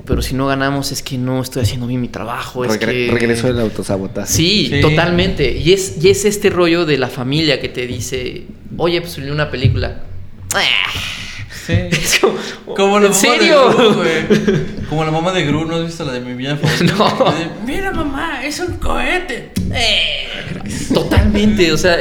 Pero 0.07 0.23
si 0.23 0.35
no 0.35 0.47
ganamos 0.47 0.93
es 0.93 1.03
que 1.03 1.19
no 1.19 1.43
estoy 1.43 1.63
haciendo 1.63 1.87
bien 1.87 2.01
mi 2.01 2.09
trabajo. 2.09 2.65
Es 2.65 2.73
Regre- 2.81 3.07
que... 3.07 3.11
Regreso 3.13 3.49
del 3.49 3.61
autosabotaje. 3.61 4.33
Sí, 4.33 4.69
Sí. 4.73 4.81
totalmente. 4.81 5.51
Y 5.53 5.73
es, 5.73 5.97
y 6.03 6.11
es 6.11 6.25
este 6.25 6.49
rollo 6.51 6.87
de 6.87 6.97
la 6.97 7.09
familia 7.09 7.61
que 7.61 7.69
te 7.69 7.87
dice, 7.87 8.45
oye, 8.77 9.01
pues 9.01 9.15
salió 9.15 9.33
una 9.33 9.51
película. 9.51 10.03
Sí. 11.67 11.73
Es 11.91 12.21
como, 12.21 12.37
Como 12.77 13.01
la 13.01 13.07
¿En 13.07 13.13
mamá 13.13 13.15
serio? 13.21 13.69
de 13.71 13.75
Gru, 13.75 13.95
güey. 13.95 14.67
Como 14.89 15.05
la 15.05 15.11
mamá 15.11 15.33
de 15.33 15.45
Gru, 15.45 15.65
¿no 15.65 15.75
has 15.77 15.87
visto 15.87 16.05
la 16.05 16.13
de 16.13 16.21
mi 16.21 16.35
villana 16.35 16.59
favorita? 16.59 16.95
No. 16.97 17.33
De, 17.33 17.49
Mira, 17.67 17.91
mamá, 17.91 18.45
es 18.47 18.61
un 18.61 18.77
cohete. 18.77 19.51
Eh. 19.75 20.29
Totalmente, 20.95 21.73
o 21.73 21.77
sea, 21.77 21.97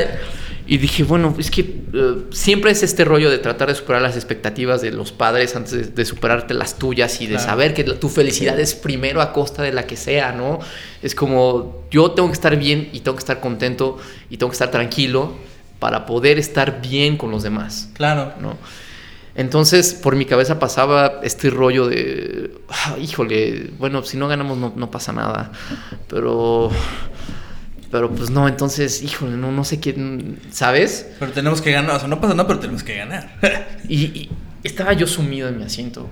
y 0.67 0.77
dije, 0.79 1.03
bueno, 1.03 1.35
es 1.37 1.51
que 1.51 1.61
eh, 1.93 2.15
siempre 2.31 2.71
es 2.71 2.81
este 2.83 3.05
rollo 3.05 3.29
de 3.29 3.37
tratar 3.37 3.67
de 3.67 3.75
superar 3.75 4.01
las 4.01 4.15
expectativas 4.15 4.81
de 4.81 4.91
los 4.91 5.11
padres 5.11 5.55
antes 5.55 5.71
de, 5.71 5.83
de 5.83 6.05
superarte 6.05 6.53
las 6.53 6.77
tuyas 6.79 7.21
y 7.21 7.27
de 7.27 7.35
Claro. 7.35 7.45
saber 7.49 7.73
que 7.73 7.83
tu 7.83 8.09
felicidad 8.09 8.59
es 8.59 8.73
primero 8.73 9.21
a 9.21 9.31
costa 9.31 9.61
de 9.61 9.71
la 9.71 9.85
que 9.85 9.95
sea, 9.95 10.31
¿no? 10.31 10.59
Es 11.03 11.13
como, 11.13 11.83
yo 11.91 12.11
tengo 12.11 12.29
que 12.29 12.33
estar 12.33 12.55
bien 12.57 12.89
y 12.93 13.01
tengo 13.01 13.15
que 13.15 13.19
estar 13.21 13.39
contento 13.39 13.97
y 14.29 14.37
tengo 14.37 14.49
que 14.49 14.55
estar 14.55 14.71
tranquilo 14.71 15.33
para 15.79 16.05
poder 16.05 16.39
estar 16.39 16.81
bien 16.81 17.17
con 17.17 17.29
los 17.31 17.43
demás. 17.43 17.89
Claro. 17.93 18.33
¿no? 18.41 18.57
Entonces, 19.35 19.93
por 19.93 20.15
mi 20.15 20.25
cabeza 20.25 20.57
pasaba 20.59 21.19
este 21.21 21.49
rollo 21.49 21.87
de, 21.87 22.51
"Ah, 22.69 22.95
híjole, 22.99 23.69
bueno, 23.77 24.01
si 24.03 24.15
no 24.17 24.27
ganamos 24.29 24.57
no, 24.57 24.71
no 24.75 24.89
pasa 24.89 25.11
nada, 25.11 25.51
pero, 26.07 26.71
pero 27.91 28.11
pues 28.11 28.29
no, 28.29 28.47
entonces, 28.47 29.01
híjole, 29.01 29.37
no, 29.37 29.51
no 29.51 29.63
sé 29.63 29.79
qué, 29.79 29.95
¿sabes? 30.51 31.07
Pero 31.19 31.31
tenemos 31.31 31.61
que 31.61 31.71
ganar. 31.71 31.95
O 31.95 31.99
sea, 31.99 32.07
no 32.07 32.19
pasa 32.19 32.33
nada, 32.33 32.47
pero 32.47 32.59
tenemos 32.59 32.83
que 32.83 32.95
ganar. 32.95 33.37
Y, 33.87 34.03
y 34.05 34.31
estaba 34.63 34.93
yo 34.93 35.05
sumido 35.05 35.47
en 35.47 35.59
mi 35.59 35.63
asiento 35.63 36.09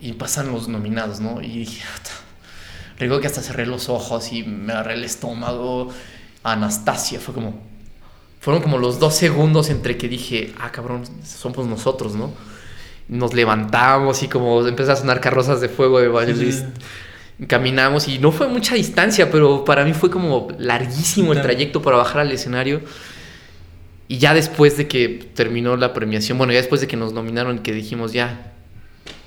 y 0.00 0.12
pasan 0.12 0.52
los 0.52 0.68
nominados, 0.68 1.20
¿no? 1.20 1.40
Y 1.40 1.60
dije, 1.60 1.82
recuerdo 2.98 3.20
que 3.20 3.26
hasta 3.26 3.42
cerré 3.42 3.66
los 3.66 3.88
ojos 3.88 4.32
y 4.32 4.42
me 4.42 4.72
agarré 4.72 4.94
el 4.94 5.04
estómago. 5.04 5.90
Anastasia, 6.44 7.20
fue 7.20 7.34
como, 7.34 7.60
fueron 8.40 8.62
como 8.62 8.78
los 8.78 8.98
dos 8.98 9.14
segundos 9.14 9.70
entre 9.70 9.96
que 9.96 10.08
dije, 10.08 10.52
ah, 10.60 10.72
cabrón, 10.72 11.04
somos 11.24 11.66
nosotros, 11.66 12.16
¿no? 12.16 12.32
Nos 13.08 13.32
levantamos 13.32 14.22
y 14.24 14.28
como 14.28 14.66
empezó 14.66 14.92
a 14.92 14.96
sonar 14.96 15.20
carrozas 15.20 15.60
de 15.60 15.68
fuego 15.68 16.00
de 16.00 16.08
Vangelis. 16.08 16.64
Caminamos 17.48 18.06
y 18.08 18.18
no 18.18 18.30
fue 18.30 18.46
mucha 18.48 18.74
distancia, 18.74 19.30
pero 19.30 19.64
para 19.64 19.84
mí 19.84 19.94
fue 19.94 20.10
como 20.10 20.48
larguísimo 20.58 21.32
el 21.32 21.42
trayecto 21.42 21.82
para 21.82 21.96
bajar 21.96 22.20
al 22.20 22.30
escenario. 22.32 22.80
Y 24.08 24.18
ya 24.18 24.34
después 24.34 24.76
de 24.76 24.86
que 24.88 25.08
terminó 25.34 25.76
la 25.76 25.92
premiación, 25.94 26.38
bueno, 26.38 26.52
ya 26.52 26.58
después 26.58 26.80
de 26.80 26.86
que 26.86 26.96
nos 26.96 27.12
nominaron, 27.12 27.60
que 27.60 27.72
dijimos 27.72 28.12
ya, 28.12 28.52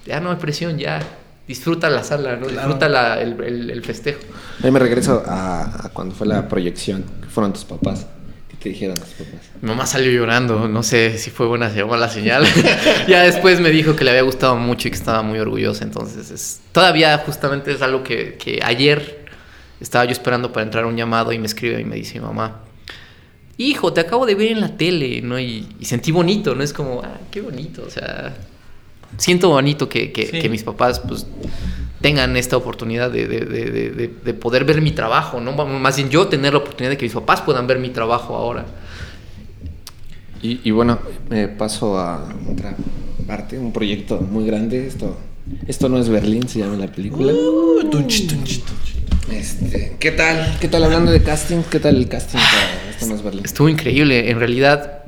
ya 0.05 0.19
no 0.19 0.29
hay 0.29 0.37
presión, 0.37 0.77
ya 0.77 1.01
disfruta 1.47 1.89
la 1.89 2.03
sala, 2.03 2.35
¿no? 2.37 2.45
Claro. 2.47 2.53
disfruta 2.67 2.89
la- 2.89 3.21
el, 3.21 3.41
el- 3.43 3.69
el 3.71 3.83
festejo. 3.83 4.19
Ahí 4.63 4.71
me 4.71 4.79
regreso 4.79 5.23
a, 5.25 5.85
a 5.87 5.89
cuando 5.89 6.13
fue 6.15 6.27
la 6.27 6.47
proyección, 6.47 7.03
que 7.21 7.27
fueron 7.29 7.51
tus 7.53 7.65
papás. 7.65 8.05
¿Qué 8.65 8.69
dijeron 8.71 8.95
tus 8.95 9.05
papás? 9.09 9.41
Mi 9.61 9.69
mamá 9.69 9.85
salió 9.85 10.11
llorando, 10.11 10.67
no 10.67 10.81
sé 10.81 11.19
si 11.19 11.29
fue 11.29 11.45
buena 11.45 11.71
o 11.83 11.87
mala 11.87 12.09
señal. 12.09 12.43
ya 13.07 13.21
después 13.21 13.59
me 13.59 13.69
dijo 13.69 13.95
que 13.95 14.03
le 14.03 14.09
había 14.09 14.23
gustado 14.23 14.55
mucho 14.55 14.87
y 14.87 14.91
que 14.91 14.97
estaba 14.97 15.21
muy 15.21 15.37
orgullosa, 15.37 15.83
entonces 15.83 16.31
es, 16.31 16.61
todavía 16.71 17.15
justamente 17.19 17.71
es 17.71 17.83
algo 17.83 18.01
que, 18.03 18.37
que 18.39 18.59
ayer 18.63 19.23
estaba 19.79 20.05
yo 20.05 20.13
esperando 20.13 20.51
para 20.51 20.63
entrar 20.65 20.85
a 20.85 20.87
un 20.87 20.97
llamado 20.97 21.31
y 21.31 21.37
me 21.37 21.45
escribe 21.45 21.79
y 21.79 21.83
me 21.85 21.95
dice 21.95 22.15
mi 22.15 22.25
mamá, 22.25 22.61
hijo, 23.57 23.93
te 23.93 24.01
acabo 24.01 24.25
de 24.25 24.33
ver 24.33 24.51
en 24.53 24.61
la 24.61 24.75
tele, 24.75 25.21
¿no? 25.21 25.37
Y, 25.39 25.67
y 25.79 25.85
sentí 25.85 26.11
bonito, 26.11 26.55
¿no? 26.55 26.63
Es 26.63 26.73
como, 26.73 27.01
ah, 27.03 27.19
qué 27.29 27.41
bonito, 27.41 27.83
o 27.85 27.89
sea, 27.91 28.35
siento 29.17 29.49
bonito 29.49 29.87
que, 29.87 30.11
que- 30.11 30.25
Sí. 30.25 30.39
que 30.39 30.49
mis 30.49 30.63
papás, 30.63 31.01
pues, 31.07 31.27
tengan 32.05 32.37
esta 32.37 32.55
oportunidad 32.55 33.09
de, 33.09 33.27
de- 33.27 33.45
de- 33.45 33.65
de- 33.71 33.89
de- 33.89 34.13
de 34.23 34.33
poder 34.35 34.63
ver 34.63 34.79
mi 34.79 34.91
trabajo, 34.91 35.41
¿no? 35.41 35.53
Más 35.53 35.95
bien 35.95 36.11
yo 36.11 36.27
tener 36.27 36.53
la 36.53 36.59
oportunidad 36.59 36.91
de 36.91 36.97
que 36.97 37.05
mis 37.05 37.15
papás 37.15 37.41
puedan 37.41 37.65
ver 37.65 37.79
mi 37.79 37.89
trabajo 37.89 38.35
ahora. 38.35 38.63
Y, 40.43 40.59
y 40.63 40.69
bueno, 40.69 40.99
me 41.31 41.47
paso 41.47 41.97
a 41.97 42.31
otra 42.47 42.75
parte, 43.25 43.57
un 43.57 43.73
proyecto 43.73 44.21
muy 44.21 44.45
grande. 44.45 44.85
Esto, 44.85 45.17
esto 45.67 45.89
no 45.89 45.97
es 45.97 46.07
Berlín, 46.07 46.47
se 46.47 46.59
llama 46.59 46.75
la 46.75 46.91
película. 46.91 47.33
Uh, 47.33 47.89
tunchi, 47.89 48.27
tunchi, 48.27 48.59
tunchi. 48.59 49.35
Este, 49.35 49.95
¿Qué 49.99 50.11
tal? 50.11 50.57
¿Qué 50.61 50.67
tal 50.67 50.83
hablando 50.83 51.09
de 51.11 51.23
casting? 51.23 51.63
¿Qué 51.71 51.79
tal 51.79 51.95
el 51.95 52.07
casting 52.07 52.37
para 52.37 52.91
Esto 52.91 53.07
no 53.07 53.15
es 53.15 53.23
Berlín? 53.23 53.45
Estuvo 53.45 53.67
increíble. 53.67 54.29
En 54.29 54.37
realidad, 54.37 54.99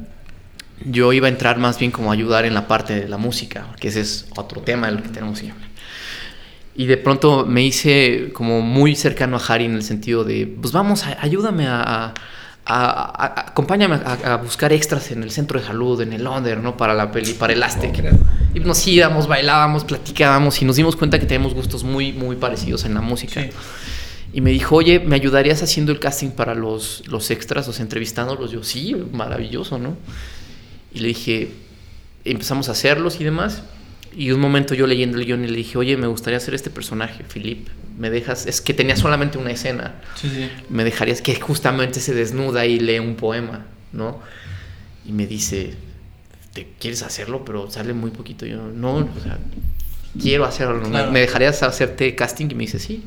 yo 0.84 1.14
iba 1.14 1.28
a 1.28 1.30
entrar 1.30 1.60
más 1.60 1.78
bien 1.78 1.92
como 1.92 2.10
a 2.10 2.14
ayudar 2.16 2.46
en 2.46 2.56
la 2.56 2.68
parte 2.68 3.00
de 3.02 3.08
la 3.08 3.18
música, 3.18 3.68
que 3.80 3.90
ese 3.90 4.02
es 4.02 4.26
otro 4.36 4.62
tema 4.62 4.88
de 4.88 4.94
lo 4.94 5.04
que 5.04 5.10
tenemos 5.10 5.40
que 5.40 5.52
hablar. 5.52 5.68
Y 6.78 6.86
de 6.86 6.96
pronto 6.98 7.46
me 7.46 7.63
hice 7.63 8.30
como 8.34 8.62
muy 8.62 8.96
cercano 8.96 9.38
a 9.38 9.42
Harry 9.48 9.66
en 9.66 9.74
el 9.76 9.84
sentido 9.84 10.24
de, 10.24 10.48
pues 10.62 10.72
vamos, 10.72 11.04
ayúdame 11.06 11.68
a... 11.68 11.82
a- 11.82 12.13
a- 12.70 13.24
a- 13.26 13.50
acompáñame 13.50 13.96
a, 13.96 14.36
buscar 14.44 14.74
extras 14.74 15.12
en 15.12 15.24
el 15.24 15.32
centro 15.32 15.58
de 15.58 15.66
salud, 15.66 16.02
en 16.02 16.12
el 16.12 16.28
Onder, 16.28 16.58
¿no? 16.58 16.76
Para 16.76 16.94
la 16.94 17.12
peli, 17.13 17.32
para 17.34 17.54
el 17.54 17.63
Aztec. 17.63 18.04
Y 18.54 18.60
nos 18.60 18.86
íbamos, 18.86 19.26
bailábamos, 19.28 19.86
platicábamos 19.86 20.62
y 20.62 20.66
nos 20.66 20.76
dimos 20.76 20.98
cuenta 20.98 21.18
que 21.18 21.26
tenemos 21.26 21.54
gustos 21.54 21.86
muy, 21.86 22.12
muy 22.12 22.36
parecidos 22.36 22.84
en 22.84 22.94
la 22.94 23.00
música. 23.00 23.42
Sí. 23.42 23.50
Y 24.34 24.42
me 24.42 24.52
dijo, 24.52 24.75
oye, 24.75 25.00
¿me 25.00 25.15
ayudarías 25.15 25.63
haciendo 25.63 25.94
el 25.94 26.00
casting 26.02 26.32
para 26.32 26.56
los, 26.56 27.04
los 27.08 27.32
extras, 27.32 27.69
o 27.69 27.73
sea, 27.73 27.84
entrevistándolos? 27.84 28.52
Yo, 28.52 28.62
sí, 28.63 28.94
maravilloso, 29.13 29.80
¿no? 29.80 29.96
Y 30.94 31.00
le 31.00 31.08
dije, 31.08 31.52
empezamos 32.25 32.67
a 32.67 32.73
hacerlos 32.73 33.21
y 33.21 33.23
demás. 33.23 33.63
Y 34.20 34.32
un 34.32 34.40
momento 34.40 34.74
yo 34.74 34.88
leyendo 34.88 35.20
el 35.20 35.26
guion 35.26 35.44
y 35.46 35.48
le 35.48 35.58
dije, 35.58 35.78
oye, 35.78 35.96
me 35.96 36.08
gustaría 36.08 36.38
hacer 36.38 36.56
este 36.56 36.72
personaje, 36.72 37.24
Philip. 37.24 37.68
¿Me 38.00 38.10
dejas? 38.10 38.48
Es 38.48 38.62
que 38.62 38.74
tenía 38.74 38.96
solamente 38.96 39.38
una 39.38 39.52
escena. 39.52 39.96
Sí, 40.15 40.28
sí. 40.34 40.50
¿Me 40.70 40.84
dejarías 40.84 41.22
que 41.22 41.36
justamente 41.40 42.00
se 42.00 42.15
desnuda 42.15 42.65
y 42.65 42.80
lee 42.80 42.98
un 43.00 43.15
poema, 43.15 43.68
¿no? 43.94 44.20
Y 45.06 45.12
me 45.12 45.28
dice, 45.28 45.76
¿te 46.54 46.68
quieres 46.80 47.04
hacerlo? 47.04 47.46
Pero 47.46 47.70
sale 47.70 47.94
muy 47.94 48.10
poquito. 48.10 48.48
Yo, 48.48 48.58
no, 48.74 48.96
o 48.98 49.20
sea, 49.22 49.38
quiero 50.20 50.46
hacerlo, 50.46 50.82
¿me- 50.82 50.90
Claro. 50.90 51.12
¿me 51.12 51.20
dejarías 51.20 51.62
hacerte 51.62 52.15
casting? 52.15 52.48
Y 52.50 52.56
me 52.56 52.63
dice, 52.63 52.80
sí. 52.80 53.04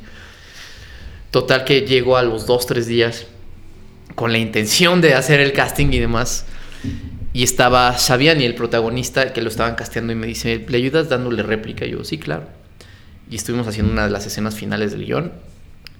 Total 1.32 1.64
que 1.64 1.80
llego 1.82 2.16
a 2.16 2.22
los 2.22 2.46
dos, 2.46 2.66
tres 2.66 2.86
días 2.86 3.26
con 4.14 4.30
la 4.32 4.38
intención 4.38 5.00
de 5.00 5.14
hacer 5.14 5.40
el 5.40 5.52
casting 5.52 5.88
y 5.92 5.98
demás. 5.98 6.46
Y 7.32 7.44
estaba 7.44 7.96
Sabiani, 7.96 8.44
el 8.44 8.54
protagonista, 8.54 9.32
que 9.32 9.40
lo 9.42 9.48
estaban 9.48 9.76
casteando 9.76 10.12
y 10.12 10.16
me 10.16 10.26
dice, 10.26 10.64
¿le 10.68 10.76
ayudas 10.76 11.08
dándole 11.08 11.42
réplica? 11.42 11.86
Y 11.86 11.92
yo, 11.92 12.04
sí, 12.04 12.18
claro. 12.18 12.48
Y 13.30 13.36
estuvimos 13.36 13.68
haciendo 13.68 13.92
una 13.92 14.04
de 14.04 14.10
las 14.10 14.26
escenas 14.26 14.56
finales 14.56 14.90
del 14.90 15.04
guion. 15.06 15.32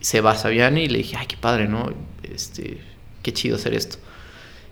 Se 0.01 0.21
va 0.21 0.35
Sabiani 0.35 0.83
y 0.83 0.89
le 0.89 0.99
dije, 0.99 1.17
ay, 1.17 1.27
qué 1.27 1.37
padre, 1.37 1.69
¿no? 1.69 1.93
Este, 2.23 2.81
qué 3.23 3.33
chido 3.33 3.57
hacer 3.57 3.75
esto. 3.75 3.99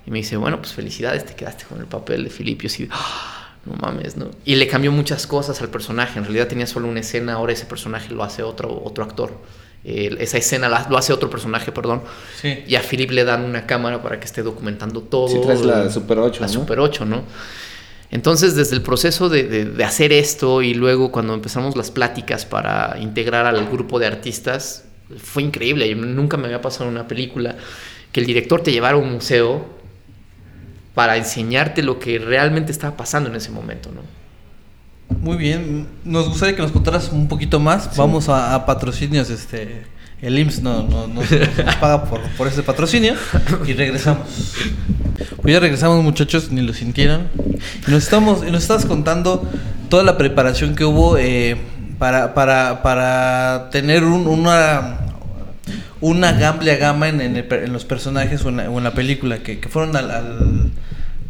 Y 0.07 0.11
me 0.11 0.19
dice, 0.19 0.37
bueno, 0.37 0.59
pues 0.59 0.73
felicidades, 0.73 1.25
te 1.27 1.35
quedaste 1.35 1.65
con 1.67 1.79
el 1.79 1.87
papel 1.87 2.25
de 2.25 2.31
Filipio. 2.31 2.67
Así, 2.69 2.89
"Ah, 2.91 3.57
no 3.65 3.75
mames, 3.75 4.17
¿no? 4.17 4.31
Y 4.45 4.57
le 4.57 4.67
cambió 4.67 4.91
muchas 4.91 5.27
cosas 5.27 5.61
al 5.61 5.69
personaje. 5.69 6.19
En 6.19 6.25
realidad 6.25 6.49
tenía 6.49 6.67
solo 6.67 6.89
una 6.89 7.01
escena, 7.01 7.35
ahora 7.35 7.53
ese 7.53 7.67
personaje 7.67 8.13
lo 8.13 8.25
hace 8.25 8.43
otro, 8.43 8.83
otro 8.85 9.05
actor. 9.05 9.39
Eh, 9.85 10.17
esa 10.19 10.39
escena 10.39 10.69
la- 10.69 10.87
lo 10.91 10.99
hace 10.99 11.13
otro 11.13 11.31
personaje, 11.31 11.73
perdón. 11.73 12.03
Sí. 12.41 12.65
Y 12.67 12.75
a 12.75 12.83
Philip 12.83 13.11
le 13.11 13.25
dan 13.25 13.45
una 13.45 13.67
cámara 13.67 14.03
para 14.03 14.19
que 14.21 14.27
esté 14.27 14.43
documentando 14.43 15.03
todo. 15.03 15.29
Sí, 15.29 15.39
traes 15.43 15.63
la 15.63 15.89
Super 15.91 16.19
8, 16.19 16.41
La 16.41 16.47
¿no? 16.47 16.53
Super 16.53 16.81
8, 16.81 17.05
¿no? 17.05 17.23
Entonces, 18.11 18.55
desde 18.57 18.75
el 18.75 18.83
proceso 18.83 19.29
de, 19.29 19.45
de- 19.45 19.65
de 19.67 19.85
hacer 19.85 20.13
esto 20.13 20.63
y 20.63 20.75
luego 20.75 21.13
cuando 21.13 21.35
empezamos 21.35 21.77
las 21.77 21.91
pláticas 21.91 22.45
para 22.47 22.97
integrar 23.01 23.47
al 23.47 23.67
grupo 23.69 23.99
de 23.99 24.07
artistas, 24.07 24.85
fue 25.23 25.43
increíble. 25.43 25.89
Yo 25.89 25.97
nunca 25.97 26.37
me 26.37 26.47
había 26.47 26.61
pasado 26.61 26.85
en 26.87 26.91
una 26.97 27.07
película 27.07 27.57
que 28.13 28.21
el 28.21 28.27
director 28.27 28.63
te 28.63 28.73
llevara 28.73 28.97
a 28.97 29.01
un 29.01 29.13
museo 29.13 29.67
para 30.95 31.17
enseñarte 31.17 31.83
lo 31.83 31.99
que 31.99 32.19
realmente 32.19 32.73
estaba 32.73 32.97
pasando 32.97 33.29
en 33.31 33.37
ese 33.37 33.51
momento, 33.51 33.91
¿no? 33.93 34.01
Muy 35.21 35.37
bien, 35.37 35.87
nos 36.05 36.29
gustaría 36.29 36.55
que 36.55 36.63
nos 36.63 36.71
contaras 36.73 37.11
un 37.13 37.29
poquito 37.29 37.59
más. 37.61 37.97
Vamos 37.97 38.29
a, 38.29 38.55
a 38.55 38.67
patrocinios, 38.67 39.31
este, 39.31 39.83
el 40.21 40.39
IMSS 40.39 40.63
no, 40.63 40.83
no, 40.83 41.07
no- 41.07 41.21
nos 41.23 41.75
paga 41.77 42.05
por, 42.05 42.21
por 42.37 42.47
ese 42.47 42.63
patrocinio 42.63 43.15
y 43.67 43.73
regresamos. 43.73 44.27
Pues 45.43 45.55
ya 45.55 45.61
regresamos 45.61 46.03
muchachos, 46.05 46.51
ni 46.51 46.61
lo 46.63 46.73
sintieron. 46.73 47.29
Y 47.87 47.91
nos 47.91 48.05
estamos, 48.05 48.45
y 48.47 48.51
nos 48.51 48.63
estás 48.63 48.85
contando 48.87 49.49
toda 49.89 50.03
la 50.05 50.17
preparación 50.19 50.75
que 50.77 50.85
hubo 50.85 51.17
eh, 51.17 51.57
para, 51.99 52.35
para, 52.35 52.83
para 52.83 53.71
tener 53.71 54.05
un- 54.05 54.27
una 54.27 55.01
una 56.01 56.29
amplia 56.49 56.77
gama 56.77 57.09
en, 57.09 57.21
en 57.21 57.37
el 57.37 57.53
en 57.53 57.73
los 57.73 57.85
personajes 57.85 58.45
o 58.45 58.51
en 58.51 58.59
la, 58.59 58.71
o 58.71 58.79
en 58.79 58.85
la 58.85 58.93
película 58.95 59.39
que, 59.43 59.59
que 59.59 59.69
fueron 59.69 59.97
al, 59.97 60.13
al, 60.13 60.68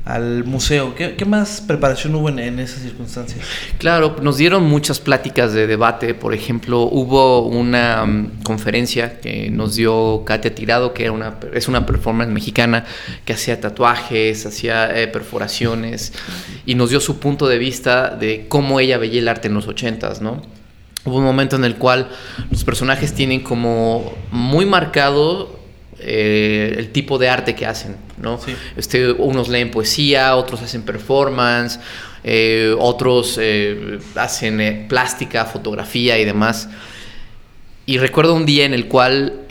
al 0.08 0.44
museo. 0.44 0.94
¿Qué, 0.94 1.24
más 1.26 1.60
preparación 1.60 2.14
hubo 2.14 2.30
en, 2.30 2.38
en 2.38 2.58
esas 2.60 2.80
circunstancias? 2.80 3.44
Claro, 3.76 4.16
nos 4.22 4.38
dieron 4.38 4.64
muchas 4.64 5.00
pláticas 5.00 5.52
de 5.52 5.66
debate. 5.66 6.14
Por 6.14 6.32
ejemplo, 6.32 6.80
hubo 6.80 7.46
una 7.46 8.06
mm, 8.06 8.42
conferencia 8.42 9.20
que 9.20 9.50
nos 9.50 9.76
dio 9.76 10.24
Katia 10.24 10.54
Tirado, 10.54 10.94
que 10.94 11.12
es 11.52 11.68
una 11.68 11.84
performance 11.84 12.32
mexicana 12.32 12.86
que 13.26 13.34
hacía 13.34 13.60
tatuajes, 13.60 14.46
hacía 14.46 14.98
eh, 14.98 15.08
perforaciones 15.08 16.14
y 16.64 16.74
nos 16.74 16.88
dio 16.88 17.00
su 17.00 17.18
punto 17.18 17.46
de 17.46 17.58
vista 17.58 18.08
de 18.08 18.46
cómo 18.48 18.80
ella 18.80 18.96
veía 18.96 19.20
el 19.20 19.28
arte 19.28 19.48
en 19.48 19.54
los 19.54 19.68
ochentas, 19.68 20.22
¿no? 20.22 20.40
Hubo 21.04 21.18
un 21.18 21.24
momento 21.24 21.56
en 21.56 21.64
el 21.64 21.76
cual 21.76 22.08
los 22.50 22.64
personajes 22.64 23.12
tienen 23.12 23.40
como 23.40 24.14
muy 24.30 24.64
marcado 24.64 25.57
eh, 26.00 26.74
el 26.76 26.90
tipo 26.90 27.18
de 27.18 27.28
arte 27.28 27.54
que 27.54 27.66
hacen, 27.66 27.96
¿no? 28.20 28.40
Sí. 28.40 28.54
Este, 28.76 29.10
unos 29.10 29.48
leen 29.48 29.70
poesía, 29.70 30.36
otros 30.36 30.62
hacen 30.62 30.82
performance, 30.82 31.80
eh, 32.22 32.74
otros 32.78 33.38
eh, 33.40 33.98
hacen 34.14 34.86
plástica, 34.88 35.44
fotografía 35.44 36.18
y 36.18 36.24
demás. 36.24 36.68
Y 37.86 37.98
recuerdo 37.98 38.34
un 38.34 38.46
día 38.46 38.64
en 38.64 38.74
el 38.74 38.86
cual 38.86 39.46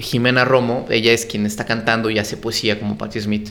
Jimena 0.00 0.44
Romo, 0.44 0.86
ella 0.90 1.12
es 1.12 1.24
quien 1.24 1.46
está 1.46 1.64
cantando 1.66 2.10
y 2.10 2.18
hace 2.18 2.36
poesía 2.36 2.80
como 2.80 2.98
Patti 2.98 3.20
Smith, 3.20 3.50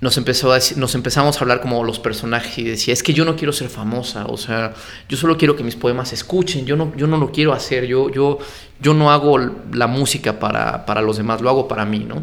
nos, 0.00 0.16
empezó 0.16 0.52
a, 0.52 0.58
nos 0.76 0.94
empezamos 0.94 1.36
a 1.36 1.40
hablar 1.40 1.60
como 1.60 1.82
los 1.82 1.98
personajes 1.98 2.58
y 2.58 2.64
decía, 2.64 2.92
es 2.94 3.02
que 3.02 3.12
yo 3.12 3.24
no 3.24 3.36
quiero 3.36 3.52
ser 3.52 3.68
famosa, 3.68 4.26
o 4.26 4.36
sea, 4.36 4.74
yo 5.08 5.16
solo 5.16 5.36
quiero 5.36 5.56
que 5.56 5.64
mis 5.64 5.76
poemas 5.76 6.10
se 6.10 6.14
escuchen, 6.14 6.66
yo 6.66 6.76
no, 6.76 6.92
yo 6.96 7.06
no 7.06 7.16
lo 7.16 7.32
quiero 7.32 7.52
hacer, 7.52 7.86
yo, 7.86 8.10
yo, 8.10 8.38
yo 8.80 8.94
no 8.94 9.10
hago 9.10 9.38
la 9.72 9.86
música 9.86 10.38
para, 10.38 10.86
para 10.86 11.02
los 11.02 11.16
demás, 11.16 11.40
lo 11.40 11.50
hago 11.50 11.66
para 11.66 11.84
mí, 11.84 12.00
¿no? 12.00 12.22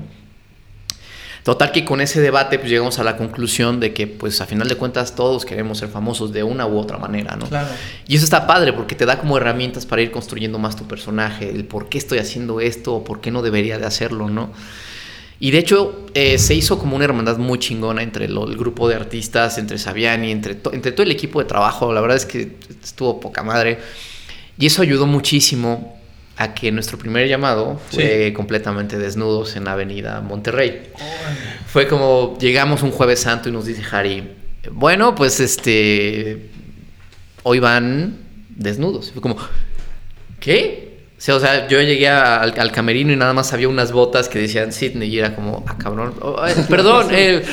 Total 1.44 1.72
que 1.72 1.86
con 1.86 2.02
ese 2.02 2.22
debate 2.22 2.58
pues 2.58 2.72
llegamos 2.72 2.98
a 2.98 3.04
la 3.04 3.18
conclusión 3.18 3.80
de 3.80 3.94
que 3.94 4.08
pues 4.08 4.42
a 4.42 4.48
final 4.48 4.68
de 4.68 4.78
cuentas 4.78 5.14
todos 5.14 5.46
queremos 5.46 5.78
ser 5.78 5.90
famosos 5.90 6.34
de 6.34 6.42
una 6.42 6.66
u 6.66 6.80
otra 6.80 6.98
manera, 6.98 7.36
¿no? 7.36 7.46
Claro. 7.46 7.68
Y 8.08 8.16
eso 8.16 8.24
está 8.24 8.48
padre 8.48 8.74
porque 8.74 8.96
te 8.96 9.06
da 9.06 9.20
como 9.20 9.38
herramientas 9.38 9.86
para 9.86 10.02
ir 10.02 10.10
construyendo 10.10 10.58
más 10.58 10.76
tu 10.76 10.88
personaje, 10.88 11.52
el 11.52 11.66
por 11.66 11.88
qué 11.88 12.00
estoy 12.00 12.18
haciendo 12.18 12.62
esto 12.62 12.96
o 12.96 13.04
por 13.04 13.22
qué 13.22 13.30
no 13.30 13.44
debería 13.44 13.78
de 13.78 13.86
hacerlo, 13.86 14.28
¿no? 14.28 14.50
Y 15.40 15.52
de 15.52 15.58
hecho 15.60 16.06
eh, 16.14 16.38
se 16.38 16.56
hizo 16.56 16.80
como 16.80 16.96
una 16.96 17.06
hermandad 17.06 17.38
muy 17.38 17.60
chingona 17.60 18.02
entre 18.04 18.28
lo- 18.30 18.48
el 18.50 18.58
grupo 18.58 18.88
de 18.88 18.96
artistas, 18.96 19.58
entre 19.58 19.78
Sabiani, 19.78 20.32
entre, 20.32 20.56
to- 20.56 20.72
entre 20.74 20.92
todo 20.94 21.04
el 21.04 21.12
equipo 21.12 21.40
de 21.40 21.46
trabajo. 21.46 21.92
La 21.94 22.00
verdad 22.02 22.18
es 22.18 22.26
que 22.26 22.54
estuvo 22.84 23.20
poca 23.20 23.44
madre. 23.44 23.80
Y 24.58 24.66
eso 24.68 24.82
ayudó 24.82 25.06
muchísimo 25.06 26.00
a 26.38 26.54
que 26.54 26.72
nuestro 26.72 26.98
primer 26.98 27.28
llamado 27.28 27.80
fue 27.92 28.34
completamente 28.34 28.98
desnudos 28.98 29.56
en 29.58 29.68
Avenida 29.68 30.22
Monterrey. 30.22 30.84
Fue 31.68 31.88
como 31.88 32.38
llegamos 32.40 32.82
un 32.84 32.92
jueves 32.92 33.20
santo 33.22 33.50
y 33.50 33.52
nos 33.52 33.66
dice 33.66 33.82
Harry, 33.92 34.24
bueno, 34.72 35.16
pues 35.16 35.40
este, 35.42 36.50
hoy 37.44 37.60
van 37.60 38.18
desnudos. 38.50 39.10
Y 39.10 39.12
Fue 39.12 39.22
como, 39.22 39.38
¿qué? 40.40 40.85
O 41.18 41.22
sea, 41.22 41.36
o 41.36 41.40
sea, 41.40 41.68
yo 41.68 41.82
llegué 41.82 42.10
a- 42.10 42.42
al, 42.42 42.60
al 42.60 42.72
camerino 42.72 43.12
y 43.14 43.16
nada 43.16 43.34
más 43.34 43.54
había 43.54 43.70
unas 43.70 43.92
botas 43.92 44.28
que 44.30 44.40
decían 44.40 44.72
Sydney 44.74 45.10
y 45.10 45.20
era 45.20 45.34
como, 45.36 45.64
ah, 45.68 45.78
cabrón, 45.78 46.14
oh, 46.22 46.36
perdón, 46.70 47.08
eh, 47.12 47.44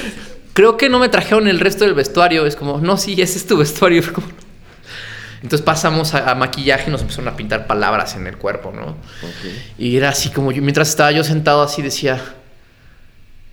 creo 0.53 0.77
que 0.77 0.89
no 0.89 0.99
me 0.99 1.09
trajeron 1.09 1.47
el 1.49 1.61
resto 1.61 1.85
del 1.85 1.95
vestuario. 1.95 2.45
Es 2.47 2.57
como, 2.57 2.81
no, 2.81 2.97
sí, 2.97 3.21
ese 3.21 3.39
es 3.39 3.47
tu 3.47 3.57
vestuario. 3.57 4.03
Entonces 5.43 5.65
pasamos 5.65 6.15
a, 6.15 6.31
a 6.31 6.35
maquillaje 6.37 6.89
y 6.89 6.93
nos 6.93 7.01
empezaron 7.03 7.29
a 7.29 7.37
pintar 7.37 7.67
palabras 7.67 8.15
en 8.15 8.27
el 8.29 8.37
cuerpo, 8.37 8.73
¿no? 8.75 8.97
Y 9.79 9.97
era 9.97 10.11
así 10.11 10.31
como 10.31 10.53
yo, 10.53 10.63
mientras 10.63 10.89
estaba 10.89 11.11
yo 11.11 11.25
sentado 11.25 11.63
así 11.63 11.83
decía, 11.83 12.21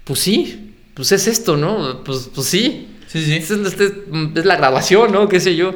pues 0.04 0.20
sí, 0.20 0.74
pues 0.94 1.12
es 1.12 1.28
esto, 1.28 1.58
¿no? 1.58 2.04
Pues, 2.04 2.30
pues 2.34 2.48
sí. 2.48 2.96
Sí, 3.08 3.24
sí. 3.26 3.36
Es, 3.38 3.50
es- 3.50 4.46
la 4.46 4.56
grabación, 4.56 5.12
¿no? 5.12 5.28
¿Qué 5.28 5.40
sé 5.40 5.56
yo? 5.56 5.74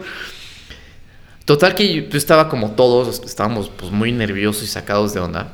Total 1.45 1.75
que 1.75 1.93
yo, 1.93 2.17
estaba 2.17 2.47
como 2.49 2.71
todos, 2.71 3.21
estábamos 3.25 3.69
pues 3.69 3.91
muy 3.91 4.11
nerviosos 4.11 4.63
y 4.63 4.67
sacados 4.67 5.13
de 5.13 5.19
onda. 5.19 5.53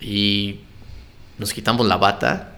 Y 0.00 0.60
nos 1.38 1.52
quitamos 1.52 1.86
la 1.86 1.96
bata 1.96 2.56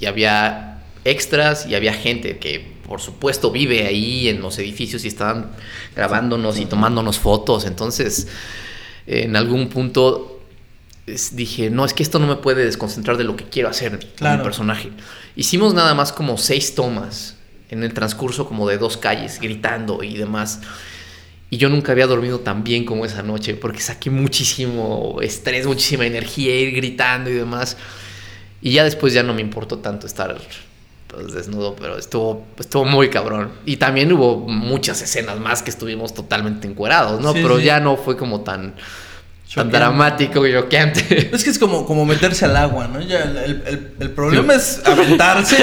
y 0.00 0.06
había 0.06 0.82
extras 1.04 1.66
y 1.66 1.74
había 1.74 1.92
gente 1.92 2.38
que 2.38 2.76
por 2.86 3.00
supuesto 3.02 3.50
vive 3.50 3.86
ahí 3.86 4.28
en 4.28 4.40
los 4.40 4.58
edificios 4.58 5.04
y 5.04 5.08
estaban 5.08 5.50
grabándonos 5.94 6.58
y 6.58 6.64
tomándonos 6.64 7.18
fotos. 7.18 7.66
Entonces, 7.66 8.28
en 9.06 9.36
algún 9.36 9.68
punto 9.68 10.40
dije, 11.32 11.68
no, 11.70 11.84
es 11.84 11.92
que 11.92 12.02
esto 12.02 12.18
no 12.18 12.26
me 12.26 12.36
puede 12.36 12.64
desconcentrar 12.64 13.16
de 13.18 13.24
lo 13.24 13.36
que 13.36 13.44
quiero 13.44 13.68
hacer 13.68 13.98
con 13.98 14.08
Claro. 14.16 14.38
mi 14.38 14.44
personaje. 14.44 14.90
Hicimos 15.36 15.74
nada 15.74 15.94
más 15.94 16.12
como 16.12 16.38
seis 16.38 16.74
tomas 16.74 17.36
en 17.70 17.82
el 17.82 17.92
transcurso 17.92 18.46
como 18.46 18.66
de 18.68 18.78
dos 18.78 18.96
calles, 18.96 19.38
gritando 19.40 20.02
y 20.02 20.16
demás. 20.16 20.60
Y 21.50 21.56
yo 21.56 21.68
nunca 21.68 21.92
había 21.92 22.06
dormido 22.06 22.40
tan 22.40 22.62
bien 22.62 22.84
como 22.84 23.06
esa 23.06 23.22
noche, 23.22 23.54
porque 23.54 23.80
saqué 23.80 24.10
muchísimo 24.10 25.18
estrés, 25.22 25.66
muchísima 25.66 26.04
energía, 26.04 26.54
ir 26.54 26.74
gritando 26.74 27.30
y 27.30 27.34
demás. 27.34 27.76
Y 28.60 28.72
ya 28.72 28.84
después 28.84 29.14
ya 29.14 29.22
no 29.22 29.32
me 29.32 29.40
importó 29.40 29.78
tanto 29.78 30.06
estar 30.06 30.38
pues, 31.06 31.32
desnudo, 31.32 31.74
pero 31.74 31.96
estuvo, 31.96 32.46
estuvo 32.58 32.84
muy 32.84 33.08
cabrón. 33.08 33.52
Y 33.64 33.78
también 33.78 34.12
hubo 34.12 34.36
muchas 34.46 35.00
escenas 35.00 35.40
más 35.40 35.62
que 35.62 35.70
estuvimos 35.70 36.12
totalmente 36.12 36.68
encuerados, 36.68 37.20
¿no? 37.20 37.32
Sí, 37.32 37.40
pero 37.42 37.58
sí. 37.58 37.64
ya 37.64 37.80
no 37.80 37.96
fue 37.96 38.16
como 38.16 38.42
tan, 38.42 38.74
tan 39.54 39.70
dramático 39.70 40.46
y 40.46 40.52
choqueante. 40.52 41.30
Es 41.34 41.42
que 41.44 41.50
es 41.50 41.58
como, 41.58 41.86
como 41.86 42.04
meterse 42.04 42.44
al 42.44 42.56
agua, 42.56 42.86
¿no? 42.88 43.00
Ya 43.00 43.22
el, 43.22 43.36
el- 43.66 43.88
el- 44.00 44.10
problema 44.10 44.54
es 44.54 44.80
aventarse 44.84 45.56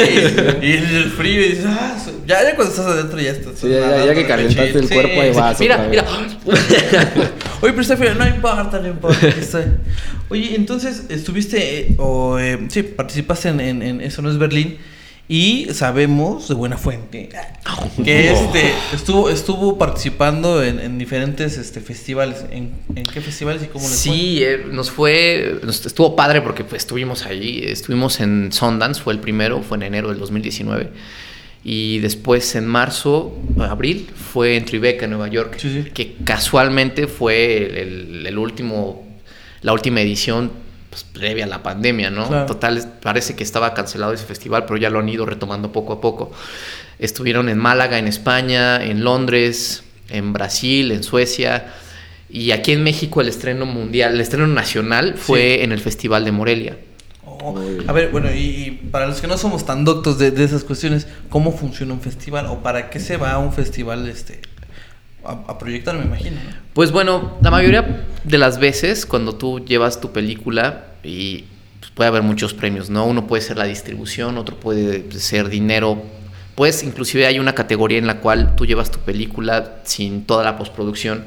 y, 0.62 0.66
y 0.66 0.72
el 0.74 1.12
frío 1.12 1.42
y 1.46 1.50
dices, 1.50 1.66
ah, 1.68 1.96
ya, 2.26 2.44
ya 2.44 2.56
cuando 2.56 2.74
estás 2.74 2.88
adentro 2.88 3.20
ya 3.20 3.32
estás. 3.32 3.60
Sí, 3.60 3.70
ya- 3.70 4.06
ya- 4.06 4.14
que 4.14 4.26
calentaste 4.26 4.80
el 4.80 4.90
cuerpo, 4.90 5.22
ahí 5.22 5.34
sí. 5.34 5.40
vas. 5.40 5.60
mira, 5.60 5.88
mira. 5.90 6.06
Oye, 7.62 7.72
pero 7.72 7.82
está 7.82 7.98
frío, 7.98 8.16
no 8.16 8.28
importa, 8.28 8.80
no 8.80 8.88
importa. 8.88 9.28
estoy. 9.28 9.64
Oye, 10.30 10.56
entonces 10.56 11.04
estuviste, 11.10 11.80
eh, 11.82 11.96
o 11.98 12.40
eh, 12.40 12.68
sí, 12.70 12.84
participaste 12.84 13.50
en, 13.50 13.60
en- 13.62 13.82
en 13.82 14.02
Eso 14.02 14.22
no 14.22 14.30
es 14.30 14.38
Berlín. 14.38 14.78
Y 15.28 15.68
sabemos 15.74 16.48
de 16.48 16.54
buena 16.54 16.78
fuente 16.78 17.30
que 18.04 18.30
este 18.34 18.74
estuvo 18.94 19.30
estuvo 19.32 19.76
participando 19.78 20.64
en, 20.64 20.80
en 20.80 21.00
diferentes 21.00 21.58
este, 21.58 21.82
festivales. 21.82 22.46
¿En, 22.52 22.74
en 22.96 23.04
qué 23.04 23.22
festivales 23.22 23.64
y 23.64 23.68
cómo 23.68 23.88
les 23.88 24.04
fue? 24.04 24.14
Sí, 24.14 24.44
eh, 24.44 24.66
nos 24.72 24.92
fue, 24.92 25.60
nos- 25.64 25.84
estuvo 25.84 26.16
padre 26.16 26.42
porque 26.42 26.64
pues, 26.64 26.84
estuvimos 26.84 27.26
allí, 27.26 27.64
estuvimos 27.64 28.20
en 28.20 28.52
Sundance, 28.52 29.02
fue 29.02 29.14
el 29.14 29.20
primero, 29.20 29.64
fue 29.64 29.78
en 29.78 29.84
enero 29.84 30.10
del 30.10 30.20
2019. 30.20 30.90
Y 31.64 31.98
después 31.98 32.54
en 32.56 32.68
marzo, 32.68 33.36
abril, 33.60 34.08
fue 34.16 34.56
en 34.58 34.66
Tribeca, 34.66 35.08
Nueva 35.08 35.28
York, 35.30 35.56
Sí, 35.58 35.82
sí. 35.84 35.90
que 35.90 36.18
casualmente 36.24 37.08
fue 37.08 37.58
el, 37.58 37.78
el- 38.20 38.28
el 38.28 38.38
último, 38.38 39.04
la 39.64 39.74
última 39.74 40.02
edición 40.02 40.52
pues, 40.96 41.04
previa 41.04 41.44
a 41.44 41.48
la 41.48 41.62
pandemia, 41.62 42.10
¿no? 42.10 42.30
Claro. 42.30 42.46
Total, 42.46 42.94
parece 43.02 43.36
que 43.36 43.44
estaba 43.44 43.74
cancelado 43.74 44.14
ese 44.14 44.24
festival, 44.24 44.64
pero 44.64 44.78
ya 44.78 44.90
lo 44.90 45.00
han 45.00 45.10
ido 45.10 45.26
retomando 45.26 45.74
poco 45.74 45.92
a 45.92 46.00
poco. 46.00 46.32
Estuvieron 47.00 47.50
en 47.50 47.58
Málaga, 47.58 47.98
en 47.98 48.08
España, 48.08 48.82
en 48.82 49.04
Londres, 49.04 49.84
en 50.08 50.32
Brasil, 50.32 50.94
en 50.94 51.04
Suecia. 51.04 51.74
Y 52.30 52.52
aquí 52.52 52.72
en 52.72 52.82
México 52.82 53.20
el 53.20 53.28
estreno 53.28 53.66
mundial, 53.66 54.14
el 54.14 54.22
estreno 54.22 54.48
nacional 54.48 55.16
fue 55.18 55.66
en 55.66 55.74
el 55.74 55.82
Festival 55.82 56.24
de 56.24 56.32
Morelia. 56.32 56.78
Oh, 57.26 57.60
a 57.88 57.92
ver, 57.92 58.12
bueno, 58.12 58.32
y, 58.32 58.38
y 58.38 58.72
para 58.90 59.06
los 59.06 59.20
que 59.20 59.28
no 59.28 59.38
somos 59.38 59.66
tan 59.66 59.84
doctos 59.84 60.18
de, 60.18 60.32
de 60.32 60.46
esas 60.46 60.64
cuestiones, 60.64 61.08
¿cómo 61.28 61.52
funciona 61.52 61.94
un 61.94 62.00
festival? 62.00 62.46
¿O 62.46 62.64
para 62.64 62.90
qué 62.90 63.02
se 63.02 63.18
va 63.18 63.34
a 63.34 63.40
un 63.40 63.52
festival 63.52 64.08
este 64.08 64.40
a, 65.28 65.58
proyectar, 65.58 65.98
me 65.98 66.06
imagino? 66.06 66.38
¿no? 66.38 66.56
Pues 66.74 66.92
bueno, 66.92 67.38
la 67.42 67.52
mayoría 67.52 68.06
de 68.24 68.38
las 68.38 68.60
veces 68.60 69.06
cuando 69.06 69.36
tú 69.36 69.64
llevas 69.64 70.02
tu 70.02 70.12
película 70.12 70.88
y 71.04 71.46
pues, 71.80 71.92
puede 71.92 72.08
haber 72.10 72.24
muchos 72.24 72.54
premios, 72.54 72.90
¿no? 72.90 73.06
Uno 73.06 73.28
puede 73.28 73.42
ser 73.42 73.58
la 73.58 73.66
distribución, 73.66 74.38
otro 74.38 74.60
puede 74.60 75.12
ser 75.12 75.50
dinero. 75.50 76.02
Pues 76.56 76.84
inclusive 76.84 77.28
hay 77.28 77.40
una 77.40 77.54
categoría 77.54 77.98
en 77.98 78.08
la 78.08 78.20
cual 78.20 78.56
tú 78.56 78.66
llevas 78.66 78.92
tu 78.92 79.00
película 79.00 79.82
sin 79.84 80.26
toda 80.26 80.44
la 80.44 80.58
postproducción 80.58 81.26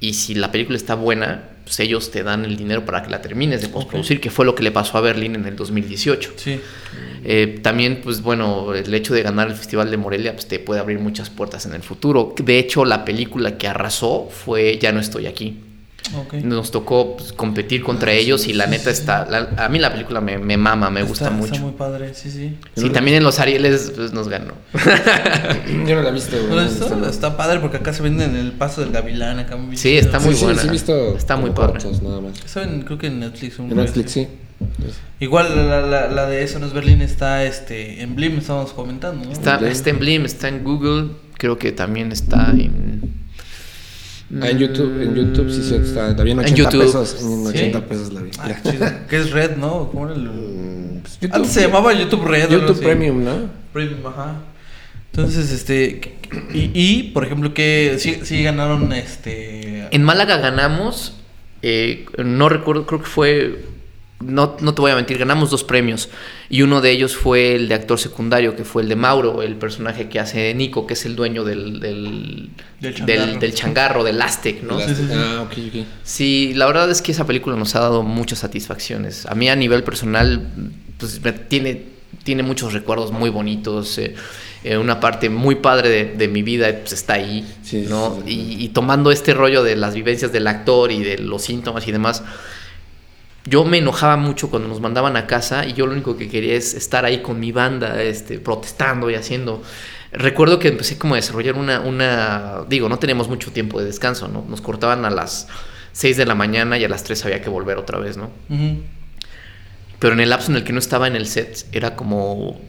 y 0.00 0.14
si 0.14 0.34
la 0.34 0.52
película 0.52 0.76
está 0.76 0.94
buena, 0.94 1.50
pues 1.64 1.80
ellos 1.80 2.10
te 2.10 2.22
dan 2.22 2.44
el 2.44 2.56
dinero 2.56 2.84
para 2.84 3.02
que 3.02 3.10
la 3.10 3.20
termines 3.20 3.60
de 3.60 3.68
postproducir, 3.68 4.20
que 4.20 4.30
fue 4.30 4.44
lo 4.44 4.54
que 4.54 4.62
le 4.62 4.70
pasó 4.70 4.96
a 4.96 5.00
Berlín 5.00 5.34
en 5.34 5.44
el 5.44 5.56
2018. 5.56 6.32
Sí. 6.36 6.60
Eh, 7.24 7.58
también, 7.62 8.00
pues 8.02 8.22
bueno, 8.22 8.74
el 8.74 8.92
hecho 8.94 9.12
de 9.12 9.22
ganar 9.22 9.48
el 9.48 9.54
Festival 9.54 9.90
de 9.90 9.96
Morelia 9.96 10.32
pues, 10.32 10.46
te 10.46 10.60
puede 10.60 10.80
abrir 10.80 10.98
muchas 10.98 11.30
puertas 11.30 11.66
en 11.66 11.74
el 11.74 11.82
futuro. 11.82 12.34
De 12.38 12.58
hecho, 12.58 12.84
la 12.84 13.04
película 13.04 13.58
que 13.58 13.68
arrasó 13.68 14.28
fue 14.30 14.78
Ya 14.78 14.92
no 14.92 15.00
estoy 15.00 15.26
aquí. 15.26 15.58
Ok. 16.16 16.34
Nos 16.44 16.70
tocó 16.70 17.16
pues, 17.16 17.32
competir 17.32 17.82
contra 17.82 18.12
ellos 18.12 18.46
y 18.46 18.52
la 18.54 18.66
neta 18.66 18.90
está... 18.90 19.26
la- 19.26 19.50
a 19.56 19.68
mí 19.68 19.78
la 19.78 19.92
película 19.92 20.20
me, 20.20 20.38
me 20.38 20.56
mama, 20.56 20.90
me 20.90 21.02
gusta 21.02 21.26
Está- 21.26 21.36
mucho. 21.36 21.52
Está 21.54 21.64
muy 21.64 21.74
padre, 21.74 22.14
sí, 22.14 22.30
sí. 22.30 22.56
Sí, 22.76 22.90
también 22.90 23.18
en 23.18 23.24
los 23.24 23.38
Arieles 23.40 23.92
pues, 23.94 24.12
nos 24.12 24.28
ganó. 24.28 24.54
Yo 25.86 25.94
no 25.96 26.02
la 26.02 26.08
he 26.08 26.12
visto, 26.12 26.36
güey. 26.36 26.50
No, 26.50 26.60
está, 26.62 26.86
está- 26.86 27.10
está 27.10 27.36
padre 27.36 27.60
porque 27.60 27.76
acá 27.78 27.92
se 27.92 28.02
venden 28.02 28.36
el 28.36 28.52
paso 28.52 28.80
del 28.80 28.90
gavilán, 28.90 29.38
acá 29.38 29.56
muy 29.56 29.76
Sí, 29.76 29.96
está 29.96 30.18
muy 30.18 30.34
sí, 30.34 30.44
buena. 30.44 30.60
Sí, 30.62 30.66
sí, 30.68 30.72
visto 30.72 31.16
Está 31.16 31.36
muy 31.36 31.50
padre. 31.50 31.74
cortos, 31.80 32.02
nada 32.02 32.20
más. 32.20 32.38
Está 32.44 32.62
en- 32.62 32.82
creo 32.82 32.98
que 32.98 33.08
en 33.08 33.20
Netflix. 33.20 33.58
un- 33.58 33.70
En 33.70 33.76
Netflix, 33.76 34.12
sí. 34.12 34.28
Igual 35.20 35.68
la, 35.68 35.80
la, 35.82 36.08
la 36.08 36.26
de 36.26 36.42
Eso 36.42 36.58
no 36.58 36.66
es 36.66 36.72
Berlín 36.72 37.00
está 37.02 37.44
este, 37.44 38.02
en 38.02 38.16
Blim, 38.16 38.38
estábamos 38.38 38.72
comentando, 38.72 39.24
¿no? 39.24 39.32
Está, 39.32 39.58
está 39.68 39.90
en 39.90 39.98
Blim, 40.00 40.24
está 40.24 40.48
en 40.48 40.64
Google, 40.64 41.10
creo 41.36 41.58
que 41.58 41.70
también 41.70 42.10
está 42.10 42.50
en... 42.50 42.87
Ah, 44.42 44.50
en 44.50 44.58
YouTube, 44.58 45.02
en 45.02 45.14
YouTube 45.14 45.50
sí, 45.50 45.62
sí, 45.62 45.74
está. 45.74 46.12
La 46.12 46.22
vi 46.24 46.30
en 46.32 46.38
En 46.40 46.44
80 46.44 46.56
YouTube. 46.62 46.80
pesos. 46.84 47.16
En 47.20 47.42
¿Sí? 47.42 47.48
80 47.48 47.80
pesos 47.86 48.12
la 48.12 48.22
vi. 48.22 48.30
Ah, 48.38 48.50
que 49.08 49.16
es 49.16 49.30
Red, 49.30 49.56
¿no? 49.56 49.88
¿Cómo 49.90 50.06
era 50.06 50.14
el...? 50.14 50.22
Mm, 50.22 51.00
pues, 51.00 51.32
Antes 51.32 51.52
se 51.52 51.62
llamaba 51.62 51.92
YouTube 51.92 52.24
Red. 52.24 52.50
YouTube. 52.50 52.80
Premium, 52.80 53.24
¿no? 53.24 53.50
Premium, 53.72 54.06
ajá. 54.06 54.36
Entonces, 55.12 55.50
este... 55.50 56.16
Y, 56.52 56.70
y, 56.74 57.02
por 57.14 57.24
ejemplo, 57.24 57.54
que 57.54 57.96
sí, 57.98 58.20
sí 58.22 58.42
ganaron, 58.42 58.92
este... 58.92 59.88
En 59.90 60.02
Málaga 60.02 60.36
ganamos, 60.36 61.16
eh, 61.62 62.06
no 62.22 62.48
recuerdo, 62.48 62.86
creo 62.86 63.00
que 63.00 63.06
fue, 63.08 63.64
no, 64.20 64.56
no 64.60 64.74
te 64.74 64.80
voy 64.80 64.90
a 64.90 64.96
mentir, 64.96 65.16
ganamos 65.18 65.50
dos 65.50 65.62
premios. 65.64 66.08
Y 66.50 66.62
uno 66.62 66.80
de 66.80 66.90
ellos 66.90 67.16
fue 67.16 67.54
el 67.54 67.68
de 67.68 67.74
actor 67.74 67.98
secundario, 68.00 68.56
que 68.56 68.64
fue 68.64 68.82
el 68.82 68.88
de 68.88 68.96
Mauro, 68.96 69.42
el 69.42 69.54
personaje 69.56 70.08
que 70.08 70.18
hace 70.18 70.52
Nico, 70.54 70.86
que 70.86 70.94
es 70.94 71.04
el 71.06 71.14
dueño 71.14 71.44
del, 71.44 71.78
del, 71.78 72.50
Del 72.80 72.94
del, 72.94 72.94
changarro. 72.94 73.38
del 73.40 73.54
changarro, 73.54 74.04
del 74.04 74.20
Aztec, 74.22 74.62
¿no? 74.62 74.78
Las- 74.78 74.88
Sí, 74.88 74.94
sí, 74.96 75.02
sí. 75.08 75.14
Ah. 75.14 75.46
Sí, 76.02 76.52
la 76.54 76.66
verdad 76.66 76.90
es 76.90 77.00
que 77.02 77.12
esa 77.12 77.26
película 77.26 77.56
nos 77.56 77.74
ha 77.76 77.80
dado 77.80 78.02
muchas 78.02 78.40
satisfacciones. 78.40 79.26
A 79.26 79.34
mí 79.34 79.48
a 79.48 79.56
nivel 79.56 79.84
personal, 79.84 80.48
pues 80.98 81.20
me 81.22 81.32
tiene, 81.32 81.84
tiene 82.24 82.42
muchos 82.42 82.72
recuerdos 82.72 83.12
muy 83.12 83.30
bonitos. 83.30 83.98
eh, 83.98 84.14
eh, 84.64 84.76
una 84.76 84.98
parte 84.98 85.30
muy 85.30 85.54
padre 85.54 85.88
de, 85.88 86.04
de 86.16 86.26
mi 86.26 86.42
vida 86.42 86.68
pues, 86.80 86.92
está 86.92 87.12
ahí, 87.14 87.46
Sí, 87.62 87.86
¿no? 87.88 88.16
sí, 88.16 88.22
sí. 88.32 88.56
Y, 88.58 88.64
y 88.64 88.68
tomando 88.70 89.12
este 89.12 89.32
rollo 89.32 89.62
de 89.62 89.76
las 89.76 89.94
vivencias 89.94 90.32
del 90.32 90.48
actor 90.48 90.90
y 90.90 91.04
de 91.04 91.18
los 91.18 91.42
síntomas 91.42 91.86
y 91.86 91.92
demás, 91.92 92.24
yo 93.48 93.64
me 93.64 93.78
enojaba 93.78 94.16
mucho 94.16 94.50
cuando 94.50 94.68
nos 94.68 94.80
mandaban 94.80 95.16
a 95.16 95.26
casa 95.26 95.66
y 95.66 95.72
yo 95.72 95.86
lo 95.86 95.92
único 95.92 96.16
que 96.16 96.28
quería 96.28 96.54
es 96.54 96.74
estar 96.74 97.04
ahí 97.04 97.22
con 97.22 97.40
mi 97.40 97.52
banda, 97.52 98.02
este, 98.02 98.38
protestando 98.38 99.10
y 99.10 99.14
haciendo. 99.14 99.62
Recuerdo 100.12 100.58
que 100.58 100.68
empecé 100.68 100.98
como 100.98 101.14
a 101.14 101.16
desarrollar 101.16 101.54
una, 101.56 101.80
una, 101.80 102.64
digo, 102.68 102.88
no 102.88 102.98
teníamos 102.98 103.28
mucho 103.28 103.52
tiempo 103.52 103.78
de 103.78 103.86
descanso, 103.86 104.28
¿no? 104.28 104.44
Nos 104.48 104.60
cortaban 104.60 105.04
a 105.04 105.10
las 105.10 105.48
6 105.92 106.16
de 106.16 106.26
la 106.26 106.34
mañana 106.34 106.78
y 106.78 106.84
a 106.84 106.88
las 106.88 107.04
3 107.04 107.24
había 107.26 107.42
que 107.42 107.50
volver 107.50 107.78
otra 107.78 107.98
vez, 107.98 108.16
¿no? 108.16 108.30
Pero 109.98 110.14
en 110.14 110.20
el 110.20 110.30
lapso 110.30 110.50
en 110.50 110.56
el 110.56 110.64
que 110.64 110.72
no 110.72 110.78
estaba 110.78 111.06
en 111.06 111.16
el 111.16 111.26
set 111.26 111.66
era 111.72 111.96
como, 111.96 112.60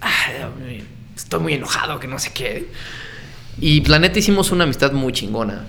"Ay, 0.00 0.82
estoy 1.14 1.40
muy 1.40 1.54
enojado, 1.54 2.00
que 2.00 2.08
no 2.08 2.18
sé 2.18 2.32
qué. 2.32 2.68
Y 3.60 3.84
la 3.84 3.98
neta 3.98 4.18
hicimos 4.18 4.50
una 4.50 4.64
amistad 4.64 4.92
muy 4.92 5.12
chingona. 5.12 5.66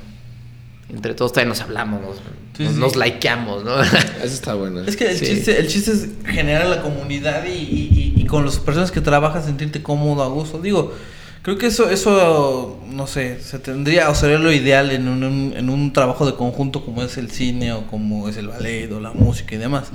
Entre 0.89 1.14
todos 1.14 1.34
todavía 1.34 1.49
nos 1.49 1.62
hablamos, 1.62 2.01
nos, 2.01 2.22
Sí, 2.56 2.64
nos, 2.64 2.74
sí. 2.74 2.80
nos 2.80 2.95
likeamos, 2.95 3.64
¿no? 3.64 3.82
Eso 3.82 3.95
está 4.24 4.54
bueno. 4.54 4.82
Es 4.82 4.95
que 4.95 5.10
el, 5.12 5.18
Sí. 5.18 5.26
chiste, 5.26 5.60
el 5.60 5.68
chiste 5.68 5.91
es 5.91 6.08
generar 6.26 6.68
la 6.68 6.82
comunidad 6.82 7.45
y, 7.45 7.49
y- 7.51 8.14
y- 8.18 8.22
y 8.22 8.26
con 8.26 8.45
las 8.45 8.58
personas 8.60 8.91
que 8.91 9.01
trabajas 9.01 9.45
sentirte 9.45 9.82
cómodo, 9.82 10.22
a 10.24 10.28
gusto. 10.28 10.60
Digo, 10.62 10.93
creo 11.41 11.58
que 11.58 11.66
eso, 11.68 11.89
eso 11.89 12.80
no 12.89 13.08
sé, 13.08 13.39
se 13.41 13.58
tendría 13.60 14.10
o 14.10 14.16
sería 14.16 14.38
lo 14.38 14.51
ideal 14.51 14.91
en 14.91 15.08
un, 15.08 15.24
un- 15.24 15.54
en 15.58 15.70
un 15.70 15.93
trabajo 15.93 16.26
de 16.28 16.36
conjunto 16.36 16.86
como 16.86 17.01
es 17.04 17.18
el 17.18 17.32
cine 17.32 17.74
o 17.74 17.88
como 17.88 18.30
es 18.30 18.38
el 18.38 18.47
ballet 18.49 18.91
o 18.91 18.99
la 18.99 19.12
música 19.14 19.56
y 19.56 19.58
demás. 19.58 19.86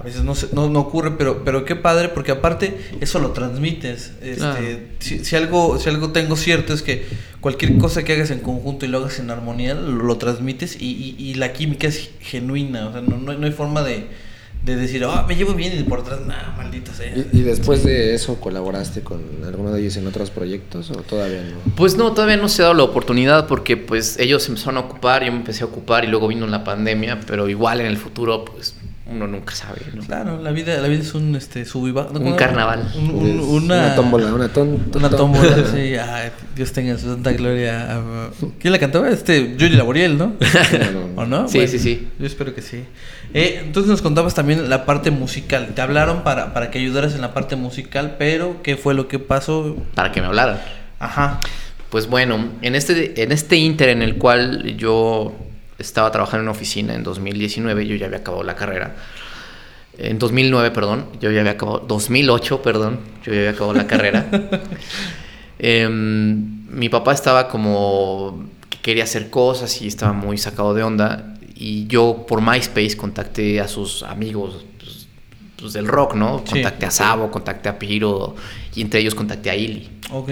A 0.00 0.02
veces 0.02 0.22
no, 0.24 0.34
se- 0.34 0.48
no, 0.52 0.70
no 0.70 0.80
ocurre, 0.80 1.12
pero, 1.18 1.44
pero 1.44 1.64
qué 1.66 1.76
padre, 1.76 2.08
porque 2.08 2.32
aparte 2.32 2.78
eso 3.00 3.18
lo 3.18 3.32
transmites. 3.32 4.12
Este, 4.22 4.36
Claro. 4.36 4.58
si, 4.98 5.24
si 5.24 5.36
algo, 5.36 5.78
si 5.78 5.88
algo 5.90 6.10
tengo 6.10 6.36
cierto 6.36 6.72
es 6.72 6.80
que 6.82 7.04
cualquier 7.40 7.76
cosa 7.78 8.02
que 8.02 8.14
hagas 8.14 8.30
en 8.30 8.38
conjunto 8.40 8.86
y 8.86 8.88
lo 8.88 8.98
hagas 8.98 9.18
en 9.18 9.30
armonía, 9.30 9.74
lo, 9.74 9.90
lo 9.92 10.16
transmites 10.16 10.80
y, 10.80 10.86
y- 11.18 11.22
y 11.22 11.34
la 11.34 11.52
química 11.52 11.86
es 11.86 12.10
genuina. 12.20 12.88
O 12.88 12.92
sea, 12.92 13.02
no, 13.02 13.18
no 13.18 13.32
hay- 13.32 13.38
no 13.38 13.44
hay 13.46 13.52
forma 13.52 13.82
de, 13.82 14.06
de 14.64 14.76
decir, 14.76 15.04
ah, 15.04 15.24
me 15.28 15.36
llevo 15.36 15.54
bien 15.54 15.78
y 15.78 15.82
por 15.84 16.00
atrás, 16.00 16.20
nada, 16.26 16.54
maldita 16.56 16.92
sea. 16.94 17.14
¿Y, 17.16 17.38
y 17.38 17.42
después 17.42 17.82
de 17.84 18.14
eso 18.14 18.38
colaboraste 18.40 19.00
con 19.02 19.22
alguno 19.46 19.70
de 19.72 19.80
ellos 19.80 19.96
en 19.98 20.06
otros 20.06 20.30
proyectos 20.30 20.90
o 20.90 20.96
todavía 21.02 21.42
no? 21.42 21.72
Pues 21.76 21.96
no, 21.96 22.12
todavía 22.12 22.36
no 22.38 22.48
se 22.48 22.62
ha 22.62 22.64
dado 22.66 22.74
la 22.74 22.82
oportunidad 22.84 23.46
porque 23.46 23.76
pues 23.78 24.18
ellos 24.18 24.42
se 24.42 24.48
empezaron 24.50 24.76
a 24.78 24.80
ocupar, 24.80 25.24
yo 25.24 25.32
me 25.32 25.38
empecé 25.38 25.62
a 25.62 25.66
ocupar 25.66 26.04
y 26.04 26.08
luego 26.08 26.28
vino 26.28 26.46
la 26.46 26.62
pandemia, 26.64 27.20
pero 27.26 27.48
igual 27.48 27.80
en 27.80 27.86
el 27.86 27.96
futuro 27.96 28.44
pues 28.44 28.74
uno 29.10 29.26
nunca 29.26 29.54
sabe, 29.54 29.80
¿no? 29.94 30.02
Claro, 30.04 30.40
la 30.40 30.50
vida, 30.52 30.78
la 30.80 30.86
vida 30.88 31.00
es 31.02 31.14
un 31.14 31.34
este, 31.34 31.64
sub 31.64 31.86
y 31.88 31.90
baja. 31.90 32.10
¿no? 32.12 32.20
Un 32.20 32.34
carnaval. 32.36 32.92
Un- 32.96 33.10
un- 33.10 33.26
Es 33.40 33.44
una, 33.44 33.74
una 33.78 33.94
tómbola, 33.96 34.32
una 34.32 34.48
ton- 34.48 34.78
Una 34.94 35.10
tómbola, 35.10 35.56
sí. 35.72 35.94
Ay, 35.96 36.30
Dios 36.54 36.72
tenga 36.72 36.96
su 36.96 37.06
santa 37.08 37.32
gloria. 37.32 37.96
a- 37.96 38.30
¿Quién 38.60 38.72
la 38.72 38.78
cantaba? 38.78 39.08
Este, 39.10 39.56
Yuri 39.56 39.74
Laboriel, 39.76 40.16
¿no? 40.16 40.34
¿O 41.16 41.26
no? 41.26 41.48
Sí, 41.48 41.66
sí, 41.68 41.78
sí. 41.78 42.08
Yo 42.18 42.26
espero 42.26 42.54
que 42.54 42.62
sí. 42.62 42.84
Eh, 43.34 43.60
entonces 43.64 43.90
nos 43.90 44.00
contabas 44.02 44.34
también 44.34 44.68
la 44.70 44.84
parte 44.86 45.10
musical. 45.10 45.68
Te 45.74 45.82
hablaron 45.82 46.22
para, 46.22 46.54
para 46.54 46.70
que 46.70 46.78
ayudaras 46.78 47.14
en 47.14 47.20
la 47.20 47.34
parte 47.34 47.56
musical, 47.56 48.16
pero 48.18 48.62
¿qué 48.62 48.76
fue 48.76 48.94
lo 48.94 49.08
que 49.08 49.18
pasó? 49.18 49.76
Para 49.94 50.12
que 50.12 50.20
me 50.20 50.28
hablaran. 50.28 50.60
Ajá. 50.98 51.40
Pues 51.90 52.06
bueno, 52.08 52.44
en 52.62 52.76
este, 52.76 53.20
en 53.22 53.32
este 53.32 53.56
inter 53.56 53.88
en 53.88 54.02
el 54.02 54.16
cual 54.16 54.76
yo 54.76 55.34
estaba 55.80 56.10
trabajando 56.10 56.42
en 56.42 56.48
una 56.48 56.52
oficina 56.52 56.94
en 56.94 57.02
2019, 57.02 57.86
yo 57.86 57.96
ya 57.96 58.06
había 58.06 58.18
acabado 58.18 58.44
la 58.44 58.54
carrera. 58.54 58.94
En 59.98 60.18
2009, 60.18 60.70
perdón, 60.70 61.06
yo 61.20 61.30
ya 61.30 61.40
había 61.40 61.52
acabado, 61.52 61.80
2008, 61.80 62.62
perdón, 62.62 63.00
yo 63.24 63.32
ya 63.32 63.38
había 63.40 63.50
acabado 63.50 63.74
la 63.74 63.86
carrera. 63.86 64.26
Em, 65.62 66.66
mi 66.70 66.88
papá 66.88 67.12
estaba 67.12 67.48
como 67.48 68.48
que 68.70 68.78
quería 68.78 69.04
hacer 69.04 69.28
cosas 69.28 69.82
y 69.82 69.88
estaba 69.88 70.14
muy 70.14 70.38
sacado 70.38 70.72
de 70.72 70.82
onda. 70.82 71.34
Y 71.54 71.86
yo 71.86 72.24
por 72.26 72.40
MySpace 72.40 72.96
contacté 72.96 73.60
a 73.60 73.68
sus 73.68 74.02
amigos 74.02 74.64
pues, 74.78 75.06
pues, 75.58 75.74
del 75.74 75.86
rock, 75.86 76.14
¿no? 76.14 76.42
Sí. 76.46 76.52
Contacté 76.52 76.86
a 76.86 76.90
Sabo, 76.90 77.30
contacté 77.30 77.68
a 77.68 77.78
Piro 77.78 78.36
y 78.74 78.80
entre 78.80 79.00
ellos 79.00 79.14
contacté 79.14 79.50
a 79.50 79.56
Ili. 79.56 79.90
Ok. 80.10 80.30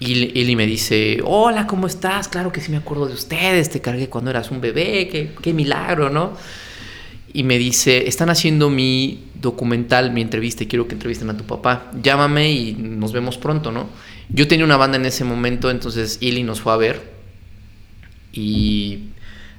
Y 0.00 0.12
Ili 0.40 0.56
me 0.56 0.66
dice, 0.66 1.20
hola, 1.24 1.66
¿cómo 1.66 1.86
estás? 1.86 2.26
Claro 2.28 2.50
que 2.50 2.62
sí 2.62 2.70
me 2.70 2.78
acuerdo 2.78 3.06
de 3.06 3.12
ustedes, 3.12 3.68
te 3.68 3.82
cargué 3.82 4.08
cuando 4.08 4.30
eras 4.30 4.50
un 4.50 4.60
bebé, 4.60 5.08
qué, 5.08 5.34
qué 5.42 5.52
milagro, 5.52 6.08
¿no? 6.08 6.32
Y 7.34 7.44
me 7.44 7.58
dice, 7.58 8.08
están 8.08 8.30
haciendo 8.30 8.70
mi 8.70 9.26
documental, 9.34 10.10
mi 10.10 10.22
entrevista, 10.22 10.64
y 10.64 10.66
quiero 10.66 10.88
que 10.88 10.94
entrevisten 10.94 11.28
a 11.30 11.36
tu 11.36 11.44
papá. 11.44 11.90
Llámame 12.02 12.50
y 12.50 12.72
nos 12.72 13.12
vemos 13.12 13.36
pronto, 13.36 13.70
¿no? 13.70 13.88
Yo 14.30 14.48
tenía 14.48 14.64
una 14.64 14.76
banda 14.76 14.96
en 14.96 15.06
ese 15.06 15.24
momento, 15.24 15.70
entonces 15.70 16.18
Ili 16.20 16.42
nos 16.42 16.60
fue 16.60 16.72
a 16.72 16.76
ver. 16.76 17.12
Y 18.32 19.10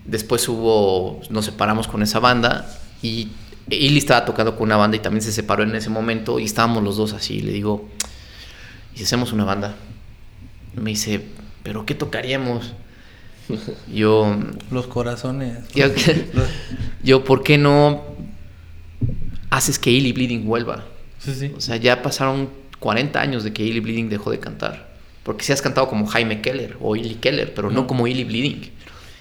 después 0.06 0.48
hubo, 0.50 1.22
nos 1.30 1.46
separamos 1.46 1.88
con 1.88 2.02
esa 2.02 2.20
banda. 2.20 2.68
Y 3.04 3.30
Ili 3.70 4.00
estaba 4.00 4.26
tocando 4.26 4.56
con 4.56 4.64
una 4.64 4.78
banda 4.78 4.98
y 4.98 5.02
también 5.02 5.22
se 5.22 5.32
separó 5.32 5.64
en 5.64 5.76
ese 5.76 5.89
momento. 5.89 6.39
Y 6.39 6.46
estábamos 6.46 6.84
los 6.84 6.98
dos 6.98 7.14
así. 7.14 7.36
Y 7.36 7.42
le 7.42 7.52
digo, 7.52 7.89
¿y 8.96 9.00
si 9.00 9.04
hacemos 9.04 9.34
una 9.34 9.46
banda? 9.46 9.76
Me 10.76 10.91
dice, 10.91 11.22
¿pero 11.63 11.86
qué 11.86 11.95
tocaríamos? 11.95 12.74
Yo, 13.93 14.36
Los 14.72 14.88
corazones. 14.88 15.57
yo, 15.76 15.88
yo, 17.03 17.24
¿por 17.24 17.43
qué 17.43 17.57
no 17.57 18.03
haces 19.49 19.78
que 19.80 19.91
Illy 19.91 20.13
Bleeding 20.13 20.45
vuelva? 20.45 20.86
Sí, 21.19 21.34
sí. 21.36 21.51
O 21.55 21.61
sea, 21.61 21.76
ya 21.76 22.01
pasaron 22.01 22.49
40 22.80 23.19
años 23.19 23.43
de 23.43 23.51
que 23.53 23.63
Illy 23.63 23.80
Bleeding 23.80 24.09
dejó 24.09 24.32
de 24.32 24.39
cantar. 24.39 24.89
Porque 25.24 25.43
si 25.43 25.51
has 25.51 25.61
cantado 25.61 25.88
como 25.88 26.07
Jaime 26.07 26.41
Keller 26.41 26.78
o 26.80 26.95
Illy 26.95 27.15
Keller, 27.15 27.53
pero 27.53 27.69
no, 27.69 27.82
No. 27.82 27.88
como 27.88 28.07
Illy 28.07 28.24
Bleeding. 28.24 28.72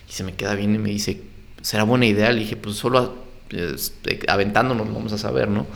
Y 0.09 0.13
se 0.13 0.25
me 0.25 0.35
queda 0.35 0.55
bien 0.55 0.75
y 0.75 0.79
me 0.79 0.91
dice, 0.91 1.21
¿será 1.61 1.83
buena 1.83 2.07
idea? 2.07 2.31
Le 2.33 2.41
dije, 2.41 2.57
pues 2.57 2.77
solo 2.77 3.17
eh, 3.51 3.75
aventándonos 4.29 4.87
lo 4.87 4.95
vamos 4.95 5.13
a 5.13 5.19
saber, 5.19 5.49
¿no? 5.49 5.67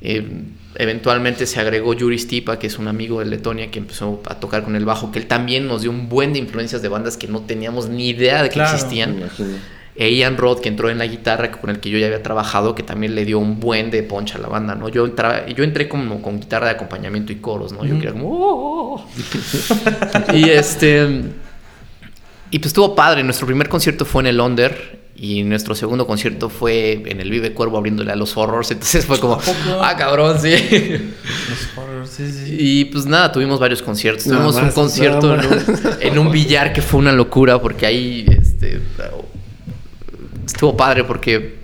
Eh, 0.00 0.26
eventualmente 0.74 1.46
se 1.46 1.60
agregó 1.60 1.94
Yuri 1.94 2.18
Stipa, 2.18 2.58
que 2.58 2.66
es 2.66 2.78
un 2.78 2.88
amigo 2.88 3.20
de 3.20 3.26
Letonia 3.26 3.70
que 3.70 3.78
empezó 3.78 4.22
a 4.26 4.40
tocar 4.40 4.64
con 4.64 4.76
el 4.76 4.84
bajo, 4.84 5.10
que 5.12 5.18
él 5.18 5.26
también 5.26 5.66
nos 5.66 5.82
dio 5.82 5.90
un 5.90 6.08
buen 6.08 6.32
de 6.32 6.38
influencias 6.40 6.82
de 6.82 6.88
bandas 6.88 7.16
que 7.16 7.28
no 7.28 7.40
teníamos 7.42 7.88
ni 7.88 8.08
idea 8.08 8.42
de 8.42 8.48
que 8.48 8.54
Claro. 8.54 8.74
Existían. 8.74 9.16
E 9.96 10.10
Ian 10.12 10.36
Roth, 10.36 10.60
que 10.60 10.68
entró 10.68 10.90
en 10.90 10.98
la 10.98 11.06
guitarra, 11.06 11.52
con 11.52 11.70
el 11.70 11.78
que 11.78 11.88
yo 11.88 11.98
ya 11.98 12.06
había 12.06 12.20
trabajado, 12.20 12.74
que 12.74 12.82
también 12.82 13.14
le 13.14 13.24
dio 13.24 13.38
un 13.38 13.60
buen 13.60 13.92
de 13.92 14.02
poncha 14.02 14.38
a 14.38 14.40
la 14.40 14.48
banda, 14.48 14.74
¿no? 14.74 14.88
Yo, 14.88 15.04
entraba, 15.06 15.46
yo 15.46 15.62
entré 15.62 15.88
como 15.88 16.20
con 16.20 16.40
guitarra 16.40 16.66
de 16.66 16.72
acompañamiento 16.72 17.32
y 17.32 17.36
coros, 17.36 17.72
¿no? 17.72 17.84
Yo 17.84 17.90
Ujú. 17.92 17.98
quería 17.98 18.10
como... 18.12 18.28
"Oh". 18.32 19.06
y 20.34 20.48
este... 20.50 21.06
Y 22.50 22.58
pues 22.58 22.66
estuvo 22.68 22.94
padre. 22.96 23.22
Nuestro 23.22 23.46
primer 23.46 23.68
concierto 23.68 24.04
fue 24.04 24.22
en 24.22 24.26
el 24.26 24.40
Under 24.40 25.03
y 25.16 25.42
nuestro 25.44 25.74
segundo 25.74 26.06
concierto 26.06 26.50
fue 26.50 27.02
en 27.06 27.20
el 27.20 27.30
Vive 27.30 27.52
Cuervo 27.52 27.78
abriéndole 27.78 28.10
a 28.10 28.16
los 28.16 28.36
horrors. 28.36 28.70
Entonces 28.70 29.06
fue 29.06 29.20
como... 29.20 29.38
Ah, 29.80 29.94
cabrón, 29.96 30.38
sí. 30.40 30.50
Los 30.50 31.68
horrors, 31.76 32.10
sí, 32.10 32.30
sí. 32.30 32.56
Y 32.58 32.84
pues 32.86 33.06
nada, 33.06 33.30
tuvimos 33.30 33.60
varios 33.60 33.80
conciertos. 33.80 34.26
Nada 34.26 34.42
Tuvimos 34.42 34.62
un 34.62 34.70
concierto 34.70 35.34
en 35.34 35.46
un, 35.46 35.62
en 36.00 36.18
un 36.18 36.30
billar 36.32 36.72
que 36.72 36.82
fue 36.82 37.00
una 37.00 37.12
locura 37.12 37.60
porque 37.60 37.86
ahí 37.86 38.26
este, 38.28 38.80
estuvo 40.44 40.76
padre 40.76 41.04
porque 41.04 41.58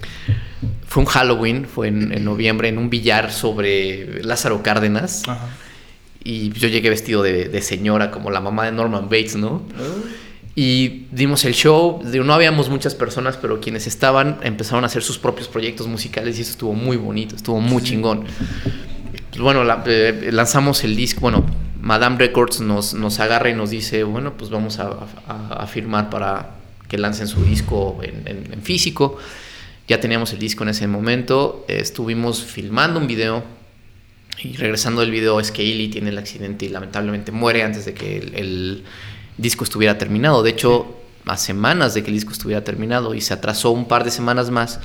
fue 0.87 1.03
un 1.03 1.09
Halloween, 1.09 1.67
fue 1.67 1.89
en, 1.89 2.13
en 2.13 2.25
noviembre, 2.25 2.69
en 2.69 2.79
un 2.79 2.89
billar 2.89 3.33
sobre 3.33 4.23
Lázaro 4.23 4.63
Cárdenas. 4.63 5.25
Ajá. 5.27 5.49
Y 6.23 6.51
yo 6.51 6.69
llegué 6.69 6.91
vestido 6.91 7.23
de, 7.23 7.49
de 7.49 7.63
señora, 7.63 8.11
como 8.11 8.31
la 8.31 8.41
mamá 8.41 8.67
de 8.67 8.73
Norman 8.73 9.05
Bates, 9.05 9.37
¿no? 9.37 9.63
Y 10.57 11.07
dimos 11.13 11.45
el 11.45 11.55
show. 11.55 12.03
No 12.05 12.35
habíamos 12.35 12.69
muchas 12.69 12.95
personas, 12.95 13.37
pero 13.37 13.61
quienes 13.61 13.87
estaban 13.87 14.39
empezaron 14.43 14.85
a 14.85 14.89
hacer 14.89 15.03
sus 15.03 15.19
propios 15.19 15.49
proyectos 15.49 15.87
musicales 15.87 16.39
y 16.39 16.43
eso 16.43 16.51
estuvo 16.53 16.75
muy 16.75 16.97
bonito, 16.97 17.37
estuvo 17.37 17.61
muy 17.61 17.83
chingón. 17.83 18.25
Pues 19.31 19.41
bueno, 19.41 19.65
la- 19.65 19.83
eh, 19.87 20.31
lanzamos 20.33 20.83
el 20.85 20.97
disco. 20.97 21.21
Bueno, 21.21 21.47
Madame 21.81 22.19
Records 22.19 22.61
nos, 22.61 22.95
nos 22.95 23.21
agarra 23.21 23.49
y 23.51 23.55
nos 23.55 23.71
dice: 23.71 24.03
Bueno, 24.03 24.37
pues 24.37 24.51
vamos 24.51 24.79
a, 24.81 24.91
a- 25.29 25.55
a 25.63 25.67
firmar 25.67 26.11
para 26.11 26.57
que 26.89 26.99
lancen 26.99 27.29
su 27.29 27.45
disco 27.45 28.01
en, 28.03 28.23
en- 28.27 28.53
en 28.53 28.63
físico. 28.63 29.17
Ya 29.87 30.01
teníamos 30.01 30.33
el 30.33 30.41
disco 30.41 30.65
en 30.65 30.71
ese 30.71 30.87
momento. 30.89 31.65
eh, 31.69 31.79
estuvimos 31.81 32.45
filmando 32.45 32.99
un 33.01 33.07
video. 33.07 33.45
Y 34.43 34.57
regresando 34.57 35.01
del 35.03 35.11
video 35.11 35.39
es 35.39 35.51
que 35.53 35.63
Illy 35.63 35.89
tiene 35.89 36.09
el 36.11 36.19
accidente 36.19 36.65
y 36.65 36.71
lamentablemente 36.71 37.31
muere 37.31 37.63
antes 37.63 37.85
de 37.85 37.93
que 37.95 38.17
el, 38.19 38.35
el 38.35 38.85
disco 39.41 39.65
estuviera 39.65 39.99
terminado. 39.99 40.43
De 40.43 40.51
hecho, 40.51 40.97
a 41.27 41.37
semanas 41.37 41.95
de 41.95 42.03
que 42.03 42.09
el 42.09 42.15
disco 42.15 42.33
estuviera 42.33 42.65
terminado 42.65 43.15
y 43.15 43.21
se 43.21 43.35
atrasó 43.35 43.71
un 43.71 43.87
par 43.87 44.05
de 44.05 44.11
semanas 44.11 44.51
más 44.51 44.81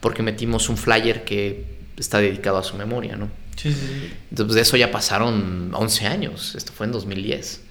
porque 0.00 0.22
metimos 0.22 0.68
un 0.68 0.76
flyer 0.76 1.24
que 1.24 1.64
está 1.96 2.18
dedicado 2.18 2.58
a 2.58 2.62
su 2.62 2.76
memoria, 2.76 3.16
¿no? 3.16 3.28
Sí, 3.56 3.72
sí, 3.72 3.80
sí. 3.80 4.12
Entonces 4.30 4.54
de 4.54 4.60
eso 4.60 4.76
ya 4.76 4.90
pasaron 4.90 5.70
11 5.74 6.06
años, 6.06 6.54
esto 6.54 6.72
fue 6.72 6.86
en 6.86 6.92
2010. 6.92 7.62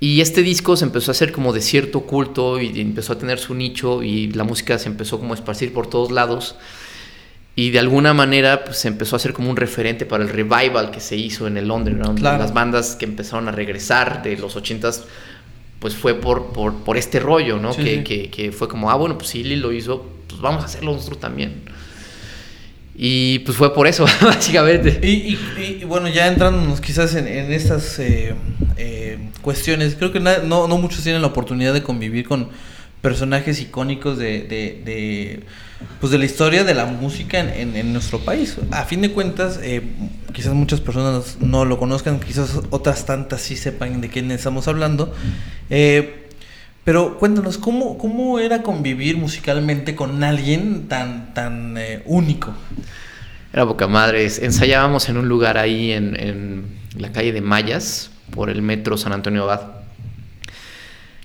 Y 0.00 0.20
este 0.20 0.42
disco 0.42 0.76
se 0.76 0.84
empezó 0.84 1.10
a 1.10 1.12
hacer 1.12 1.32
como 1.32 1.52
de 1.52 1.62
cierto 1.62 2.02
culto 2.02 2.60
y 2.60 2.78
empezó 2.80 3.14
a 3.14 3.18
tener 3.18 3.38
su 3.38 3.54
nicho 3.54 4.02
y 4.02 4.30
la 4.32 4.44
música 4.44 4.78
se 4.78 4.88
empezó 4.88 5.18
como 5.18 5.32
a 5.32 5.36
esparcir 5.36 5.72
por 5.72 5.88
todos 5.88 6.10
lados. 6.10 6.56
Y 7.56 7.70
de 7.70 7.78
alguna 7.78 8.14
manera 8.14 8.64
pues, 8.64 8.78
se 8.78 8.88
empezó 8.88 9.14
a 9.14 9.18
hacer 9.18 9.32
como 9.32 9.48
un 9.48 9.56
referente 9.56 10.06
para 10.06 10.24
el 10.24 10.28
revival 10.30 10.90
que 10.90 10.98
se 11.00 11.16
hizo 11.16 11.46
en 11.46 11.56
el 11.56 11.70
underground. 11.70 12.18
Claro. 12.18 12.38
Las 12.38 12.52
bandas 12.52 12.96
que 12.96 13.04
empezaron 13.04 13.46
a 13.48 13.52
regresar 13.52 14.22
de 14.24 14.36
los 14.36 14.56
80s, 14.56 15.02
pues 15.78 15.94
fue 15.94 16.14
por, 16.14 16.52
por, 16.52 16.74
por 16.82 16.96
este 16.96 17.20
rollo, 17.20 17.58
¿no? 17.58 17.72
Sí, 17.72 17.82
que, 17.84 17.96
sí. 17.98 18.02
Que, 18.02 18.30
que 18.30 18.52
fue 18.52 18.66
como, 18.68 18.90
ah, 18.90 18.96
bueno, 18.96 19.16
pues 19.18 19.28
si 19.30 19.42
Lili 19.44 19.56
lo 19.56 19.72
hizo, 19.72 20.04
pues 20.28 20.40
vamos 20.40 20.62
a 20.62 20.66
hacerlo 20.66 20.92
nosotros 20.92 21.20
también. 21.20 21.62
Y 22.96 23.40
pues 23.40 23.56
fue 23.56 23.74
por 23.74 23.86
eso, 23.86 24.04
básicamente. 24.22 25.00
Y, 25.02 25.34
y- 25.34 25.78
y, 25.82 25.84
bueno, 25.84 26.08
ya 26.08 26.28
entrándonos 26.28 26.80
quizás 26.80 27.14
en, 27.16 27.26
en 27.26 27.52
estas 27.52 27.98
eh, 27.98 28.34
eh, 28.76 29.18
cuestiones, 29.42 29.94
creo 29.96 30.12
que 30.12 30.20
na- 30.20 30.38
no, 30.38 30.68
no 30.68 30.78
muchos 30.78 31.02
tienen 31.02 31.20
la 31.22 31.28
oportunidad 31.28 31.72
de 31.74 31.82
convivir 31.82 32.26
con 32.26 32.48
personajes 33.04 33.60
icónicos 33.60 34.16
de, 34.16 34.44
de, 34.44 34.82
de, 34.82 35.40
pues 36.00 36.10
de 36.10 36.16
la 36.16 36.24
historia 36.24 36.64
de 36.64 36.72
la 36.72 36.86
música 36.86 37.38
en, 37.38 37.76
en- 37.76 37.92
nuestro 37.92 38.18
país. 38.20 38.56
A 38.70 38.84
fin 38.86 39.02
de 39.02 39.10
cuentas, 39.10 39.60
eh, 39.62 39.82
quizás 40.32 40.54
muchas 40.54 40.80
personas 40.80 41.36
no 41.38 41.66
lo 41.66 41.78
conozcan, 41.78 42.18
quizás 42.18 42.58
otras 42.70 43.04
tantas 43.04 43.42
sí 43.42 43.56
sepan 43.56 44.00
de 44.00 44.08
quién 44.08 44.30
estamos 44.30 44.68
hablando. 44.68 45.12
Eh, 45.68 46.28
pero 46.82 47.18
cuéntanos, 47.18 47.58
¿cómo, 47.58 47.98
¿cómo 47.98 48.38
era 48.38 48.62
convivir 48.62 49.18
musicalmente 49.18 49.94
con 49.94 50.24
alguien 50.24 50.88
tan, 50.88 51.34
tan 51.34 51.76
eh, 51.76 52.02
único? 52.06 52.54
Era 53.52 53.66
poca 53.66 53.86
madre. 53.86 54.24
Ensayábamos 54.24 55.10
en 55.10 55.18
un 55.18 55.28
lugar 55.28 55.58
ahí 55.58 55.92
en, 55.92 56.18
en 56.18 56.64
la 56.98 57.12
calle 57.12 57.32
de 57.32 57.42
Mayas, 57.42 58.10
por 58.30 58.48
el 58.48 58.62
metro 58.62 58.96
San 58.96 59.12
Antonio 59.12 59.42
Abad. 59.44 59.83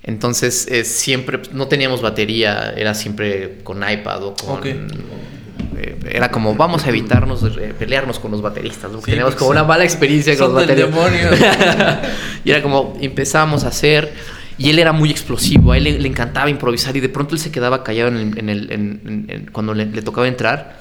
Entonces, 0.02 0.66
eh, 0.70 0.84
siempre, 0.84 1.40
no 1.52 1.68
teníamos 1.68 2.00
batería, 2.02 2.72
era 2.76 2.94
siempre 2.94 3.58
con 3.62 3.78
iPad 3.88 4.22
o 4.24 4.34
con... 4.34 4.58
Ok. 4.58 4.66
eh, 4.66 5.96
era 6.12 6.30
como, 6.30 6.54
vamos 6.54 6.84
a 6.86 6.88
evitarnos 6.88 7.42
eh, 7.44 7.74
pelearnos 7.78 8.18
con 8.18 8.30
los 8.30 8.40
bateristas, 8.42 8.90
porque 8.90 9.04
Sí, 9.06 9.10
teníamos 9.12 9.34
porque 9.34 9.38
como 9.40 9.50
una 9.50 9.64
mala 9.64 9.84
experiencia 9.84 10.36
con 10.38 10.54
los 10.54 10.66
bateristas. 10.66 12.08
y 12.44 12.50
era 12.50 12.62
como, 12.62 12.96
empezamos 13.00 13.64
a 13.64 13.68
hacer, 13.68 14.12
y 14.56 14.70
él 14.70 14.78
era 14.78 14.92
muy 14.92 15.10
explosivo, 15.10 15.72
a 15.72 15.76
él 15.76 15.84
le, 15.84 15.98
le 15.98 16.08
encantaba 16.08 16.48
improvisar, 16.50 16.96
y 16.96 17.00
de 17.00 17.08
pronto 17.10 17.34
él 17.34 17.40
se 17.40 17.50
quedaba 17.52 17.84
callado 17.84 18.08
en 18.08 18.16
el- 18.16 18.38
en 18.38 18.48
el- 18.48 18.72
en- 18.72 19.48
cuando 19.52 19.74
le, 19.74 19.86
le 19.86 20.02
tocaba 20.02 20.26
entrar, 20.28 20.80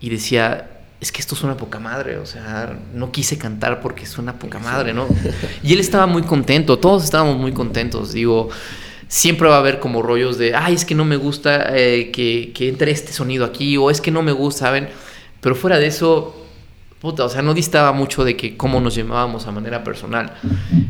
y 0.00 0.08
decía, 0.10 0.70
es 1.00 1.12
que 1.12 1.20
esto 1.20 1.36
suena 1.36 1.56
poca 1.56 1.78
madre, 1.78 2.16
o 2.18 2.26
sea, 2.26 2.78
no 2.94 3.12
quise 3.12 3.36
cantar 3.36 3.80
porque 3.80 4.06
suena 4.06 4.38
poca 4.38 4.58
madre, 4.58 4.94
¿no? 4.94 5.06
Y 5.62 5.72
él 5.72 5.80
estaba 5.80 6.06
muy 6.06 6.22
contento, 6.22 6.78
todos 6.78 7.04
estábamos 7.04 7.36
muy 7.36 7.52
contentos, 7.52 8.12
digo, 8.12 8.48
siempre 9.08 9.48
va 9.48 9.56
a 9.56 9.58
haber 9.58 9.78
como 9.78 10.02
rollos 10.02 10.38
de, 10.38 10.54
ay, 10.54 10.74
es 10.74 10.84
que 10.84 10.94
no 10.94 11.04
me 11.04 11.16
gusta 11.16 11.76
eh, 11.76 12.10
que, 12.12 12.52
que 12.54 12.68
entre 12.68 12.90
este 12.92 13.12
sonido 13.12 13.44
aquí, 13.44 13.76
o 13.76 13.90
es 13.90 14.00
que 14.00 14.10
no 14.10 14.22
me 14.22 14.32
gusta, 14.32 14.66
¿saben? 14.66 14.88
Pero 15.40 15.54
fuera 15.54 15.78
de 15.78 15.86
eso, 15.86 16.45
puta, 17.00 17.24
o 17.24 17.28
sea, 17.28 17.42
no 17.42 17.52
distaba 17.54 17.92
mucho 17.92 18.24
de 18.24 18.36
que 18.36 18.56
cómo 18.56 18.80
nos 18.80 18.94
llamábamos 18.94 19.46
a 19.46 19.52
manera 19.52 19.84
personal, 19.84 20.32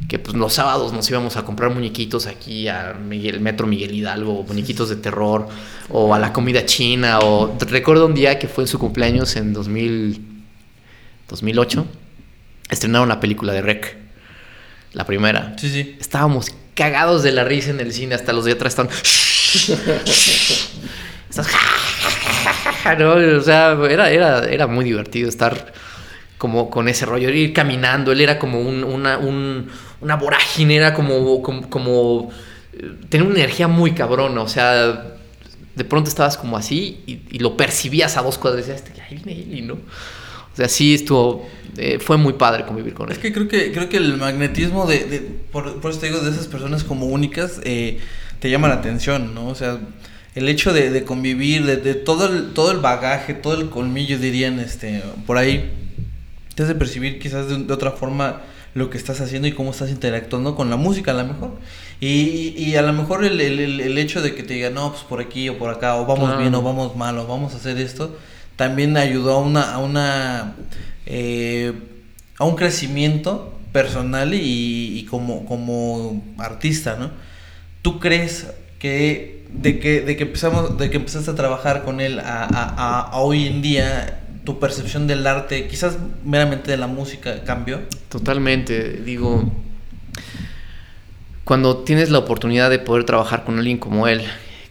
que 0.09 0.19
pues 0.19 0.37
los 0.37 0.53
sábados 0.55 0.93
nos 0.93 1.09
íbamos 1.11 1.37
a 1.37 1.45
comprar 1.45 1.71
muñequitos 1.71 2.27
aquí 2.27 2.69
a 2.69 2.95
Miguel, 2.95 3.41
Metro 3.41 3.67
Miguel 3.67 3.93
Hidalgo, 3.95 4.45
muñequitos 4.45 4.89
de 4.89 4.97
terror, 4.97 5.49
o 5.91 6.15
a 6.15 6.19
la 6.19 6.33
comida 6.33 6.65
china, 6.65 7.19
o 7.21 7.57
recuerdo 7.69 8.07
un 8.07 8.15
día 8.15 8.39
que 8.39 8.49
fue 8.49 8.65
en 8.65 8.69
su 8.69 8.79
cumpleaños 8.79 9.37
en 9.37 9.53
2000, 9.53 10.21
2008, 11.29 11.87
estrenaron 12.71 13.09
la 13.09 13.21
película 13.21 13.53
de 13.53 13.63
Rec, 13.63 13.97
la 14.93 15.05
primera. 15.05 15.55
Sí, 15.59 15.69
sí. 15.69 15.97
Estábamos 16.01 16.47
cagados 16.75 17.23
de 17.23 17.33
la 17.33 17.45
risa 17.45 17.71
en 17.71 17.81
el 17.81 17.93
cine, 17.93 18.15
hasta 18.15 18.33
los 18.33 18.45
de 18.45 18.53
atrás 18.53 18.73
estaban... 18.79 18.91
Estás- 21.31 21.49
¿no? 22.99 23.15
O 23.15 23.41
sea, 23.43 23.77
era, 23.91 24.11
era, 24.11 24.45
era 24.47 24.67
muy 24.67 24.85
divertido 24.85 25.29
estar 25.29 25.73
como 26.39 26.68
con 26.70 26.89
ese 26.89 27.07
rollo, 27.07 27.30
ir 27.30 27.53
caminando, 27.53 28.12
él 28.12 28.20
era 28.20 28.39
como 28.39 28.61
un- 28.61 28.84
una, 28.84 29.18
un- 29.18 29.68
una 30.01 30.16
vorágine, 30.16 30.76
era 30.76 30.93
como, 30.95 31.41
como, 31.43 31.68
como, 31.70 32.30
eh, 32.74 32.93
tenía 33.09 33.26
una 33.26 33.37
energía 33.37 33.68
muy 33.68 33.93
cabrona, 33.93 34.43
o 34.43 34.49
sea, 34.49 35.14
de 35.74 35.84
pronto 35.84 36.09
estabas 36.09 36.37
como 36.37 36.57
así 36.57 37.01
y, 37.07 37.20
y 37.30 37.39
lo 37.39 37.57
percibías 37.57 38.16
a 38.16 38.22
dos 38.22 38.39
cuadras 38.39 38.66
y 38.66 38.70
decías, 38.70 38.87
"Este, 38.89 39.01
ahí 39.03 39.20
viene 39.22 39.43
Eli, 39.43 39.62
¿no? 39.62 39.74
O 39.74 40.57
sea, 40.57 40.68
sí 40.68 40.95
estuvo, 40.95 41.47
eh, 41.76 41.99
fue 41.99 42.16
muy 42.16 42.32
padre 42.32 42.64
convivir 42.64 42.95
con 42.95 43.09
él. 43.11 43.12
Es 43.12 43.18
que 43.18 43.30
creo 43.32 43.47
que 43.47 43.72
creo 43.72 43.89
que 43.91 43.99
el 43.99 44.16
magnetismo 44.16 44.87
de, 44.87 45.05
de- 45.05 45.20
por, 45.53 45.80
por 45.80 45.91
eso 45.91 46.01
te 46.01 46.07
digo 46.07 46.20
de 46.20 46.30
esas 46.30 46.47
personas 46.47 46.82
como 46.82 47.07
únicas 47.07 47.61
eh, 47.64 47.99
te 48.41 48.49
llama 48.51 48.68
la 48.68 48.76
atención, 48.76 49.34
¿no? 49.34 49.49
O 49.49 49.55
sea, 49.55 49.78
el 50.34 50.49
hecho 50.49 50.72
de, 50.72 50.91
de 50.91 51.05
convivir, 51.05 51.64
de, 51.66 51.76
de 51.76 51.95
todo 51.95 52.26
el 52.26 52.53
todo 52.55 52.70
el 52.72 52.78
bagaje, 52.78 53.34
todo 53.34 53.55
el 53.61 53.68
colmillo 53.68 54.18
dirían, 54.18 54.59
este, 54.61 55.03
por 55.26 55.37
ahí 55.37 55.70
te 56.57 56.65
hace 56.65 56.75
percibir 56.75 57.21
quizás 57.21 57.49
de, 57.49 57.59
de 57.59 57.73
otra 57.73 57.93
forma 57.93 58.41
lo 58.75 58.91
que 58.91 58.99
estás 58.99 59.21
haciendo 59.21 59.47
y 59.49 59.53
cómo 59.53 59.71
estás 59.71 59.91
interactuando 59.91 60.55
con 60.57 60.69
la 60.69 60.77
música 60.77 61.13
a 61.13 61.15
lo 61.15 61.25
mejor. 61.25 61.53
Y, 62.01 62.53
y 62.59 62.75
a 62.77 62.83
lo 62.83 62.93
mejor 62.93 63.25
el, 63.25 63.41
el- 63.41 63.81
el- 63.81 63.97
hecho 63.99 64.21
de 64.21 64.35
que 64.35 64.43
te 64.43 64.55
digan, 64.55 64.75
no, 64.75 64.91
pues 64.91 65.05
por 65.05 65.21
aquí 65.21 65.49
o 65.49 65.57
por 65.59 65.71
acá, 65.71 65.97
o 65.97 66.05
vamos 66.05 66.25
Claro. 66.27 66.41
bien 66.41 66.55
o 66.55 66.61
vamos 66.63 66.95
mal, 66.97 67.17
o 67.19 67.27
vamos 67.27 67.55
a 67.55 67.57
hacer 67.57 67.79
esto, 67.79 68.17
también 68.57 68.97
ayudó 68.97 69.33
a 69.35 69.39
una, 69.39 69.73
a 69.73 69.79
una 69.79 70.57
eh, 71.07 71.73
a 72.39 72.45
un 72.45 72.57
crecimiento 72.57 73.53
personal 73.73 74.35
y, 74.35 75.07
como, 75.11 75.47
como 75.47 76.23
artista, 76.39 76.97
¿no? 76.99 77.11
¿Tú 77.83 77.99
crees 78.01 78.47
que 78.79 79.45
de 79.53 79.79
que, 79.79 80.01
de 80.03 80.17
que 80.17 80.25
empezamos, 80.25 80.77
de 80.77 80.91
que 80.91 80.97
empezaste 80.97 81.31
a 81.31 81.35
trabajar 81.35 81.85
con 81.85 82.01
él 82.01 82.21
a, 82.21 83.11
hoy 83.15 83.47
en 83.47 83.63
día, 83.63 84.21
tu 84.47 84.61
percepción 84.61 85.07
del 85.09 85.26
arte, 85.26 85.66
quizás 85.66 85.99
meramente 86.24 86.70
de 86.70 86.76
la 86.78 86.86
música, 86.86 87.42
cambió? 87.42 87.80
Totalmente, 88.09 89.03
digo, 89.05 89.53
cuando 91.44 91.78
tienes 91.78 92.11
la 92.11 92.20
oportunidad 92.20 92.70
de 92.70 92.78
poder 92.78 93.05
trabajar 93.05 93.44
con 93.44 93.59
alguien 93.59 93.76
como 93.76 94.07
él, 94.07 94.22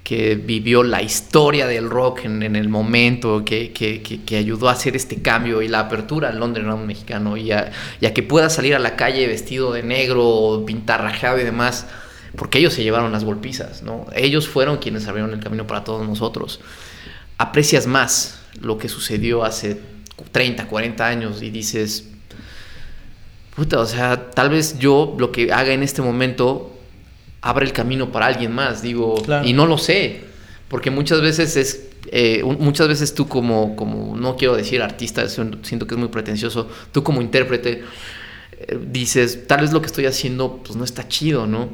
que 0.06 0.36
vivió 0.36 0.84
la 0.84 1.02
historia 1.02 1.68
del 1.68 1.90
rock 1.90 2.24
en, 2.24 2.56
el 2.56 2.70
momento, 2.70 3.44
que, 3.44 3.74
que, 3.74 4.38
ayudó 4.38 4.70
a 4.70 4.72
hacer 4.72 4.96
este 4.96 5.22
cambio 5.22 5.62
y 5.62 5.68
la 5.68 5.80
apertura 5.82 6.30
al 6.30 6.42
Underground 6.42 6.86
mexicano, 6.86 7.36
y 7.36 7.52
a, 7.52 7.72
que 8.00 8.24
pueda 8.24 8.50
salir 8.50 8.76
a 8.76 8.80
la 8.80 8.96
calle 8.96 9.28
vestido 9.28 9.74
de 9.74 9.84
negro, 9.84 10.64
pintarrajeado 10.66 11.40
y 11.40 11.44
demás, 11.44 11.86
porque 12.38 12.60
ellos 12.60 12.74
se 12.74 12.84
llevaron 12.84 13.12
las 13.12 13.26
golpizas, 13.26 13.84
¿no? 13.84 14.06
Ellos 14.16 14.48
fueron 14.48 14.78
quienes 14.78 15.06
abrieron 15.08 15.34
el 15.34 15.42
camino 15.42 15.68
para 15.68 15.84
todos 15.84 16.08
nosotros. 16.08 16.62
Aprecias 17.38 17.88
más 17.88 18.45
lo 18.62 18.78
que 18.78 18.90
sucedió 18.90 19.44
hace 19.44 19.80
30, 20.32 20.68
40 20.68 21.08
años 21.08 21.42
y 21.42 21.50
dices, 21.50 22.10
puta, 23.56 23.80
o 23.80 23.86
sea, 23.86 24.32
tal 24.32 24.50
vez 24.50 24.80
yo 24.80 25.16
lo 25.18 25.32
que 25.32 25.52
haga 25.52 25.74
en 25.74 25.84
este 25.84 26.02
momento 26.02 26.72
abre 27.42 27.66
el 27.66 27.74
camino 27.74 28.12
para 28.12 28.28
alguien 28.28 28.52
más, 28.52 28.82
digo, 28.82 29.22
y 29.44 29.54
no 29.54 29.66
lo 29.66 29.78
sé, 29.78 30.22
porque 30.68 30.90
muchas 30.90 31.22
veces 31.22 31.56
es, 31.58 31.88
eh, 32.12 32.44
muchas 32.44 32.88
veces 32.88 33.14
tú 33.14 33.28
como, 33.28 33.76
como, 33.76 34.18
no 34.18 34.36
quiero 34.36 34.56
decir 34.56 34.82
artista, 34.82 35.28
siento 35.30 35.88
que 35.88 35.94
es 35.94 36.00
muy 36.00 36.10
pretencioso, 36.10 36.68
tú 36.92 37.04
como 37.04 37.22
intérprete 37.22 37.84
eh, 38.58 38.80
dices, 38.90 39.48
tal 39.48 39.62
vez 39.62 39.72
lo 39.74 39.82
que 39.82 39.88
estoy 39.88 40.06
haciendo 40.06 40.58
pues 40.64 40.76
no 40.76 40.84
está 40.84 41.08
chido, 41.08 41.46
¿no? 41.46 41.70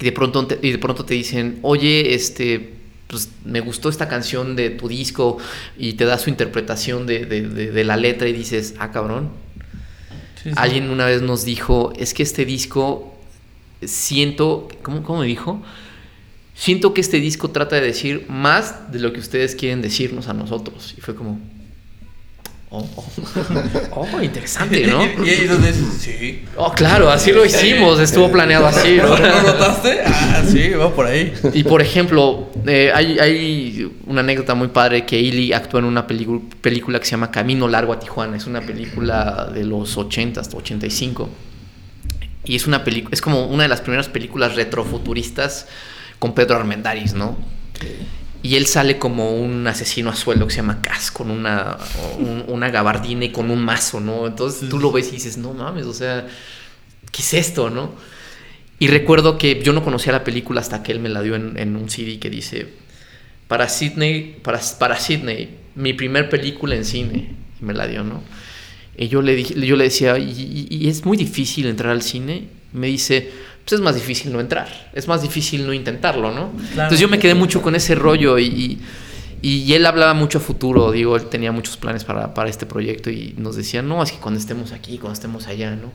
Y 0.00 0.04
de 0.04 0.12
pronto 0.12 0.46
te, 0.46 0.58
y 0.66 0.72
de 0.72 0.78
pronto 0.78 1.04
te 1.04 1.14
dicen, 1.14 1.58
oye, 1.62 2.14
este, 2.14 2.74
pues 3.06 3.30
me 3.44 3.60
gustó 3.60 3.88
esta 3.88 4.08
canción 4.08 4.56
de 4.56 4.70
tu 4.70 4.88
disco 4.88 5.38
y 5.76 5.94
te 5.94 6.04
da 6.04 6.18
su 6.18 6.30
interpretación 6.30 7.06
de, 7.06 7.26
de, 7.26 7.84
la 7.84 7.96
letra 7.96 8.28
y 8.28 8.32
dices, 8.32 8.74
ah, 8.78 8.90
cabrón. 8.90 9.30
Alguien 10.56 10.90
una 10.90 11.06
vez 11.06 11.22
nos 11.22 11.44
dijo, 11.44 11.92
es 11.96 12.12
que 12.12 12.22
este 12.22 12.44
disco 12.44 13.14
siento, 13.82 14.68
¿cómo, 14.82 15.02
¿cómo 15.02 15.20
me 15.20 15.26
dijo? 15.26 15.62
Siento 16.54 16.92
que 16.92 17.00
este 17.00 17.18
disco 17.18 17.50
trata 17.50 17.76
de 17.76 17.82
decir 17.82 18.26
más 18.28 18.92
de 18.92 19.00
lo 19.00 19.12
que 19.12 19.20
ustedes 19.20 19.54
quieren 19.54 19.80
decirnos 19.80 20.28
a 20.28 20.34
nosotros. 20.34 20.94
Y 20.96 21.00
fue 21.00 21.14
como, 21.14 21.40
Oh, 22.76 22.84
oh. 22.96 24.08
oh, 24.14 24.20
interesante, 24.20 24.84
¿no? 24.88 25.04
¿Y, 25.24 25.44
donde 25.44 25.72
sí. 25.72 26.44
Oh, 26.56 26.72
claro, 26.72 27.08
así 27.08 27.30
lo 27.30 27.44
hicimos, 27.44 28.00
estuvo 28.00 28.32
planeado 28.32 28.66
así. 28.66 28.96
¿no? 28.96 29.16
¿Lo 29.16 29.42
notaste? 29.42 30.00
Ah, 30.04 30.42
sí, 30.44 30.70
va 30.70 30.92
por 30.92 31.06
ahí. 31.06 31.32
Y 31.52 31.62
por 31.62 31.80
ejemplo, 31.80 32.50
eh, 32.66 32.90
hay, 32.92 33.20
hay, 33.20 33.92
una 34.06 34.22
anécdota 34.22 34.56
muy 34.56 34.68
padre 34.68 35.06
que 35.06 35.20
Ili 35.20 35.52
actuó 35.52 35.78
en 35.78 35.84
una 35.84 36.04
película 36.08 36.98
que 36.98 37.04
se 37.04 37.12
llama 37.12 37.30
Camino 37.30 37.68
Largo 37.68 37.92
a 37.92 38.00
Tijuana. 38.00 38.36
Es 38.36 38.46
una 38.48 38.60
película 38.60 39.48
de 39.54 39.62
los 39.62 39.96
80 39.96 40.40
hasta 40.40 40.56
85. 40.56 41.28
Y 42.46 42.56
es 42.56 42.66
una 42.66 42.82
película, 42.82 43.10
es 43.12 43.20
como 43.20 43.46
una 43.46 43.62
de 43.62 43.68
las 43.68 43.82
primeras 43.82 44.08
películas 44.08 44.56
retrofuturistas 44.56 45.68
con 46.18 46.34
Pedro 46.34 46.56
Armendáriz, 46.56 47.14
¿no? 47.14 47.36
Y 48.44 48.56
él 48.56 48.66
sale 48.66 48.98
como 48.98 49.34
un 49.34 49.66
asesino 49.66 50.10
a 50.10 50.14
sueldo 50.14 50.46
que 50.46 50.52
se 50.52 50.58
llama 50.58 50.82
Cas, 50.82 51.10
con 51.10 51.30
una, 51.30 51.78
una 52.46 52.68
gabardina 52.68 53.24
y 53.24 53.32
con 53.32 53.50
un 53.50 53.64
mazo, 53.64 54.00
¿no? 54.00 54.26
Entonces 54.26 54.68
tú 54.68 54.78
lo 54.78 54.92
ves 54.92 55.08
y 55.08 55.12
dices, 55.12 55.38
no 55.38 55.54
mames, 55.54 55.86
o 55.86 55.94
sea, 55.94 56.26
¿qué 57.10 57.22
es 57.22 57.32
esto, 57.32 57.70
no? 57.70 57.94
Y 58.78 58.88
recuerdo 58.88 59.38
que 59.38 59.62
yo 59.62 59.72
no 59.72 59.82
conocía 59.82 60.12
la 60.12 60.24
película 60.24 60.60
hasta 60.60 60.82
que 60.82 60.92
él 60.92 61.00
me 61.00 61.08
la 61.08 61.22
dio 61.22 61.36
en, 61.36 61.74
un 61.74 61.88
CD 61.88 62.18
que 62.18 62.28
dice, 62.28 62.68
para 63.48 63.70
Sydney, 63.70 64.36
para, 64.42 64.60
para 64.78 65.00
Sydney, 65.00 65.56
mi 65.74 65.94
primer 65.94 66.28
película 66.28 66.74
en 66.74 66.84
cine, 66.84 67.34
y 67.58 67.64
me 67.64 67.72
la 67.72 67.86
dio, 67.86 68.04
¿no? 68.04 68.22
Y 68.98 69.08
yo 69.08 69.22
le, 69.22 69.36
dije, 69.36 69.54
yo 69.66 69.76
le 69.76 69.84
decía, 69.84 70.18
¿Y, 70.18 70.86
es 70.86 71.06
muy 71.06 71.16
difícil 71.16 71.66
entrar 71.66 71.92
al 71.92 72.02
cine. 72.02 72.48
Me 72.74 72.88
dice, 72.88 73.32
pues 73.64 73.72
es 73.72 73.80
más 73.80 73.94
difícil 73.94 74.32
no 74.32 74.40
entrar, 74.40 74.90
es 74.92 75.08
más 75.08 75.22
difícil 75.22 75.66
no 75.66 75.72
intentarlo, 75.72 76.30
¿no? 76.30 76.52
Entonces 76.70 77.00
yo 77.00 77.08
me 77.08 77.18
quedé 77.18 77.34
mucho 77.34 77.62
con 77.62 77.74
ese 77.74 77.94
rollo 77.94 78.38
y, 78.38 78.78
y, 79.40 79.72
él 79.72 79.86
hablaba 79.86 80.12
mucho 80.12 80.38
a 80.38 80.40
futuro, 80.40 80.92
digo, 80.92 81.16
él 81.16 81.26
tenía 81.26 81.50
muchos 81.50 81.76
planes 81.78 82.04
para, 82.04 82.34
para, 82.34 82.50
este 82.50 82.66
proyecto 82.66 83.10
y 83.10 83.34
nos 83.38 83.56
decía, 83.56 83.80
no, 83.80 84.02
es 84.02 84.12
que 84.12 84.18
cuando 84.18 84.38
estemos 84.38 84.72
aquí, 84.72 84.98
cuando 84.98 85.14
estemos 85.14 85.46
allá, 85.46 85.70
¿no? 85.70 85.92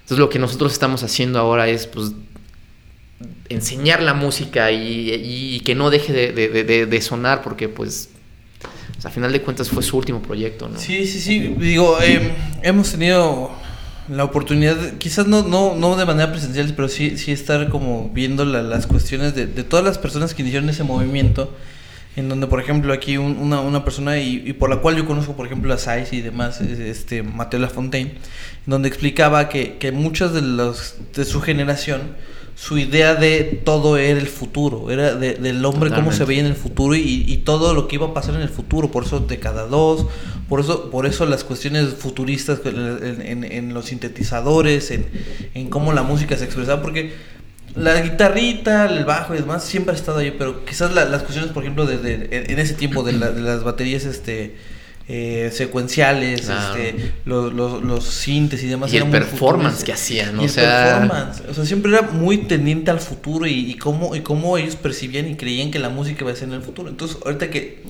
Entonces 0.00 0.18
lo 0.18 0.28
que 0.28 0.40
nosotros 0.40 0.72
estamos 0.72 1.04
haciendo 1.04 1.38
ahora 1.38 1.68
es, 1.68 1.86
pues, 1.86 2.12
enseñar 3.48 4.02
la 4.02 4.14
música 4.14 4.72
y, 4.72 5.12
y 5.12 5.60
que 5.60 5.74
no 5.76 5.90
deje 5.90 6.12
de, 6.12 6.32
de, 6.32 6.86
de 6.86 7.00
sonar 7.00 7.42
porque, 7.42 7.68
pues, 7.68 8.10
a 9.04 9.10
final 9.10 9.32
de 9.32 9.40
cuentas 9.40 9.70
fue 9.70 9.82
su 9.82 9.96
último 9.96 10.20
proyecto, 10.20 10.68
¿no? 10.68 10.78
Sí, 10.78 11.06
sí, 11.06 11.20
sí. 11.20 11.38
Digo, 11.58 12.00
em, 12.02 12.32
hemos 12.62 12.90
tenido 12.90 13.50
la 14.10 14.24
oportunidad, 14.24 14.98
quizás 14.98 15.26
no, 15.28 15.42
no, 15.42 15.76
no 15.76 15.96
de 15.96 16.04
manera 16.04 16.32
presencial, 16.32 16.72
pero 16.74 16.88
sí, 16.88 17.16
sí 17.16 17.30
estar 17.30 17.68
como 17.68 18.10
viendo 18.12 18.44
las 18.44 18.86
cuestiones 18.86 19.34
de, 19.34 19.46
todas 19.46 19.84
las 19.84 19.98
personas 19.98 20.34
que 20.34 20.42
iniciaron 20.42 20.68
ese 20.68 20.82
movimiento, 20.82 21.54
en 22.16 22.28
donde, 22.28 22.48
por 22.48 22.60
ejemplo, 22.60 22.92
aquí 22.92 23.18
una, 23.18 23.60
una, 23.60 23.84
persona, 23.84 24.18
y, 24.18 24.52
por 24.54 24.68
la 24.68 24.78
cual 24.78 24.96
yo 24.96 25.06
conozco, 25.06 25.36
por 25.36 25.46
ejemplo, 25.46 25.72
a 25.72 25.78
Saiz 25.78 26.12
y 26.12 26.22
demás, 26.22 26.60
este 26.60 27.22
Mateo 27.22 27.60
Lafontaine, 27.60 28.14
donde 28.66 28.88
explicaba 28.88 29.48
que, 29.48 29.78
que 29.78 29.92
muchas 29.92 30.32
de, 30.34 30.42
los, 30.42 30.96
de 31.14 31.24
su 31.24 31.40
generación 31.40 32.16
su 32.60 32.76
idea 32.76 33.14
de 33.14 33.62
todo 33.64 33.96
era 33.96 34.20
el 34.20 34.26
futuro, 34.26 34.90
era 34.90 35.14
del 35.14 35.64
hombre 35.64 35.90
cómo 35.90 36.12
se 36.12 36.26
veía 36.26 36.40
en 36.40 36.46
el 36.46 36.54
futuro 36.54 36.94
y, 36.94 37.40
todo 37.42 37.72
lo 37.72 37.88
que 37.88 37.96
iba 37.96 38.08
a 38.08 38.12
pasar 38.12 38.34
en 38.34 38.42
el 38.42 38.50
futuro, 38.50 38.90
por 38.90 39.04
eso 39.04 39.18
de 39.18 39.38
cada 39.40 39.66
dos, 39.66 40.06
por 40.46 40.60
eso, 40.60 40.90
por 40.90 41.06
eso 41.06 41.24
las 41.24 41.42
cuestiones 41.42 41.94
futuristas 41.94 42.60
en, 42.66 43.72
los 43.72 43.86
sintetizadores, 43.86 44.90
en, 44.90 45.70
cómo 45.70 45.94
la 45.94 46.02
música 46.02 46.36
se 46.36 46.44
expresaba, 46.44 46.82
porque 46.82 47.14
la 47.76 47.98
guitarrita, 48.02 48.84
el 48.94 49.06
bajo 49.06 49.34
y 49.34 49.38
demás 49.38 49.64
siempre 49.64 49.94
ha 49.94 49.96
estado 49.96 50.18
ahí, 50.18 50.34
pero 50.36 50.66
quizás 50.66 50.94
las 50.94 51.22
cuestiones, 51.22 51.52
por 51.52 51.62
ejemplo, 51.62 51.86
de, 51.86 52.28
en 52.30 52.58
ese 52.58 52.74
tiempo 52.74 53.02
de, 53.02 53.14
de 53.14 53.40
las 53.40 53.64
baterías, 53.64 54.04
este 54.04 54.54
eh, 55.12 55.50
secuenciales, 55.52 56.48
este, 56.48 57.14
los, 57.24 57.52
los, 57.52 57.82
los 57.82 58.04
sintes 58.04 58.62
y 58.62 58.68
demás. 58.68 58.92
Y 58.92 58.96
el 58.96 59.10
performance 59.10 59.82
que 59.82 59.92
hacían, 59.92 60.38
o 60.38 60.46
sea... 60.46 61.00
performance, 61.00 61.42
o 61.50 61.54
sea, 61.54 61.64
siempre 61.64 61.90
era 61.90 62.02
muy 62.02 62.44
tendiente 62.44 62.92
al 62.92 63.00
futuro 63.00 63.44
y, 63.44 63.74
cómo, 63.74 64.14
y 64.14 64.20
cómo 64.20 64.56
ellos 64.56 64.76
percibían 64.76 65.28
y 65.28 65.34
creían 65.34 65.72
que 65.72 65.80
la 65.80 65.88
música 65.88 66.20
iba 66.20 66.30
a 66.30 66.36
ser 66.36 66.46
en 66.46 66.54
el 66.54 66.62
futuro. 66.62 66.88
Entonces, 66.88 67.18
ahorita 67.24 67.50
que, 67.50 67.82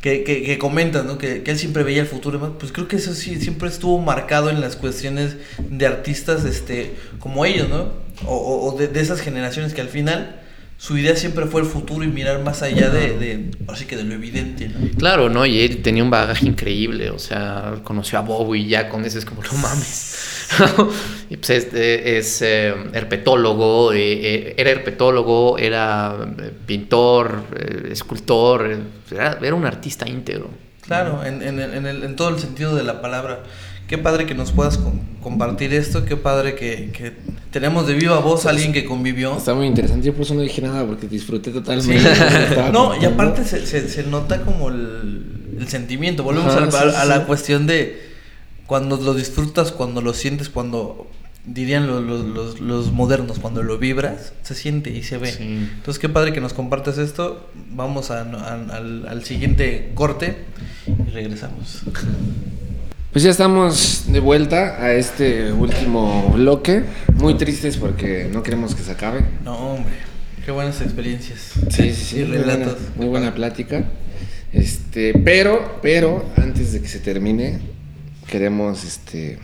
que, 0.00 0.24
que, 0.24 0.58
comentas, 0.58 1.04
¿no? 1.04 1.16
Que, 1.16 1.44
él 1.46 1.58
siempre 1.58 1.84
veía 1.84 2.00
el 2.00 2.08
futuro 2.08 2.38
y 2.38 2.40
demás, 2.40 2.56
pues 2.58 2.72
creo 2.72 2.88
que 2.88 2.96
eso 2.96 3.14
sí 3.14 3.40
siempre 3.40 3.68
estuvo 3.68 4.00
marcado 4.00 4.50
en 4.50 4.60
las 4.60 4.74
cuestiones 4.74 5.36
de 5.58 5.86
artistas 5.86 6.44
este, 6.44 6.96
como 7.20 7.44
ellos, 7.44 7.68
¿no? 7.68 7.92
O, 8.26 8.68
o 8.68 8.76
de, 8.76 8.88
de 8.88 9.00
esas 9.00 9.20
generaciones 9.20 9.74
que 9.74 9.80
al 9.80 9.88
final 9.88 10.40
su 10.76 10.98
idea 10.98 11.16
siempre 11.16 11.46
fue 11.46 11.62
el 11.62 11.66
futuro 11.66 12.04
y 12.04 12.08
mirar 12.08 12.42
más 12.42 12.62
allá 12.62 12.90
de, 12.90 13.50
así 13.68 13.86
que 13.86 13.96
de 13.96 14.04
lo 14.04 14.14
evidentemente 14.14 14.92
¿no? 14.92 14.98
Claro, 14.98 15.30
¿no? 15.30 15.46
Y 15.46 15.60
él 15.60 15.82
tenía 15.82 16.02
un 16.02 16.10
bagaje 16.10 16.46
increíble, 16.46 17.10
o 17.10 17.18
sea, 17.18 17.76
conoció 17.84 18.18
a 18.18 18.56
y 18.56 18.68
ya 18.68 18.88
con 18.88 19.04
ese 19.04 19.18
es 19.18 19.24
como, 19.24 19.42
no 19.42 19.52
mames. 19.62 20.48
y 21.30 21.36
pues 21.36 21.50
este 21.50 22.18
es 22.18 22.42
eh, 22.42 22.74
herpetólogo, 22.92 23.92
eh, 23.92 23.98
eh, 24.12 24.54
era 24.58 24.70
herpetólogo, 24.70 25.58
era 25.58 26.16
pintor, 26.66 27.44
escultor, 27.90 28.78
era, 29.10 29.38
era, 29.40 29.54
un 29.54 29.64
artista 29.64 30.08
íntegro. 30.08 30.50
Claro, 30.82 31.24
en, 31.24 31.40
en, 31.42 31.60
en, 31.60 31.86
el, 31.86 32.02
en 32.02 32.16
todo 32.16 32.28
el 32.28 32.38
sentido 32.38 32.76
de 32.76 32.82
la 32.82 33.00
palabra 33.00 33.42
qué 33.88 33.98
padre 33.98 34.26
que 34.26 34.34
nos 34.34 34.52
puedas 34.52 34.78
compartir 35.22 35.74
esto, 35.74 36.04
qué 36.04 36.16
padre 36.16 36.54
que, 36.54 37.14
tenemos 37.50 37.86
de 37.86 37.94
viva 37.94 38.18
voz 38.18 38.46
a 38.46 38.50
alguien 38.50 38.72
que 38.72 38.84
convivió. 38.84 39.36
Está 39.36 39.54
muy 39.54 39.66
interesante, 39.66 40.06
yo 40.06 40.12
por 40.12 40.22
eso 40.22 40.34
no 40.34 40.40
dije 40.40 40.62
nada, 40.62 40.84
porque 40.86 41.06
disfruté 41.06 41.50
totalmente. 41.50 42.02
no, 42.72 43.00
y 43.00 43.04
aparte 43.04 43.44
se, 43.44 44.02
nota 44.04 44.42
como 44.42 44.68
el, 44.68 45.66
sentimiento, 45.68 46.22
volvemos 46.22 46.54
a, 46.54 47.04
la 47.04 47.26
cuestión 47.26 47.66
de 47.66 48.02
cuando 48.66 48.96
lo 48.96 49.14
disfrutas, 49.14 49.72
cuando 49.72 50.02
lo 50.02 50.12
sientes, 50.12 50.48
cuando 50.48 51.06
dirían 51.46 51.86
los, 51.86 52.60
los, 52.60 52.92
modernos, 52.92 53.38
cuando 53.38 53.62
lo 53.62 53.78
vibras, 53.78 54.32
se 54.42 54.54
siente 54.54 54.90
y 54.90 55.02
se 55.02 55.18
ve. 55.18 55.30
Entonces, 55.30 55.98
qué 55.98 56.08
padre 56.08 56.32
que 56.32 56.40
nos 56.40 56.54
compartas 56.54 56.98
esto. 56.98 57.48
Vamos 57.70 58.10
al, 58.10 59.06
al 59.06 59.24
siguiente 59.24 59.92
corte 59.94 60.44
y 60.86 61.10
regresamos. 61.10 61.82
Pues 63.14 63.22
ya 63.22 63.30
estamos 63.30 64.06
de 64.08 64.18
vuelta 64.18 64.82
a 64.82 64.92
este 64.92 65.52
último 65.52 66.32
bloque. 66.34 66.82
Muy 67.12 67.34
tristes 67.36 67.76
porque 67.76 68.28
no 68.28 68.42
queremos 68.42 68.74
que 68.74 68.82
se 68.82 68.90
acabe. 68.90 69.20
No, 69.44 69.56
hombre. 69.56 69.94
Qué 70.44 70.50
buenas 70.50 70.80
experiencias. 70.80 71.52
Sí, 71.70 71.94
sí, 71.94 72.04
sí. 72.04 72.24
Muy 72.24 72.38
buena, 72.38 72.74
muy 72.96 73.06
buena 73.06 73.32
plática. 73.32 73.84
Este, 74.52 75.12
pero, 75.24 75.78
pero, 75.80 76.28
antes 76.36 76.72
de 76.72 76.82
que 76.82 76.88
se 76.88 76.98
termine, 76.98 77.60
queremos 78.26 78.82
este 78.82 79.38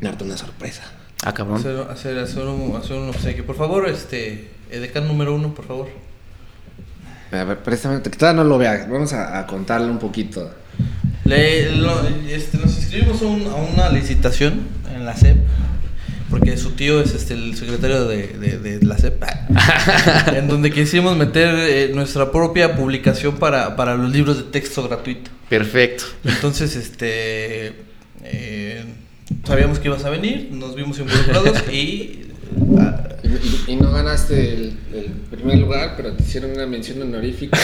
darte 0.00 0.24
una 0.24 0.36
sorpresa. 0.36 0.82
Ah, 1.22 1.32
cabrón. 1.32 1.60
Hacer, 1.60 1.78
hacer, 1.88 2.18
hacer, 2.18 2.42
un, 2.42 2.74
hacer 2.74 2.96
un 2.96 3.10
obsequio. 3.10 3.46
Por 3.46 3.54
favor, 3.54 3.88
este. 3.88 4.48
Edecán 4.68 5.06
número 5.06 5.32
uno, 5.32 5.54
por 5.54 5.64
favor. 5.64 5.86
A 7.30 7.44
ver, 7.44 7.58
préstame, 7.58 8.02
que 8.02 8.10
todavía 8.10 8.42
no 8.42 8.48
lo 8.48 8.58
vea. 8.58 8.84
Vamos 8.90 9.12
a, 9.12 9.38
a 9.38 9.46
contarle 9.46 9.92
un 9.92 10.00
poquito. 10.00 10.50
Le, 11.26 11.72
lo- 11.76 12.02
este, 12.28 12.58
nos 12.58 12.76
inscribimos 12.76 13.20
a, 13.22 13.26
un- 13.26 13.46
a 13.46 13.54
una 13.54 13.88
licitación 13.90 14.60
en 14.94 15.04
la 15.04 15.16
SEP. 15.16 15.36
Porque 16.30 16.56
su 16.56 16.72
tío 16.72 17.00
es 17.00 17.14
este, 17.14 17.34
el 17.34 17.56
secretario 17.56 18.04
de, 18.06 18.26
de- 18.28 18.58
de 18.58 18.84
la 18.86 18.98
SEP. 18.98 19.22
en 20.34 20.48
donde 20.48 20.70
quisimos 20.72 21.16
meter 21.16 21.54
eh, 21.54 21.90
nuestra 21.94 22.32
propia 22.32 22.74
publicación 22.76 23.36
para, 23.36 23.76
para 23.76 23.94
los 23.96 24.10
libros 24.10 24.36
de 24.38 24.42
texto 24.44 24.82
gratuito. 24.88 25.30
Perfecto. 25.48 26.04
Entonces, 26.24 26.74
este. 26.76 27.74
eh, 28.24 28.84
sabíamos 29.44 29.78
que 29.78 29.88
ibas 29.88 30.04
a 30.04 30.10
venir, 30.10 30.48
nos 30.52 30.74
vimos 30.74 30.98
involucrados 30.98 31.62
y. 31.72 32.22
Y, 33.66 33.76
no 33.76 33.90
ganaste 33.92 34.54
el, 34.54 34.72
el 34.94 35.06
primer 35.30 35.58
lugar, 35.58 35.94
pero 35.96 36.12
te 36.12 36.22
hicieron 36.22 36.52
una 36.52 36.66
mención 36.66 37.00
honorífica. 37.02 37.58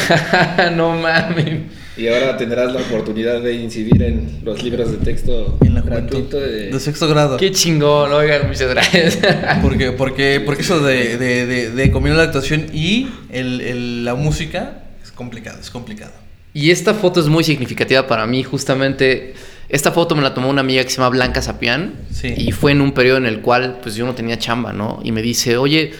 no 0.77 0.97
mames. 0.99 1.63
y 1.97 2.09
ahora 2.09 2.37
tendrás 2.37 2.73
la 2.73 2.81
oportunidad 2.81 3.41
de 3.41 3.55
incidir 3.55 4.03
en 4.03 4.41
los 4.45 4.63
libros 4.63 4.91
de 4.91 4.99
texto 4.99 5.59
en 5.63 5.75
la 5.75 5.83
juventud. 5.83 6.11
gratuito 6.11 6.41
de... 6.41 6.71
De 6.71 6.81
sexto 6.81 7.09
grado. 7.09 7.37
Qué 7.37 7.51
chingón, 7.53 8.13
oigan, 8.13 8.47
muchas 8.49 8.69
gracias. 8.71 9.19
Porque, 9.63 9.93
porque, 9.93 10.41
porque 10.45 10.63
eso 10.63 10.81
de, 10.81 11.17
de, 11.19 11.47
de, 11.47 11.71
de 11.71 11.91
combinar 11.91 12.19
la 12.19 12.25
actuación 12.25 12.67
y 12.73 13.09
el, 13.31 13.61
el- 13.61 14.05
la 14.05 14.15
música 14.15 14.83
es 15.03 15.13
complicado, 15.13 15.59
es 15.61 15.71
complicado. 15.71 16.13
Y 16.55 16.71
esta 16.71 16.93
foto 16.95 17.21
es 17.21 17.29
muy 17.29 17.45
significativa 17.45 18.07
para 18.07 18.27
mí, 18.27 18.43
justamente. 18.43 19.35
Esta 19.73 19.91
foto 19.91 20.15
me 20.15 20.23
la 20.23 20.35
tomó 20.35 20.49
una 20.51 20.61
amiga 20.61 20.85
que 20.85 20.91
se 20.91 20.97
llama 20.99 21.09
Blanca 21.09 21.43
Sapián. 21.43 21.95
Sí. 22.13 22.33
Y 22.37 22.53
fue 22.53 22.71
en 22.73 22.81
un 22.81 22.93
periodo 22.93 23.17
en 23.17 23.27
el 23.27 23.41
cual, 23.41 23.79
pues 23.83 23.97
yo 23.97 24.07
no 24.07 24.15
tenía 24.15 24.39
chamba, 24.39 24.73
¿no? 24.73 25.01
Y 25.03 25.11
me 25.13 25.23
dice, 25.23 25.57
oye, 25.57 25.93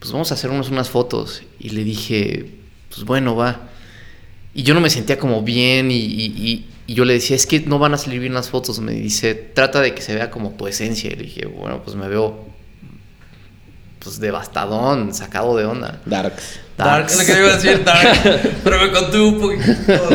pues 0.00 0.12
vamos 0.12 0.30
a 0.32 0.34
hacernos 0.34 0.68
unas 0.68 0.90
fotos. 0.90 1.42
Y 1.58 1.70
le 1.70 1.82
dije, 1.84 2.44
pues 2.90 3.04
bueno, 3.06 3.34
va. 3.36 3.68
Y 4.52 4.64
yo 4.64 4.74
no 4.74 4.80
me 4.80 4.90
sentía 4.90 5.18
como 5.18 5.42
bien 5.42 5.90
y, 5.90 5.96
y- 5.96 6.34
y- 6.36 6.66
y 6.86 6.94
yo 6.94 7.06
le 7.06 7.14
decía, 7.14 7.34
es 7.34 7.46
que 7.46 7.60
no 7.60 7.78
van 7.78 7.94
a 7.94 7.98
salir 7.98 8.20
bien 8.20 8.34
las 8.34 8.50
fotos. 8.50 8.78
Me 8.80 8.92
dice, 8.92 9.34
trata 9.34 9.80
de 9.80 9.94
que 9.94 10.02
se 10.02 10.14
vea 10.14 10.30
como 10.30 10.50
tu 10.50 10.66
esencia. 10.66 11.10
Y 11.10 11.16
le 11.16 11.22
dije, 11.22 11.46
bueno, 11.46 11.82
pues 11.82 11.96
me 11.96 12.08
veo, 12.08 12.44
pues 14.00 14.20
devastadón, 14.20 15.14
sacado 15.14 15.56
de 15.56 15.64
onda. 15.64 16.00
Darks. 16.04 16.60
Dark, 16.76 17.06
es 17.06 17.18
lo 17.18 17.24
que 17.24 17.40
iba 17.40 17.52
a 17.52 17.56
decir, 17.56 17.84
Dark. 17.84 18.40
pero 18.64 18.80
me 18.80 18.90
conté 18.90 19.20
un 19.20 19.40
poquito. 19.40 19.62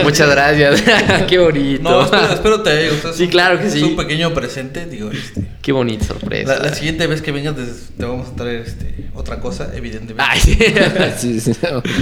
Muchas 0.03 0.30
gracias. 0.30 0.84
Qué 1.28 1.38
bonito. 1.38 1.84
No, 1.84 2.03
espero, 2.03 2.34
espero 2.34 2.62
te 2.62 2.70
haya 2.72 2.89
gustado. 2.89 3.14
Sí, 3.14 3.28
claro 3.30 3.60
que 3.60 3.68
es 3.68 3.74
sí. 3.74 3.84
un 3.84 3.95
pequeño 3.95 4.34
presente, 4.34 4.86
digo, 4.86 5.10
este. 5.10 5.41
Qué 5.62 5.72
bonita 5.72 6.05
sorpresa. 6.05 6.55
La, 6.57 6.70
la 6.70 6.74
siguiente 6.74 7.07
vez 7.07 7.22
que 7.22 7.32
vengas 7.32 7.55
te 7.97 8.03
vamos 8.05 8.28
a 8.30 8.36
traer 8.36 8.62
este, 8.62 9.10
otra 9.14 9.39
cosa, 9.39 9.72
evidentemente. 9.74 10.24
Ay, 10.26 10.39
sí. 10.41 10.57
Sí, 11.18 11.39
sí. 11.39 11.51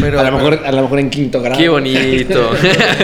Pero- 0.01 0.19
a, 0.19 0.23
lo 0.23 0.37
mejor, 0.37 0.61
a 0.65 0.71
lo 0.71 0.81
mejor 0.83 0.99
en 0.99 1.09
quinto 1.09 1.41
grado. 1.41 1.59
Qué 1.59 1.69
bonito. 1.69 2.51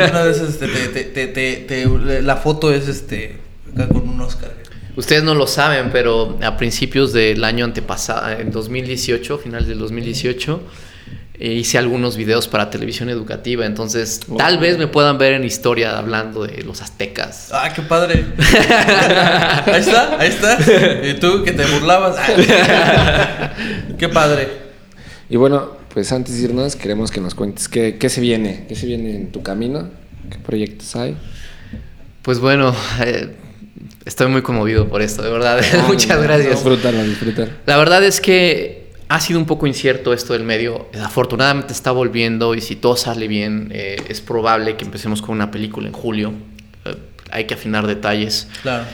Una 0.09 0.23
vez 0.23 0.39
este, 0.41 0.67
te, 0.67 0.87
te, 0.87 1.03
te, 1.03 1.27
te- 1.27 1.55
te- 1.85 2.21
la 2.21 2.35
foto 2.37 2.73
es 2.73 2.87
este 2.87 3.37
acá 3.73 3.87
con 3.87 4.07
un 4.09 4.21
Oscar. 4.21 4.51
Ustedes 4.95 5.23
no 5.23 5.33
lo 5.33 5.47
saben, 5.47 5.89
pero 5.91 6.37
a 6.43 6.55
principios 6.55 7.13
del 7.13 7.43
año 7.43 7.65
antepasado, 7.65 8.29
en 8.39 8.51
2018, 8.51 9.39
final 9.39 9.67
del 9.67 9.79
2018, 9.79 10.53
eh, 10.53 10.59
hice 11.39 11.77
algunos 11.77 12.15
videos 12.15 12.47
para 12.47 12.69
televisión 12.69 13.09
educativa. 13.09 13.65
Entonces, 13.65 14.21
tal 14.37 14.59
vez 14.59 14.77
me 14.77 14.87
puedan 14.87 15.17
ver 15.17 15.33
en 15.33 15.43
historia 15.43 15.97
hablando 15.97 16.45
de 16.45 16.63
los 16.63 16.81
aztecas. 16.81 17.49
Ah, 17.51 17.71
qué 17.73 17.81
padre. 17.81 18.25
ahí 19.65 19.81
está, 19.81 20.19
ahí 20.19 20.29
está. 20.29 20.57
Y 21.07 21.15
tú 21.15 21.43
que 21.43 21.51
te 21.51 21.65
burlabas. 21.65 22.17
Qué 23.97 24.09
padre. 24.09 24.47
Y 25.29 25.37
bueno, 25.37 25.77
pues 25.93 26.11
antes 26.11 26.37
de 26.37 26.43
irnos, 26.43 26.75
queremos 26.75 27.11
que 27.11 27.21
nos 27.21 27.35
cuentes 27.35 27.67
qué, 27.67 27.97
qué 27.97 28.09
se 28.09 28.19
viene, 28.21 28.65
qué 28.67 28.75
se 28.75 28.85
viene 28.85 29.15
en 29.15 29.31
tu 29.31 29.41
camino, 29.41 29.89
qué 30.29 30.37
proyectos 30.37 30.95
hay. 30.95 31.17
Pues 32.21 32.39
bueno, 32.39 32.75
eh, 33.05 33.35
estoy 34.05 34.27
muy 34.27 34.41
conmovido 34.41 34.87
por 34.89 35.01
esto, 35.01 35.21
de 35.21 35.29
verdad. 35.29 35.61
Muchas 35.87 36.17
no, 36.17 36.23
gracias. 36.23 36.51
Disfrútalo, 36.51 37.03
disfrútalo. 37.03 37.51
La 37.65 37.77
verdad 37.77 38.03
es 38.03 38.21
que 38.21 38.82
ha 39.09 39.19
sido 39.19 39.39
un 39.39 39.45
poco 39.45 39.67
incierto 39.67 40.13
esto 40.13 40.33
del 40.33 40.43
medio. 40.43 40.87
Afortunadamente 41.01 41.73
está 41.73 41.91
volviendo 41.91 42.55
y 42.55 42.61
si 42.61 42.75
todo 42.75 42.95
sale 42.95 43.27
bien, 43.27 43.69
eh, 43.73 43.97
es 44.07 44.21
probable 44.21 44.75
que 44.77 44.85
empecemos 44.85 45.21
con 45.21 45.35
una 45.35 45.51
película 45.51 45.87
en 45.87 45.93
julio. 45.93 46.33
Eh, 46.85 46.95
hay 47.31 47.45
que 47.45 47.53
afinar 47.53 47.85
detalles. 47.87 48.47
Claro. 48.61 48.85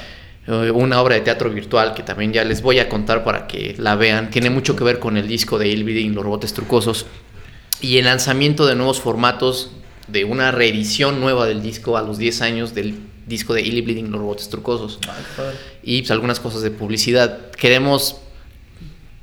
Eh, 0.47 0.71
una 0.71 1.01
obra 1.01 1.15
de 1.15 1.21
teatro 1.21 1.49
virtual 1.49 1.93
que 1.93 2.03
también 2.03 2.33
ya 2.33 2.43
les 2.43 2.61
voy 2.61 2.79
a 2.79 2.89
contar 2.89 3.23
para 3.23 3.47
que 3.47 3.75
la 3.77 3.95
vean. 3.95 4.29
Tiene 4.29 4.49
mucho 4.49 4.75
que 4.75 4.83
ver 4.83 4.99
con 4.99 5.17
el 5.17 5.27
disco 5.27 5.57
de 5.59 5.67
Ilviding, 5.67 6.15
Los 6.15 6.23
Robotes 6.23 6.53
Trucosos. 6.53 7.05
Y 7.81 7.97
el 7.97 8.05
lanzamiento 8.05 8.65
de 8.65 8.75
nuevos 8.75 8.99
formatos 8.99 9.71
de 10.07 10.25
una 10.25 10.51
reedición 10.51 11.19
nueva 11.21 11.45
del 11.45 11.61
disco 11.61 11.95
a 11.97 12.01
los 12.01 12.17
10 12.17 12.41
años 12.41 12.73
del 12.73 12.95
disco 13.27 13.53
de 13.53 13.61
Illy 13.61 13.81
Bleeding, 13.81 14.09
Los 14.11 14.19
Robotes 14.19 14.49
Trucosos 14.49 14.99
Ah, 15.07 15.15
qué 15.17 15.41
padre. 15.41 15.57
y 15.83 15.99
pues, 16.01 16.09
algunas 16.11 16.39
cosas 16.39 16.61
de 16.63 16.71
publicidad. 16.71 17.51
Queremos, 17.51 18.17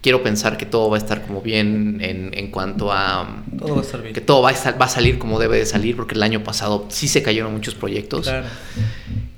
quiero 0.07 0.23
pensar 0.23 0.57
que 0.57 0.67
todo 0.67 0.89
va 0.89 0.97
a 0.99 1.01
estar 1.01 1.23
como 1.27 1.43
bien 1.43 1.99
en, 2.01 2.31
en 2.33 2.53
cuanto 2.53 2.93
a 2.93 3.43
Todo 3.59 3.75
va 3.75 3.81
a 3.81 3.85
estar 3.85 4.01
bien. 4.03 4.15
que 4.15 4.21
todo 4.21 4.41
va 4.41 4.51
a, 4.51 4.55
sal- 4.55 4.81
va 4.81 4.85
a 4.85 4.89
salir 4.89 5.19
como 5.19 5.41
debe 5.41 5.59
de 5.59 5.67
salir, 5.67 5.97
porque 5.97 6.15
el 6.15 6.23
año 6.23 6.45
pasado 6.45 6.87
sí 6.91 7.09
se 7.09 7.25
cayeron 7.25 7.53
muchos 7.53 7.75
proyectos 7.75 8.23
Claro. 8.29 8.47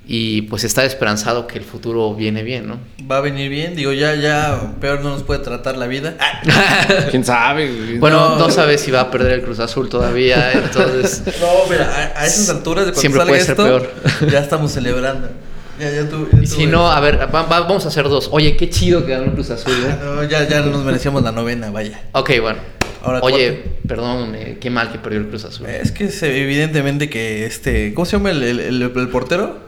y 0.06 0.42
pues 0.42 0.64
está 0.64 0.84
esperanzado 0.84 1.46
que 1.46 1.56
el 1.56 1.64
futuro 1.64 2.14
viene 2.14 2.42
bien, 2.42 2.66
¿no? 2.68 2.78
Va 3.10 3.16
a 3.16 3.20
venir 3.22 3.48
bien. 3.48 3.76
Digo, 3.76 3.94
ya, 3.94 4.14
ya 4.14 4.74
peor 4.78 5.00
no 5.00 5.08
nos 5.08 5.22
puede 5.22 5.40
tratar 5.40 5.78
la 5.78 5.86
vida. 5.86 6.18
Ah, 6.20 7.06
¿Quién 7.10 7.24
sabe? 7.24 7.96
Bueno, 7.98 8.36
No. 8.36 8.38
no, 8.38 8.50
sabes 8.50 8.82
si 8.82 8.90
va 8.90 9.00
a 9.00 9.10
perder 9.10 9.32
el 9.32 9.42
Cruz 9.42 9.60
Azul 9.60 9.88
todavía, 9.88 10.52
entonces 10.52 11.22
No, 11.40 11.70
mira, 11.70 12.12
a, 12.14 12.20
a 12.20 12.26
esas 12.26 12.50
alturas 12.50 12.84
de 12.84 12.92
cuando 12.92 13.00
Siempre 13.00 13.20
salga 13.20 13.30
puede 13.32 13.40
ser 13.42 13.52
esto, 13.52 13.64
peor. 13.64 14.30
ya 14.30 14.40
estamos 14.40 14.70
celebrando. 14.72 15.30
Ya, 15.78 15.90
ya 15.90 16.08
tú, 16.08 16.28
ya 16.32 16.38
y 16.38 16.40
tú- 16.42 16.46
si 16.46 16.66
no, 16.66 16.90
a 16.90 16.98
ver, 17.00 17.18
va- 17.20 17.42
va- 17.42 17.60
vamos 17.60 17.84
a 17.84 17.88
hacer 17.88 18.08
dos. 18.08 18.28
Oye, 18.32 18.56
qué 18.56 18.68
chido 18.68 19.04
que 19.06 19.12
ganó 19.12 19.24
el 19.24 19.32
Cruz 19.32 19.50
Azul. 19.50 19.72
¿eh? 19.72 19.96
No, 20.02 20.24
ya, 20.24 20.46
ya 20.48 20.60
nos 20.60 20.84
merecíamos 20.84 21.22
la 21.22 21.32
novena, 21.32 21.70
vaya. 21.70 22.00
Ok, 22.12 22.30
bueno. 22.40 22.58
Ahora, 23.02 23.20
Oye, 23.22 23.62
perdón, 23.86 24.34
eh, 24.34 24.58
qué 24.60 24.70
mal 24.70 24.90
que 24.90 24.98
perdió 24.98 25.20
el 25.20 25.28
Cruz 25.28 25.44
Azul. 25.44 25.66
Es 25.66 25.92
que 25.92 26.10
se, 26.10 26.42
evidentemente 26.42 27.08
que 27.08 27.46
este. 27.46 27.94
¿Cómo 27.94 28.04
se 28.06 28.16
llama 28.16 28.30
el, 28.32 28.42
el, 28.42 28.58
el- 28.60 28.82
el 28.82 29.08
portero? 29.08 29.58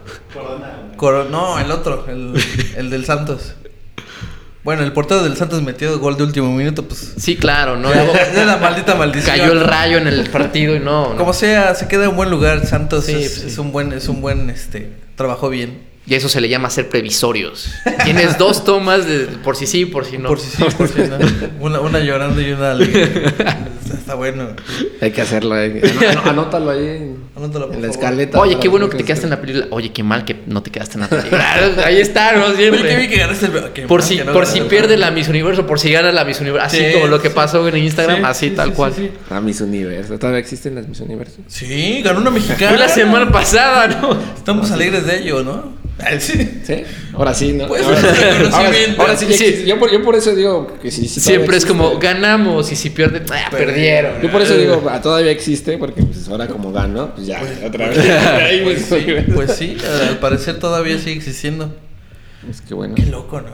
Corona. 0.97 1.23
no, 1.31 1.57
el 1.59 1.71
otro, 1.71 2.05
el, 2.09 2.33
el 2.75 2.89
del 2.89 3.05
Santos. 3.05 3.53
Bueno, 4.63 4.83
el 4.83 4.91
portero 4.93 5.23
del 5.23 5.35
Santos 5.37 5.61
metió 5.63 5.97
gol 5.97 6.17
de 6.17 6.23
último 6.23 6.51
minuto, 6.53 6.83
pues. 6.87 7.15
Sí, 7.17 7.35
claro, 7.35 7.77
¿no? 7.77 7.91
Ya, 7.91 8.05
ya 8.05 8.41
es 8.41 8.45
la 8.45 8.57
maldita 8.57 8.93
maldición. 8.95 9.35
Cayó 9.37 9.53
el 9.53 9.61
rayo 9.61 9.97
en 9.97 10.07
el 10.07 10.29
partido 10.29 10.75
y 10.75 10.79
no. 10.79 11.11
no. 11.13 11.17
Como 11.17 11.33
sea, 11.33 11.73
se 11.73 11.87
queda 11.87 12.05
en 12.05 12.15
buen 12.15 12.29
lugar. 12.29 12.67
Santos 12.67 13.05
Sí, 13.05 13.13
es, 13.13 13.17
pues 13.19 13.31
sí. 13.41 13.47
es 13.47 13.57
un 13.57 13.71
buen, 13.71 13.91
es 13.93 14.07
un 14.07 14.21
buen, 14.21 14.49
este, 14.51 14.91
trabajó 15.15 15.49
bien. 15.49 15.89
Y 16.07 16.15
eso 16.15 16.27
se 16.29 16.41
le 16.41 16.49
llama 16.49 16.69
ser 16.71 16.89
previsorios. 16.89 17.69
Tienes 18.03 18.37
dos 18.39 18.63
tomas 18.65 19.05
de, 19.05 19.27
por 19.43 19.55
si 19.55 19.67
sí, 19.67 19.85
por 19.85 20.03
si 20.05 20.17
no. 20.17 20.29
Por 20.29 20.39
si 20.39 20.49
sí, 20.49 20.63
por 20.77 20.87
si 20.87 20.99
no. 21.01 21.17
Una, 21.59 21.79
una 21.79 21.99
llorando 21.99 22.41
y 22.41 22.51
una 22.51 22.71
alegre. 22.71 23.25
Está, 23.93 24.15
bueno. 24.15 24.47
Hay 24.99 25.11
que 25.11 25.21
hacerlo. 25.21 25.55
eh. 25.61 25.79
Anó- 26.09 26.29
Anótalo 26.31 26.71
ahí 26.71 26.85
en, 26.87 27.17
Anótalo, 27.35 27.67
por 27.67 27.75
en 27.75 27.81
la 27.83 27.87
favor. 27.89 28.03
escaleta. 28.03 28.39
Oye, 28.39 28.57
qué 28.59 28.67
bueno 28.67 28.89
que 28.89 28.97
te 28.97 29.03
quedaste 29.03 29.25
en 29.25 29.29
la 29.29 29.39
película. 29.41 29.67
Oye, 29.69 29.91
qué 29.93 30.01
mal 30.01 30.25
que 30.25 30.37
no 30.47 30.63
te 30.63 30.71
quedaste 30.71 30.95
en 30.95 31.01
la 31.01 31.07
película. 31.07 31.53
Ahí 31.85 32.01
está, 32.01 32.33
¿no? 32.35 32.45
Oye, 32.47 32.55
Siempre. 32.55 32.89
que 32.89 32.95
vi 32.95 33.07
que 33.07 33.17
ganaste 33.17 33.45
el. 33.45 33.71
qué 33.73 33.81
Por 33.83 34.01
si, 34.01 34.17
que 34.17 34.23
no 34.25 34.33
por 34.33 34.47
si 34.47 34.61
pierde 34.61 34.97
la 34.97 35.11
Miss 35.11 35.27
Universo, 35.27 35.67
por 35.67 35.79
si 35.79 35.91
gana 35.91 36.11
la 36.11 36.25
Miss 36.25 36.41
Universo. 36.41 36.65
Así 36.65 36.77
Sí, 36.77 36.93
como 36.93 37.07
lo 37.07 37.21
que 37.21 37.29
sí, 37.29 37.35
pasó 37.35 37.67
en 37.67 37.77
Instagram, 37.77 38.17
Sí, 38.17 38.23
así 38.25 38.49
sí, 38.49 38.55
tal 38.55 38.69
sí, 38.69 38.75
cual. 38.75 38.93
sí, 38.95 39.01
sí. 39.03 39.11
Ah, 39.29 39.39
Miss 39.39 39.61
Universo. 39.61 40.17
¿Todavía 40.17 40.39
existen 40.39 40.73
las 40.75 40.87
Miss 40.87 40.99
Universo? 41.01 41.37
Sí, 41.47 42.01
ganó 42.03 42.21
una 42.21 42.31
mexicana. 42.31 42.69
Fue 42.69 42.79
la 42.79 42.89
semana 42.89 43.31
pasada, 43.31 43.87
¿no? 43.87 44.17
Estamos 44.35 44.71
alegres 44.71 45.05
de 45.05 45.19
ello, 45.19 45.43
¿no? 45.43 45.79
Sí. 46.19 46.61
¿Sí? 46.63 46.83
Ahora 47.13 47.33
sí, 47.33 47.53
¿no? 47.53 47.67
Pues, 47.67 47.83
ahora, 47.83 48.01
reconocimiento. 48.01 49.01
ahora 49.01 49.17
sí, 49.17 49.33
Sí. 49.33 49.63
Yo, 49.65 49.79
por, 49.79 49.91
yo 49.91 50.03
por 50.03 50.15
eso 50.15 50.35
digo 50.35 50.77
que 50.81 50.91
sí, 50.91 51.07
sí 51.07 51.19
Siempre 51.19 51.57
es 51.57 51.65
como, 51.65 51.97
ganamos 51.99 52.71
y 52.71 52.75
si 52.75 52.89
pierden, 52.89 53.23
ah, 53.31 53.49
perdieron. 53.51 54.21
Yo 54.21 54.31
por 54.31 54.41
eso 54.41 54.55
digo, 54.57 54.83
ah, 54.89 55.01
todavía 55.01 55.31
existe, 55.31 55.77
porque 55.77 56.03
pues 56.03 56.27
ahora 56.27 56.47
como 56.47 56.71
gano, 56.71 57.13
pues 57.15 57.27
ya, 57.27 57.41
otra 57.65 57.89
vez. 57.89 57.97
Ahí, 57.99 58.61
Pues 58.63 58.85
sí, 58.85 59.05
pues 59.33 59.51
sí, 59.55 59.77
al 60.09 60.19
parecer 60.19 60.59
todavía 60.59 60.97
sigue 60.97 61.13
existiendo. 61.13 61.73
Es 62.49 62.61
que 62.61 62.73
bueno. 62.73 62.95
Qué 62.95 63.05
loco, 63.05 63.39
¿no? 63.39 63.51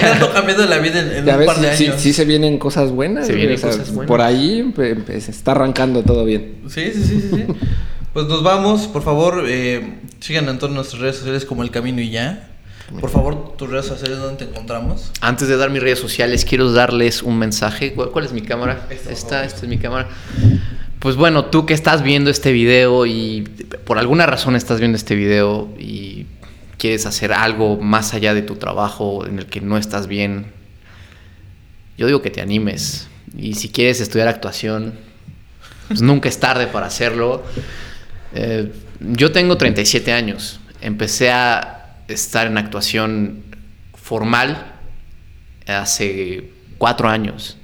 Tanto 0.00 0.32
cambiando 0.32 0.66
la 0.66 0.78
vida 0.78 1.00
en, 1.00 1.10
en 1.10 1.28
un 1.28 1.38
ves, 1.38 1.46
par 1.46 1.58
de 1.58 1.76
sí, 1.76 1.86
años. 1.86 2.00
sí 2.00 2.12
se 2.12 2.24
vienen 2.24 2.58
cosas 2.58 2.92
buenas. 2.92 3.26
Se 3.26 3.34
vienen 3.34 3.60
cosas 3.60 3.92
buenas. 3.92 4.08
Por 4.08 4.20
ahí 4.20 4.72
se 5.08 5.30
está 5.32 5.50
arrancando 5.50 6.02
todo 6.04 6.24
bien. 6.24 6.58
Sí, 6.68 6.92
sí, 6.94 7.02
sí, 7.02 7.20
sí, 7.20 7.30
sí. 7.30 7.44
Pues 8.14 8.28
nos 8.28 8.44
vamos, 8.44 8.86
por 8.86 9.02
favor, 9.02 9.44
eh, 9.48 9.94
sigan 10.24 10.48
en 10.48 10.58
todas 10.58 10.74
nuestras 10.74 11.02
redes 11.02 11.16
sociales 11.16 11.44
como 11.44 11.62
El 11.62 11.70
Camino 11.70 12.00
y 12.00 12.08
Ya. 12.08 12.48
Por 12.98 13.10
favor, 13.10 13.56
tus 13.58 13.68
redes 13.68 13.84
sociales, 13.84 14.18
¿dónde 14.18 14.44
te 14.44 14.50
encontramos? 14.50 15.10
Antes 15.20 15.48
de 15.48 15.56
dar 15.58 15.68
mis 15.68 15.82
redes 15.82 15.98
sociales, 15.98 16.46
quiero 16.46 16.72
darles 16.72 17.22
un 17.22 17.38
mensaje. 17.38 17.92
¿Cuál, 17.92 18.10
cuál 18.10 18.24
es 18.24 18.32
mi 18.32 18.40
cámara? 18.40 18.86
Esta, 18.88 19.04
por 19.04 19.12
Esta, 19.12 19.28
favor. 19.28 19.44
esta 19.46 19.60
es 19.60 19.68
mi 19.68 19.78
cámara. 19.78 20.08
Pues 20.98 21.16
bueno, 21.16 21.46
tú 21.46 21.66
que 21.66 21.74
estás 21.74 22.02
viendo 22.02 22.30
este 22.30 22.52
video 22.52 23.04
y 23.04 23.42
por 23.84 23.98
alguna 23.98 24.24
razón 24.24 24.56
estás 24.56 24.80
viendo 24.80 24.96
este 24.96 25.14
video 25.14 25.68
y 25.78 26.24
quieres 26.78 27.04
hacer 27.04 27.34
algo 27.34 27.78
más 27.78 28.14
allá 28.14 28.32
de 28.32 28.40
tu 28.40 28.56
trabajo 28.56 29.26
en 29.26 29.38
el 29.38 29.46
que 29.46 29.60
no 29.60 29.76
estás 29.76 30.06
bien, 30.06 30.46
yo 31.98 32.06
digo 32.06 32.22
que 32.22 32.30
te 32.30 32.40
animes. 32.40 33.08
Y 33.36 33.54
si 33.54 33.68
quieres 33.68 34.00
estudiar 34.00 34.28
actuación, 34.28 34.94
pues 35.88 36.00
nunca 36.00 36.30
es 36.30 36.40
tarde 36.40 36.66
para 36.66 36.86
hacerlo. 36.86 37.44
Eh, 38.34 38.72
yo 39.00 39.32
tengo 39.32 39.56
37 39.56 40.12
años. 40.12 40.60
Empecé 40.80 41.30
a 41.30 42.02
estar 42.08 42.46
en 42.46 42.58
actuación 42.58 43.42
formal 43.94 44.72
hace 45.66 46.50
cuatro 46.78 47.08
años. 47.08 47.56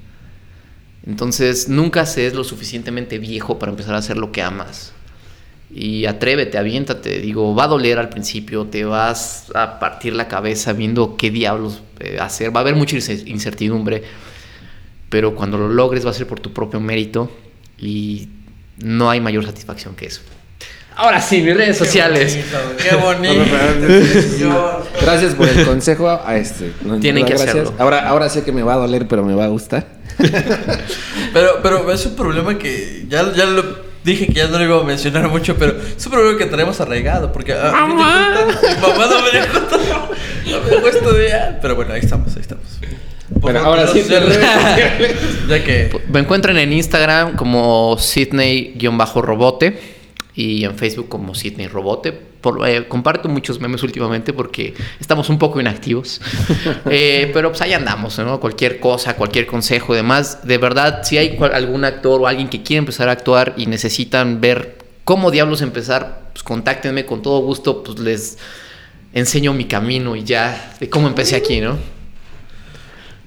Entonces, 1.06 1.68
nunca 1.68 2.06
se 2.06 2.26
es 2.26 2.34
lo 2.34 2.44
suficientemente 2.44 3.18
viejo 3.18 3.58
para 3.58 3.70
empezar 3.70 3.94
a 3.94 3.98
hacer 3.98 4.16
lo 4.16 4.32
que 4.32 4.42
amas. 4.42 4.92
Y 5.72 6.06
atrévete, 6.06 6.58
aviéntate. 6.58 7.20
Digo, 7.20 7.54
va 7.54 7.64
a 7.64 7.68
doler 7.68 7.98
al 7.98 8.08
principio, 8.08 8.66
te 8.66 8.84
vas 8.84 9.50
a 9.54 9.78
partir 9.78 10.14
la 10.14 10.28
cabeza 10.28 10.72
viendo 10.72 11.16
qué 11.16 11.30
diablos 11.30 11.82
eh, 12.00 12.18
hacer. 12.20 12.54
Va 12.54 12.60
a 12.60 12.62
haber 12.62 12.74
mucha 12.74 12.96
incertidumbre, 12.96 14.02
pero 15.08 15.34
cuando 15.34 15.58
lo 15.58 15.68
logres 15.68 16.04
va 16.04 16.10
a 16.10 16.14
ser 16.14 16.26
por 16.26 16.40
tu 16.40 16.52
propio 16.52 16.80
mérito 16.80 17.30
y 17.78 18.28
no 18.78 19.10
hay 19.10 19.20
mayor 19.20 19.44
satisfacción 19.44 19.94
que 19.94 20.06
eso. 20.06 20.22
Ahora 21.00 21.20
sí, 21.22 21.40
mis 21.40 21.56
redes 21.56 21.78
sociales. 21.78 22.38
qué 22.76 22.94
bonito. 22.94 23.32
gracias 25.00 25.34
por 25.34 25.48
el 25.48 25.64
consejo. 25.64 26.10
A 26.10 26.36
este, 26.36 26.74
Tienen 27.00 27.24
que 27.24 27.32
hacerlo. 27.32 27.72
Ahora, 27.78 28.06
ahora 28.06 28.28
sé 28.28 28.44
que 28.44 28.52
me 28.52 28.62
va 28.62 28.74
a 28.74 28.76
doler, 28.76 29.08
pero 29.08 29.24
me 29.24 29.34
va 29.34 29.44
a 29.44 29.48
gustar. 29.48 29.86
pero, 31.32 31.60
pero 31.62 31.90
es 31.90 32.04
un 32.04 32.16
problema 32.16 32.58
que 32.58 33.06
ya, 33.08 33.32
ya 33.32 33.46
lo 33.46 33.64
dije 34.04 34.26
que 34.26 34.34
ya 34.34 34.48
no 34.48 34.58
lo 34.58 34.64
iba 34.64 34.78
a 34.78 34.84
mencionar 34.84 35.30
mucho, 35.30 35.56
pero 35.56 35.74
es 35.96 36.04
un 36.04 36.12
problema 36.12 36.36
que 36.36 36.44
tenemos 36.44 36.78
arraigado. 36.82 37.32
Porque 37.32 37.54
a 37.54 37.86
mi 37.86 37.94
mamá 37.94 38.34
no 38.34 38.44
me 38.46 38.52
dejó, 39.30 39.58
no 40.50 40.60
me 40.60 40.70
dejó 40.70 40.86
estudiar. 40.86 41.60
Pero 41.62 41.76
bueno, 41.76 41.94
ahí 41.94 42.00
estamos, 42.00 42.36
ahí 42.36 42.42
estamos. 42.42 42.66
Bueno, 43.30 43.60
ahora 43.60 43.86
sí. 43.86 44.04
ya 44.06 44.20
que... 45.64 45.98
Me 46.12 46.20
encuentran 46.20 46.58
en 46.58 46.74
Instagram 46.74 47.36
como 47.36 47.96
Sydney-robote 47.96 49.99
y 50.34 50.64
en 50.64 50.76
Facebook 50.76 51.08
como 51.08 51.34
Sydney 51.34 51.66
Robote. 51.66 52.30
Eh, 52.66 52.86
comparto 52.88 53.28
muchos 53.28 53.60
memes 53.60 53.82
últimamente 53.82 54.32
porque 54.32 54.74
estamos 54.98 55.28
un 55.28 55.38
poco 55.38 55.60
inactivos. 55.60 56.20
Eh, 56.92 57.30
pero 57.32 57.50
pues 57.50 57.60
ahí 57.62 57.72
andamos, 57.72 58.18
¿no? 58.18 58.40
Cualquier 58.40 58.80
cosa, 58.80 59.14
cualquier 59.14 59.46
consejo 59.46 59.92
y 59.92 59.96
demás. 59.96 60.46
De 60.46 60.58
verdad, 60.58 61.02
si 61.02 61.18
hay 61.18 61.38
algún 61.52 61.84
actor 61.84 62.20
o 62.20 62.26
alguien 62.26 62.48
que 62.48 62.62
quiere 62.62 62.78
empezar 62.78 63.08
a 63.08 63.12
actuar 63.12 63.54
y 63.56 63.66
necesitan 63.66 64.40
ver 64.40 64.78
cómo 65.04 65.30
diablos 65.30 65.62
empezar, 65.62 66.30
pues 66.32 66.42
contáctenme 66.42 67.06
con 67.06 67.22
todo 67.22 67.40
gusto, 67.40 67.82
pues 67.82 67.98
les 67.98 68.38
enseño 69.12 69.52
mi 69.52 69.64
camino 69.64 70.16
y 70.16 70.24
ya 70.24 70.74
de 70.80 70.88
cómo 70.88 71.08
empecé 71.08 71.36
aquí, 71.36 71.60
¿no? 71.60 71.78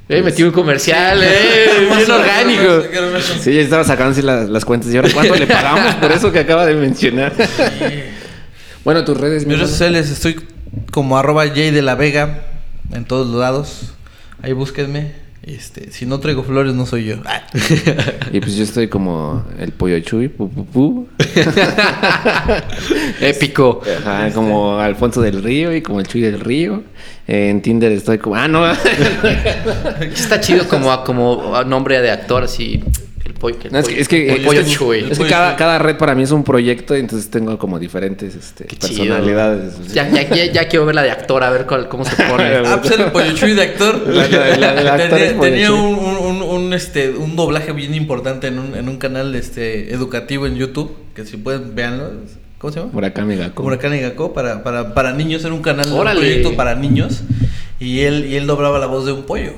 Eh, 0.09 0.21
metí 0.21 0.43
un 0.43 0.51
comercial, 0.51 1.21
eh, 1.23 1.87
bien 1.95 2.11
orgánico. 2.11 2.83
Sí, 3.39 3.53
ya 3.53 3.61
estaba 3.61 3.83
sacando 3.83 4.21
las, 4.21 4.49
las, 4.49 4.65
cuentas. 4.65 4.93
¿Y 4.93 4.97
ahora 4.97 5.09
cuánto 5.13 5.35
le 5.35 5.47
pagamos 5.47 5.95
por 5.95 6.11
eso 6.11 6.31
que 6.31 6.39
acaba 6.39 6.65
de 6.65 6.75
mencionar? 6.75 7.33
bueno, 8.83 9.05
tus 9.05 9.17
redes. 9.17 9.45
Mis 9.47 9.57
redes 9.57 9.71
sociales, 9.71 10.09
estoy 10.09 10.45
como 10.91 11.17
arroba 11.17 11.47
J 11.47 11.71
de 11.71 11.81
la 11.81 11.95
Vega 11.95 12.43
en 12.91 13.05
todos 13.05 13.33
lados. 13.33 13.93
Ahí 14.41 14.51
búsquenme. 14.51 15.22
Este, 15.45 15.91
si 15.91 16.05
no 16.05 16.21
traigo 16.21 16.43
flores, 16.43 16.73
no 16.73 16.85
soy 16.85 17.05
yo. 17.05 17.15
y 18.31 18.39
pues 18.39 18.55
yo 18.55 18.63
estoy 18.63 18.87
como 18.87 19.43
el 19.59 19.73
pollo 19.73 19.99
chuy, 19.99 20.29
pu, 20.29 20.49
pu, 20.49 20.65
pu. 20.65 21.07
Épico. 23.19 23.81
Ajá, 23.99 24.31
como 24.31 24.79
Alfonso 24.79 25.21
del 25.21 25.43
Río 25.43 25.75
y 25.75 25.81
como 25.81 25.99
el 25.99 26.07
Chuy 26.07 26.21
del 26.21 26.39
Río. 26.39 26.83
en 27.27 27.61
Tinder 27.61 27.91
estoy 27.91 28.19
como, 28.19 28.35
ah, 28.35 28.47
no. 28.47 28.65
Está 30.01 30.39
chido 30.39 30.67
como, 30.67 31.03
como 31.03 31.63
nombre 31.65 32.01
de 32.01 32.11
actor, 32.11 32.43
así 32.43 32.81
es 33.49 34.07
que, 34.07 35.27
cada, 35.29 35.55
cada, 35.55 35.79
red 35.79 35.97
para 35.97 36.15
mí 36.15 36.23
es 36.23 36.31
un 36.31 36.43
proyecto, 36.43 36.95
y 36.95 36.99
entonces 36.99 37.29
tengo 37.29 37.57
como 37.57 37.79
diferentes 37.79 38.35
este, 38.35 38.65
personalidades. 38.65 39.93
Ya, 39.93 40.09
ya, 40.09 40.45
ya, 40.51 40.67
quiero 40.67 40.85
ver 40.85 40.95
la 40.95 41.03
de 41.03 41.11
actor, 41.11 41.43
a 41.43 41.49
ver 41.49 41.65
cómo 41.65 42.05
se 42.05 42.15
pone. 42.23 42.55
ah, 42.65 42.79
pues 42.81 42.99
el 42.99 43.11
pollo 43.11 43.33
chuy 43.33 43.53
de 43.53 43.63
actor. 43.63 44.03
tenía, 45.41 45.71
un, 45.71 46.41
un, 46.41 46.73
este, 46.73 47.09
un 47.09 47.35
doblaje 47.35 47.71
bien 47.71 47.93
importante 47.93 48.47
en 48.47 48.59
un, 48.59 48.75
en 48.75 48.87
un 48.87 48.97
canal 48.97 49.35
este, 49.35 49.93
educativo 49.93 50.47
en 50.47 50.55
YouTube, 50.55 50.95
que 51.13 51.25
si 51.25 51.37
pueden, 51.37 51.75
véanlo. 51.75 52.11
¿Cómo 52.57 52.71
se 52.71 52.79
llama? 52.79 52.91
Murakami 52.93 53.35
Gakko. 53.35 53.63
Murakami 53.63 53.99
Gakko, 53.99 54.33
para, 54.33 54.63
para, 54.63 54.93
para 54.93 55.11
niños, 55.11 55.43
era 55.43 55.53
un 55.53 55.61
canal, 55.61 55.91
un 55.91 56.01
proyecto 56.01 56.55
para 56.55 56.75
niños. 56.75 57.21
Y 57.79 58.01
él, 58.01 58.25
y 58.25 58.37
él 58.37 58.47
doblaba 58.47 58.79
la 58.79 58.85
voz 58.85 59.05
de 59.05 59.11
un 59.11 59.23
pollo. 59.23 59.51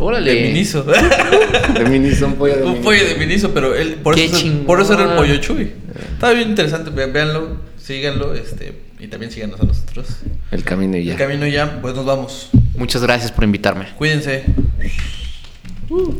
Órale. 0.00 0.34
De 0.34 0.42
Miniso. 0.48 0.82
de 1.74 1.84
Miniso, 1.88 2.26
un 2.26 2.34
pollo 2.34 2.56
de 2.56 2.64
Un 2.64 2.82
pollo 2.82 3.06
de 3.06 3.14
Miniso, 3.16 3.52
pero 3.52 3.74
él, 3.74 3.96
por, 3.96 4.18
eso, 4.18 4.46
por 4.66 4.80
eso 4.80 4.94
era 4.94 5.04
el 5.04 5.16
pollo 5.16 5.36
chuy. 5.36 5.72
Estaba 6.14 6.32
bien 6.32 6.48
interesante, 6.48 6.90
véanlo, 6.90 7.58
síganlo, 7.76 8.34
este, 8.34 8.72
y 8.98 9.08
también 9.08 9.30
síganos 9.30 9.60
a 9.60 9.64
nosotros. 9.64 10.06
El 10.50 10.64
camino 10.64 10.96
y 10.96 11.04
ya. 11.04 11.12
El 11.12 11.18
camino 11.18 11.46
y 11.46 11.52
ya, 11.52 11.80
pues 11.82 11.94
nos 11.94 12.06
vamos. 12.06 12.50
Muchas 12.76 13.02
gracias 13.02 13.30
por 13.30 13.44
invitarme. 13.44 13.88
Cuídense. 13.96 14.44
Uh. 15.90 16.14